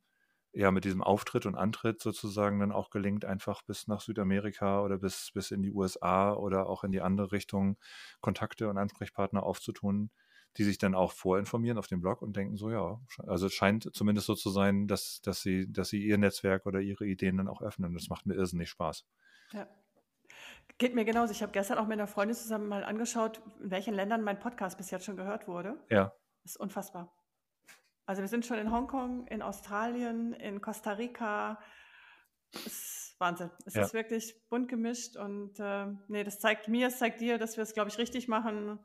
ja, 0.57 0.71
mit 0.71 0.85
diesem 0.85 1.03
Auftritt 1.03 1.47
und 1.47 1.57
Antritt 1.57 2.01
sozusagen 2.01 2.61
dann 2.61 2.71
auch 2.71 2.91
gelingt, 2.91 3.25
einfach 3.25 3.63
bis 3.63 3.89
nach 3.89 4.01
Südamerika 4.01 4.83
oder 4.83 4.99
bis, 4.99 5.33
bis 5.35 5.51
in 5.51 5.63
die 5.63 5.73
USA 5.73 6.33
oder 6.33 6.69
auch 6.69 6.85
in 6.85 6.93
die 6.93 7.01
andere 7.01 7.33
Richtung 7.33 7.77
Kontakte 8.21 8.69
und 8.69 8.79
Ansprechpartner 8.79 9.43
aufzutun, 9.43 10.11
die 10.57 10.65
sich 10.65 10.79
dann 10.79 10.95
auch 10.95 11.13
vorinformieren 11.13 11.79
auf 11.79 11.87
dem 11.87 12.01
Blog 12.01 12.23
und 12.23 12.37
denken 12.37 12.57
so, 12.57 12.71
ja, 12.71 13.01
also 13.27 13.47
es 13.47 13.55
scheint 13.55 13.91
zumindest 13.95 14.27
so 14.27 14.35
zu 14.35 14.51
sein, 14.51 14.87
dass, 14.87 15.21
dass 15.23 15.43
sie, 15.43 15.71
dass 15.73 15.89
sie 15.89 16.05
ihr 16.05 16.19
Netzwerk 16.19 16.67
oder 16.67 16.81
ihre 16.81 17.07
Ideen 17.07 17.37
dann 17.37 17.49
auch 17.49 17.61
öffnen. 17.63 17.95
Das 17.95 18.09
macht 18.09 18.27
mir 18.27 18.35
irrsinnig 18.35 18.71
Spaß. 18.71 19.05
Ja. 19.53 19.67
Geht 20.79 20.95
mir 20.95 21.05
genauso. 21.05 21.33
Ich 21.33 21.43
habe 21.43 21.53
gestern 21.53 21.79
auch 21.79 21.87
mit 21.87 21.95
einer 21.99 22.07
Freundin 22.07 22.37
zusammen 22.37 22.67
mal 22.69 22.85
angeschaut, 22.85 23.41
in 23.61 23.71
welchen 23.71 23.95
Ländern 23.95 24.23
mein 24.23 24.39
Podcast 24.39 24.77
bis 24.79 24.91
jetzt 24.91 25.05
schon 25.05 25.17
gehört 25.17 25.47
wurde. 25.47 25.79
Ja, 25.91 26.13
Das 26.43 26.53
ist 26.53 26.57
unfassbar. 26.57 27.13
Also 28.07 28.23
wir 28.23 28.29
sind 28.29 28.45
schon 28.45 28.59
in 28.59 28.71
Hongkong, 28.71 29.27
in 29.29 29.41
Australien, 29.43 30.33
in 30.35 30.61
Costa 30.61 30.93
Rica. 30.93 31.59
Es 32.53 32.67
ist 32.67 33.17
Wahnsinn. 33.19 33.51
Es 33.67 33.75
Ja. 33.75 33.83
ist 33.83 33.95
wirklich 33.95 34.35
bunt 34.49 34.69
gemischt 34.69 35.17
und 35.17 35.59
äh, 35.59 35.87
nee, 36.09 36.25
das 36.25 36.39
zeigt 36.41 36.69
mir, 36.69 36.89
es 36.89 36.99
zeigt 36.99 37.21
dir, 37.21 37.39
dass 37.39 37.57
wir 37.57 37.63
es, 37.63 37.73
glaube 37.73 37.89
ich, 37.89 37.99
richtig 37.99 38.29
machen. 38.29 38.79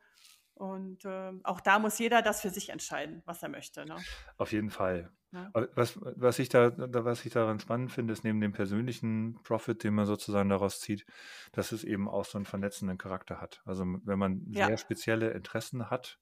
Und 0.60 1.06
äh, 1.06 1.32
auch 1.44 1.62
da 1.62 1.80
muss 1.80 1.98
jeder 2.00 2.22
das 2.22 2.42
für 2.42 2.50
sich 2.50 2.70
entscheiden, 2.70 3.22
was 3.26 3.42
er 3.42 3.48
möchte. 3.50 3.86
Ne? 3.86 3.96
auf 4.38 4.52
jeden 4.52 4.70
Fall. 4.70 5.10
Ja. 5.32 5.50
Aber 5.54 5.70
Was, 5.76 5.98
was, 6.02 6.38
ich 6.40 6.50
da- 6.50 6.74
was 6.78 7.26
ich 7.26 7.32
daran 7.32 7.60
spannend 7.62 7.94
finde, 7.94 8.12
ist 8.12 8.26
neben 8.26 8.42
dem 8.42 8.52
persönlichen 8.52 9.40
Profit, 9.44 9.84
den 9.86 9.94
man 9.94 10.06
sozusagen 10.06 10.50
daraus 10.50 10.82
zieht, 10.82 11.06
dass 11.54 11.72
es 11.72 11.86
eben 11.86 12.10
auch 12.10 12.26
so 12.26 12.38
einen 12.38 12.46
vernetzenden 12.46 12.98
Charakter 12.98 13.40
hat. 13.40 13.62
Also 13.64 13.86
wenn 14.04 14.20
man 14.20 14.44
Ja. 14.50 14.66
sehr 14.68 14.78
spezielle 14.78 15.32
Interessen 15.32 15.90
hat, 15.90 16.20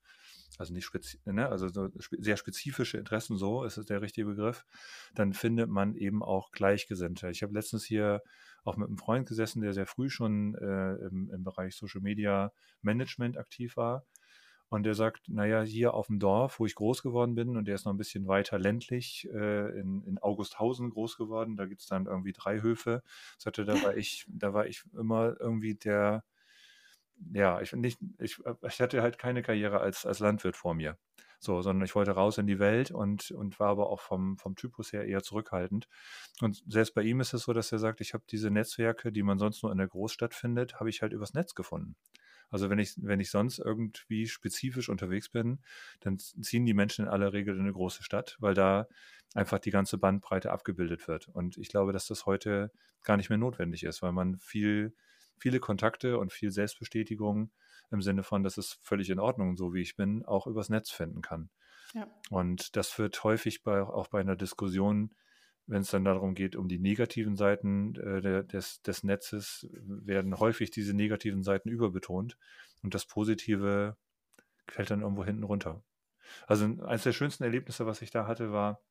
also 0.59 0.71
nicht 0.71 0.85
spezi 0.85 1.19
ne, 1.25 1.49
also 1.49 1.67
so 1.67 1.89
spe 1.99 2.17
sehr 2.19 2.37
spezifische 2.37 2.97
Interessen, 2.99 3.37
so 3.37 3.63
ist 3.63 3.77
es 3.77 3.85
der 3.87 4.01
richtige 4.01 4.27
Begriff, 4.27 4.65
dann 5.15 5.33
findet 5.33 5.69
man 5.69 5.95
eben 5.95 6.21
auch 6.21 6.51
Gleichgesinnte. 6.51 7.29
Ich 7.31 7.41
habe 7.41 7.53
letztens 7.53 7.85
hier 7.85 8.21
auch 8.63 8.77
mit 8.77 8.87
einem 8.87 8.97
Freund 8.97 9.27
gesessen, 9.27 9.61
der 9.61 9.73
sehr 9.73 9.87
früh 9.87 10.09
schon 10.09 10.53
äh, 10.55 10.93
im, 11.07 11.31
im 11.33 11.43
Bereich 11.43 11.75
Social 11.75 12.01
Media 12.01 12.51
Management 12.81 13.37
aktiv 13.37 13.77
war. 13.77 14.03
Und 14.69 14.83
der 14.83 14.95
sagt, 14.95 15.29
naja, 15.29 15.61
hier 15.61 15.93
auf 15.93 16.07
dem 16.07 16.19
Dorf, 16.19 16.59
wo 16.59 16.65
ich 16.65 16.75
groß 16.75 17.01
geworden 17.01 17.35
bin, 17.35 17.55
und 17.55 17.65
der 17.65 17.75
ist 17.75 17.85
noch 17.85 17.93
ein 17.93 17.97
bisschen 17.97 18.27
weiter 18.27 18.59
ländlich, 18.59 19.27
äh, 19.33 19.79
in, 19.79 20.03
in 20.03 20.17
Augusthausen 20.17 20.89
groß 20.89 21.17
geworden, 21.17 21.55
da 21.55 21.65
gibt 21.65 21.81
es 21.81 21.87
dann 21.87 22.05
irgendwie 22.05 22.33
drei 22.33 22.61
Höfe. 22.61 23.01
Sagte, 23.37 23.63
da 23.65 23.81
war 23.83 23.95
ich, 23.95 24.25
da 24.29 24.53
war 24.53 24.67
ich 24.67 24.83
immer 24.93 25.39
irgendwie 25.39 25.75
der, 25.75 26.23
ja, 27.33 27.61
ich 27.61 27.73
nicht, 27.73 27.99
ich, 28.19 28.39
ich 28.61 28.81
hatte 28.81 29.01
halt 29.01 29.17
keine 29.17 29.41
Karriere 29.41 29.79
als, 29.79 30.05
als 30.05 30.19
Landwirt 30.19 30.57
vor 30.57 30.73
mir. 30.73 30.97
So, 31.39 31.61
sondern 31.61 31.85
ich 31.85 31.93
wollte 31.93 32.11
raus 32.11 32.39
in 32.39 32.47
die 32.47 32.57
Welt 32.59 32.89
und, 32.89 33.29
und 33.31 33.59
war 33.59 33.69
aber 33.69 33.89
auch 33.89 34.01
vom, 34.01 34.37
vom 34.37 34.55
Typus 34.55 34.91
her 34.91 35.05
eher 35.05 35.21
zurückhaltend. 35.21 35.87
Und 36.41 36.63
selbst 36.67 36.95
bei 36.95 37.03
ihm 37.03 37.19
ist 37.19 37.33
es 37.33 37.43
so, 37.43 37.53
dass 37.53 37.71
er 37.71 37.79
sagt, 37.79 38.01
ich 38.01 38.13
habe 38.15 38.23
diese 38.29 38.49
Netzwerke, 38.49 39.11
die 39.11 39.21
man 39.23 39.37
sonst 39.37 39.61
nur 39.61 39.71
in 39.71 39.77
der 39.77 39.87
Großstadt 39.87 40.33
findet, 40.33 40.79
habe 40.79 40.89
ich 40.89 41.01
halt 41.03 41.13
übers 41.13 41.35
Netz 41.35 41.53
gefunden. 41.53 41.95
Also 42.49 42.69
wenn 42.69 42.79
ich, 42.79 42.93
wenn 42.97 43.19
ich 43.19 43.29
sonst 43.29 43.59
irgendwie 43.59 44.27
spezifisch 44.27 44.89
unterwegs 44.89 45.29
bin, 45.29 45.59
dann 45.99 46.17
ziehen 46.17 46.65
die 46.65 46.73
Menschen 46.73 47.05
in 47.05 47.11
aller 47.11 47.33
Regel 47.33 47.55
in 47.55 47.61
eine 47.61 47.73
große 47.73 48.03
Stadt, 48.03 48.37
weil 48.39 48.53
da 48.53 48.87
einfach 49.33 49.59
die 49.59 49.71
ganze 49.71 49.97
Bandbreite 49.97 50.51
abgebildet 50.51 51.07
wird. 51.07 51.27
Und 51.27 51.57
ich 51.57 51.69
glaube, 51.69 51.93
dass 51.93 52.07
das 52.07 52.25
heute 52.25 52.71
gar 53.03 53.17
nicht 53.17 53.29
mehr 53.29 53.37
notwendig 53.37 53.83
ist, 53.83 54.01
weil 54.01 54.13
man 54.13 54.37
viel, 54.37 54.95
viele 55.37 55.59
Kontakte 55.59 56.17
und 56.17 56.31
viel 56.31 56.51
Selbstbestätigung 56.51 57.51
im 57.91 58.01
Sinne 58.01 58.23
von, 58.23 58.43
das 58.43 58.57
ist 58.57 58.79
völlig 58.81 59.09
in 59.09 59.19
Ordnung, 59.19 59.57
so 59.57 59.73
wie 59.73 59.81
ich 59.81 59.95
bin, 59.95 60.25
auch 60.25 60.47
übers 60.47 60.69
Netz 60.69 60.89
finden 60.89 61.21
kann. 61.21 61.49
Ja. 61.93 62.07
Und 62.29 62.75
das 62.75 62.97
wird 62.99 63.23
häufig 63.23 63.63
bei, 63.63 63.81
auch 63.81 64.07
bei 64.07 64.19
einer 64.19 64.35
Diskussion, 64.35 65.11
wenn 65.67 65.81
es 65.81 65.91
dann 65.91 66.05
darum 66.05 66.33
geht, 66.33 66.55
um 66.55 66.67
die 66.67 66.79
negativen 66.79 67.35
Seiten 67.35 67.95
äh, 67.95 68.45
des, 68.45 68.81
des 68.81 69.03
Netzes, 69.03 69.67
werden 69.71 70.39
häufig 70.39 70.71
diese 70.71 70.93
negativen 70.93 71.43
Seiten 71.43 71.69
überbetont 71.69 72.37
und 72.83 72.93
das 72.93 73.05
Positive 73.05 73.97
fällt 74.67 74.91
dann 74.91 75.01
irgendwo 75.01 75.25
hinten 75.25 75.43
runter. 75.43 75.83
Also 76.45 76.65
eines 76.65 77.03
der 77.03 77.13
schönsten 77.13 77.43
Erlebnisse, 77.43 77.85
was 77.85 78.01
ich 78.01 78.11
da 78.11 78.27
hatte, 78.27 78.51
war, 78.51 78.81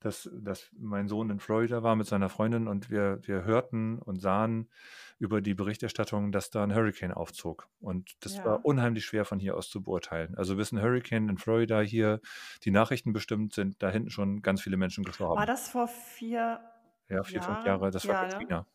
dass, 0.00 0.30
dass 0.32 0.70
mein 0.78 1.08
Sohn 1.08 1.30
in 1.30 1.40
Florida 1.40 1.82
war 1.82 1.96
mit 1.96 2.06
seiner 2.06 2.28
Freundin 2.28 2.68
und 2.68 2.90
wir, 2.90 3.18
wir 3.22 3.44
hörten 3.44 3.98
und 3.98 4.20
sahen 4.20 4.70
über 5.18 5.40
die 5.40 5.54
Berichterstattung, 5.54 6.32
dass 6.32 6.50
da 6.50 6.62
ein 6.62 6.74
Hurricane 6.74 7.12
aufzog. 7.12 7.68
Und 7.80 8.12
das 8.20 8.36
Ja. 8.36 8.44
war 8.44 8.64
unheimlich 8.64 9.04
schwer 9.06 9.24
von 9.24 9.38
hier 9.38 9.56
aus 9.56 9.68
zu 9.70 9.82
beurteilen. 9.82 10.34
Also 10.36 10.56
bis 10.56 10.72
ein 10.72 10.80
Hurricane 10.82 11.28
in 11.28 11.38
Florida 11.38 11.80
hier 11.80 12.20
die 12.64 12.70
Nachrichten 12.70 13.12
bestimmt 13.12 13.54
sind, 13.54 13.82
da 13.82 13.90
hinten 13.90 14.10
schon 14.10 14.42
ganz 14.42 14.60
viele 14.62 14.76
Menschen 14.76 15.04
gestorben. 15.04 15.38
War 15.40 15.46
das 15.46 15.68
vor 15.70 15.88
vier 15.88 16.60
ja, 17.08 17.22
vier, 17.22 17.42
fünf 17.42 17.64
Jahren? 17.64 17.66
Jahre, 17.66 17.90
das 17.90 18.06
war 18.08 18.14
Ja, 18.14 18.22
ne? 18.22 18.30
Katrina. 18.32 18.66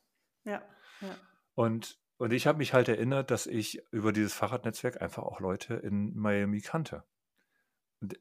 Ja, 0.43 0.61
ja. 1.01 1.15
Und, 1.53 1.99
und 2.17 2.34
ich 2.34 2.47
habe 2.47 2.57
mich 2.57 2.74
halt 2.74 2.88
erinnert, 2.89 3.32
dass 3.32 3.45
ich 3.47 3.82
über 3.91 4.11
dieses 4.11 4.34
Fahrradnetzwerk 4.34 5.01
einfach 5.01 5.24
auch 5.24 5.39
Leute 5.39 5.76
in 5.76 6.15
Miami 6.17 6.61
kannte. 6.61 7.03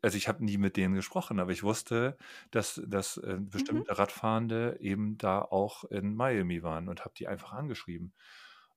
Also 0.03 0.17
ich 0.19 0.29
habe 0.29 0.45
nie 0.45 0.59
mit 0.59 0.77
denen 0.77 0.95
gesprochen, 0.95 1.41
aber 1.41 1.53
ich 1.53 1.63
wusste, 1.63 2.17
dass, 2.51 2.81
dass 2.87 3.17
äh, 3.17 3.39
Mhm. 3.55 3.83
bestimmte 3.83 3.99
Radfahrende 3.99 4.77
eben 4.81 5.17
da 5.17 5.41
auch 5.41 5.85
in 5.85 6.15
Miami 6.15 6.63
waren 6.63 6.89
und 6.89 7.01
habe 7.05 7.15
die 7.17 7.29
einfach 7.29 7.53
angeschrieben. 7.53 8.13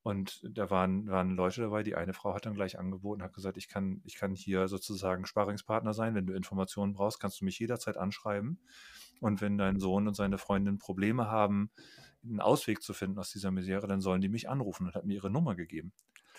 Und 0.01 0.41
da 0.49 0.69
waren, 0.69 1.07
waren 1.07 1.31
Leute 1.31 1.61
dabei, 1.61 1.83
die 1.83 1.95
eine 1.95 2.13
Frau 2.13 2.33
hat 2.33 2.45
dann 2.45 2.55
gleich 2.55 2.77
angeboten, 2.77 3.23
hat 3.23 3.33
gesagt, 3.33 3.57
ich 3.57 3.69
kann, 3.69 4.01
ich 4.05 4.15
kann 4.15 4.35
hier 4.35 4.67
sozusagen 4.67 5.25
Sparingspartner 5.25 5.93
sein. 5.93 6.13
Wenn 6.15 6.25
du 6.27 6.33
Informationen 6.33 6.93
brauchst, 6.93 7.19
kannst 7.21 7.39
du 7.41 7.45
mich 7.45 7.59
jederzeit 7.59 7.97
anschreiben. 7.97 8.59
Und 9.21 9.41
wenn 9.41 9.57
dein 9.57 9.79
Sohn 9.79 10.07
und 10.07 10.15
seine 10.15 10.37
Freundin 10.37 10.77
Probleme 10.77 11.27
haben, 11.29 11.71
einen 12.23 12.41
Ausweg 12.41 12.81
zu 12.81 12.93
finden 12.93 13.19
aus 13.19 13.31
dieser 13.31 13.51
Misere, 13.51 13.87
dann 13.87 14.01
sollen 14.01 14.21
die 14.21 14.29
mich 14.29 14.49
anrufen 14.49 14.87
und 14.87 14.95
hat 14.95 15.05
mir 15.05 15.15
ihre 15.15 15.29
Nummer 15.31 15.55
gegeben. 15.55 15.93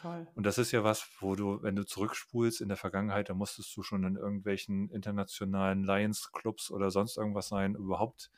Toll. 0.05 0.27
Und 0.35 0.45
das 0.45 0.59
ist 0.59 0.71
ja 0.71 0.85
was, 0.85 1.09
wo 1.21 1.35
du, 1.35 1.63
wenn 1.63 1.77
du 1.77 1.87
zurückspulst 1.87 2.61
in 2.61 2.69
der 2.69 2.77
Vergangenheit, 2.77 3.31
da 3.31 3.35
musstest 3.35 3.75
du 3.75 3.83
schon 3.83 4.05
in 4.05 4.17
irgendwelchen 4.17 4.91
internationalen 4.91 5.83
Lions-Clubs 5.83 6.71
oder 6.71 6.91
sonst 6.91 7.17
irgendwas 7.17 7.49
sein, 7.49 7.75
überhaupt 7.75 8.31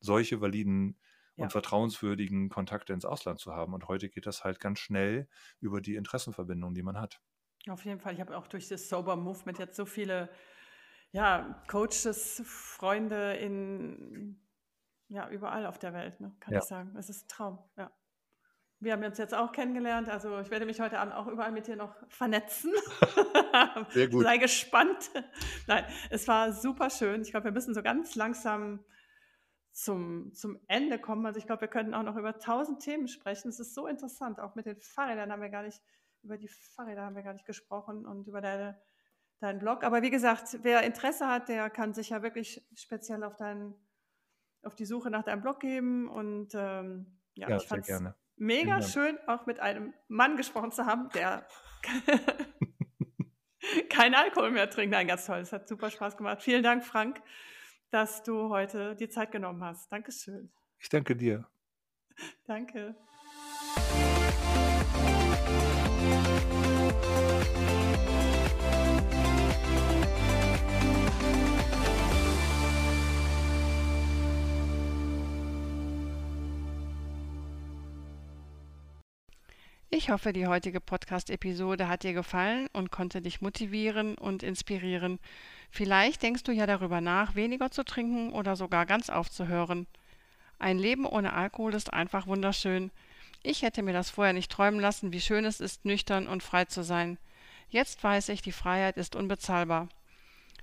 solche 0.00 0.42
validen 0.42 0.98
Ja. 1.36 1.44
und 1.44 1.50
vertrauenswürdigen 1.50 2.50
Kontakte 2.50 2.92
ins 2.92 3.06
Ausland 3.06 3.40
zu 3.40 3.54
haben. 3.54 3.72
Und 3.72 3.88
heute 3.88 4.10
geht 4.10 4.26
das 4.26 4.44
halt 4.44 4.60
ganz 4.60 4.80
schnell 4.80 5.26
über 5.60 5.80
die 5.80 5.94
Interessenverbindung, 5.96 6.74
die 6.74 6.82
man 6.82 7.00
hat. 7.00 7.22
Auf 7.70 7.86
jeden 7.86 8.00
Fall. 8.00 8.12
Ich 8.12 8.20
habe 8.20 8.36
auch 8.36 8.46
durch 8.46 8.68
das 8.68 8.90
Sober 8.90 9.16
Movement 9.16 9.58
jetzt 9.58 9.76
so 9.76 9.86
viele 9.86 10.28
ja, 11.10 11.62
Coaches, 11.68 12.42
Freunde 12.44 13.32
in 13.36 14.42
ja, 15.08 15.30
überall 15.30 15.64
auf 15.64 15.78
der 15.78 15.94
Welt, 15.94 16.20
ne, 16.20 16.36
kann 16.40 16.52
Ja. 16.52 16.60
ich 16.60 16.66
sagen. 16.66 16.94
Es 16.98 17.08
ist 17.08 17.24
ein 17.24 17.28
Traum, 17.28 17.58
ja. 17.78 17.90
Wir 18.80 18.92
haben 18.92 19.02
uns 19.04 19.18
jetzt 19.18 19.34
auch 19.34 19.52
kennengelernt. 19.52 20.08
Also 20.08 20.38
ich 20.40 20.50
werde 20.50 20.66
mich 20.66 20.80
heute 20.80 20.98
Abend 20.98 21.14
auch 21.14 21.26
überall 21.26 21.52
mit 21.52 21.66
dir 21.66 21.76
noch 21.76 21.94
vernetzen. 22.08 22.72
Sehr 23.90 24.08
gut. 24.08 24.24
Sei 24.24 24.36
gespannt. 24.36 25.10
Nein, 25.66 25.84
es 26.10 26.28
war 26.28 26.52
super 26.52 26.90
schön. 26.90 27.22
Ich 27.22 27.30
glaube, 27.30 27.44
wir 27.44 27.52
müssen 27.52 27.74
so 27.74 27.82
ganz 27.82 28.14
langsam 28.14 28.84
zum, 29.74 30.32
zum 30.34 30.58
Ende 30.68 30.98
kommen. 30.98 31.26
Also 31.26 31.38
ich 31.38 31.46
glaube, 31.46 31.62
wir 31.62 31.68
könnten 31.68 31.94
auch 31.94 32.02
noch 32.02 32.16
über 32.16 32.38
tausend 32.38 32.80
Themen 32.80 33.08
sprechen. 33.08 33.48
Es 33.48 33.58
ist 33.58 33.74
so 33.74 33.86
interessant. 33.86 34.38
Auch 34.38 34.54
mit 34.54 34.66
den 34.66 34.80
Fahrrädern 34.80 35.32
haben 35.32 35.42
wir 35.42 35.50
gar 35.50 35.62
nicht, 35.62 35.80
über 36.22 36.38
die 36.38 36.48
Fahrräder 36.48 37.02
haben 37.02 37.16
wir 37.16 37.22
gar 37.22 37.32
nicht 37.32 37.46
gesprochen 37.46 38.06
und 38.06 38.28
über 38.28 38.40
deine, 38.40 38.80
deinen 39.40 39.58
Blog. 39.58 39.82
Aber 39.82 40.02
wie 40.02 40.10
gesagt, 40.10 40.58
wer 40.62 40.82
Interesse 40.82 41.26
hat, 41.26 41.48
der 41.48 41.70
kann 41.70 41.92
sich 41.92 42.10
ja 42.10 42.22
wirklich 42.22 42.66
speziell 42.74 43.24
auf 43.24 43.36
deinen, 43.36 43.74
auf 44.62 44.76
die 44.76 44.86
Suche 44.86 45.10
nach 45.10 45.24
deinem 45.24 45.42
Blog 45.42 45.58
geben. 45.60 46.08
Und 46.08 46.54
ähm, 46.54 47.20
ja, 47.34 47.48
Ja, 47.48 47.56
ich 47.56 47.62
sehr 47.62 47.68
fand 47.68 47.80
es 47.80 47.86
gerne. 47.88 48.14
Mega 48.36 48.82
schön, 48.82 49.18
auch 49.26 49.46
mit 49.46 49.60
einem 49.60 49.94
Mann 50.08 50.36
gesprochen 50.36 50.72
zu 50.72 50.86
haben, 50.86 51.08
der 51.10 51.46
keinen 53.88 54.14
Alkohol 54.14 54.50
mehr 54.50 54.70
trinkt. 54.70 54.92
Nein, 54.92 55.06
ganz 55.06 55.26
toll. 55.26 55.38
Es 55.38 55.52
hat 55.52 55.68
super 55.68 55.90
Spaß 55.90 56.16
gemacht. 56.16 56.42
Vielen 56.42 56.62
Dank, 56.62 56.84
Frank, 56.84 57.22
dass 57.90 58.22
du 58.22 58.48
heute 58.48 58.96
die 58.96 59.08
Zeit 59.08 59.32
genommen 59.32 59.62
hast. 59.62 59.90
Dankeschön. 59.90 60.50
Ich 60.78 60.88
danke 60.88 61.16
dir. 61.16 61.46
Danke. 62.46 62.94
Ich 79.96 80.10
hoffe, 80.10 80.32
die 80.32 80.48
heutige 80.48 80.80
Podcast-Episode 80.80 81.86
hat 81.86 82.02
dir 82.02 82.14
gefallen 82.14 82.66
und 82.72 82.90
konnte 82.90 83.22
dich 83.22 83.40
motivieren 83.40 84.16
und 84.16 84.42
inspirieren. 84.42 85.20
Vielleicht 85.70 86.20
denkst 86.24 86.42
du 86.42 86.50
ja 86.50 86.66
darüber 86.66 87.00
nach, 87.00 87.36
weniger 87.36 87.70
zu 87.70 87.84
trinken 87.84 88.32
oder 88.32 88.56
sogar 88.56 88.86
ganz 88.86 89.08
aufzuhören. 89.08 89.86
Ein 90.58 90.80
Leben 90.80 91.06
ohne 91.06 91.32
Alkohol 91.32 91.74
ist 91.74 91.92
einfach 91.92 92.26
wunderschön. 92.26 92.90
Ich 93.44 93.62
hätte 93.62 93.84
mir 93.84 93.92
das 93.92 94.10
vorher 94.10 94.32
nicht 94.32 94.50
träumen 94.50 94.80
lassen, 94.80 95.12
wie 95.12 95.20
schön 95.20 95.44
es 95.44 95.60
ist, 95.60 95.84
nüchtern 95.84 96.26
und 96.26 96.42
frei 96.42 96.64
zu 96.64 96.82
sein. 96.82 97.16
Jetzt 97.70 98.02
weiß 98.02 98.30
ich, 98.30 98.42
die 98.42 98.50
Freiheit 98.50 98.96
ist 98.96 99.14
unbezahlbar. 99.14 99.88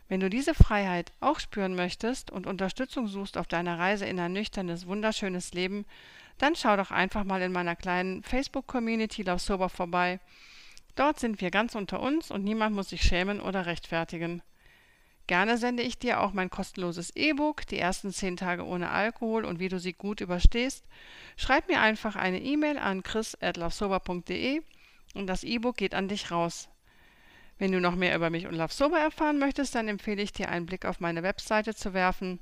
Wenn 0.10 0.20
du 0.20 0.30
diese 0.30 0.54
Freiheit 0.54 1.14
auch 1.22 1.40
spüren 1.40 1.74
möchtest 1.74 2.32
und 2.32 2.48
Unterstützung 2.48 3.08
suchst 3.08 3.38
auf 3.38 3.48
deiner 3.48 3.80
Reise 3.80 4.06
in 4.06 4.20
ein 4.20 4.34
nüchternes, 4.34 4.88
wunderschönes 4.88 5.54
Leben, 5.54 5.86
dann 6.42 6.56
schau 6.56 6.76
doch 6.76 6.92
einfach 6.92 7.24
mal 7.24 7.42
in 7.42 7.52
meiner 7.52 7.76
kleinen 7.76 8.24
Facebook-Community 8.24 9.24
Love 9.24 9.40
Sober 9.40 9.70
vorbei. 9.70 10.20
Dort 10.96 11.20
sind 11.20 11.40
wir 11.40 11.52
ganz 11.52 11.76
unter 11.76 12.00
uns 12.02 12.32
und 12.32 12.44
niemand 12.44 12.76
muss 12.76 12.90
sich 12.90 13.02
schämen 13.02 13.40
oder 13.40 13.66
rechtfertigen. 13.66 14.42
Gerne 15.28 15.58
sende 15.58 15.84
ich 15.84 16.00
dir 16.00 16.20
auch 16.20 16.34
mein 16.34 16.50
kostenloses 16.50 17.16
E-Book, 17.16 17.66
die 17.68 17.78
ersten 17.78 18.12
zehn 18.12 18.36
Tage 18.38 18.66
ohne 18.66 18.90
Alkohol 18.90 19.46
und 19.46 19.60
wie 19.60 19.70
du 19.70 19.80
sie 19.80 19.94
gut 19.94 20.20
überstehst. 20.20 20.84
Schreib 21.38 21.70
mir 21.70 21.80
einfach 21.80 22.16
eine 22.16 22.42
E-Mail 22.42 22.78
an 22.78 23.04
chris.lovesober.de 23.04 24.62
und 25.14 25.28
das 25.28 25.44
E-Book 25.44 25.78
geht 25.78 25.96
an 25.96 26.08
dich 26.08 26.32
raus. 26.32 26.70
Wenn 27.60 27.72
du 27.72 27.80
noch 27.80 27.96
mehr 27.96 28.16
über 28.16 28.32
mich 28.32 28.48
und 28.48 28.56
Love 28.56 28.74
Sober 28.74 29.00
erfahren 29.00 29.38
möchtest, 29.38 29.76
dann 29.76 29.88
empfehle 29.88 30.22
ich 30.22 30.34
dir 30.34 30.50
einen 30.50 30.66
Blick 30.66 30.86
auf 30.86 31.00
meine 31.00 31.24
Webseite 31.24 31.76
zu 31.76 31.94
werfen. 31.94 32.40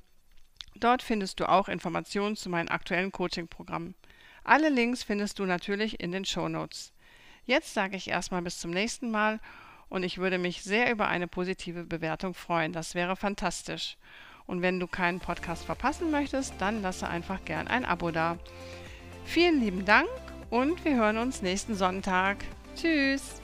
Dort 0.79 1.01
findest 1.03 1.39
du 1.39 1.49
auch 1.49 1.67
Informationen 1.67 2.35
zu 2.35 2.49
meinen 2.49 2.69
aktuellen 2.69 3.11
Coaching-Programmen. 3.11 3.95
Alle 4.43 4.69
Links 4.69 5.03
findest 5.03 5.39
du 5.39 5.45
natürlich 5.45 5.99
in 5.99 6.11
den 6.11 6.25
Show 6.25 6.47
Notes. 6.47 6.93
Jetzt 7.45 7.73
sage 7.73 7.97
ich 7.97 8.09
erstmal 8.09 8.41
bis 8.41 8.59
zum 8.59 8.71
nächsten 8.71 9.11
Mal 9.11 9.39
und 9.89 10.03
ich 10.03 10.19
würde 10.19 10.37
mich 10.37 10.63
sehr 10.63 10.91
über 10.91 11.07
eine 11.07 11.27
positive 11.27 11.83
Bewertung 11.83 12.33
freuen. 12.33 12.71
Das 12.71 12.95
wäre 12.95 13.15
fantastisch. 13.15 13.97
Und 14.45 14.61
wenn 14.61 14.79
du 14.79 14.87
keinen 14.87 15.19
Podcast 15.19 15.65
verpassen 15.65 16.11
möchtest, 16.11 16.53
dann 16.59 16.81
lasse 16.81 17.07
einfach 17.07 17.43
gern 17.45 17.67
ein 17.67 17.85
Abo 17.85 18.11
da. 18.11 18.37
Vielen 19.25 19.61
lieben 19.61 19.85
Dank 19.85 20.09
und 20.49 20.83
wir 20.85 20.95
hören 20.95 21.17
uns 21.17 21.41
nächsten 21.41 21.75
Sonntag. 21.75 22.37
Tschüss! 22.75 23.41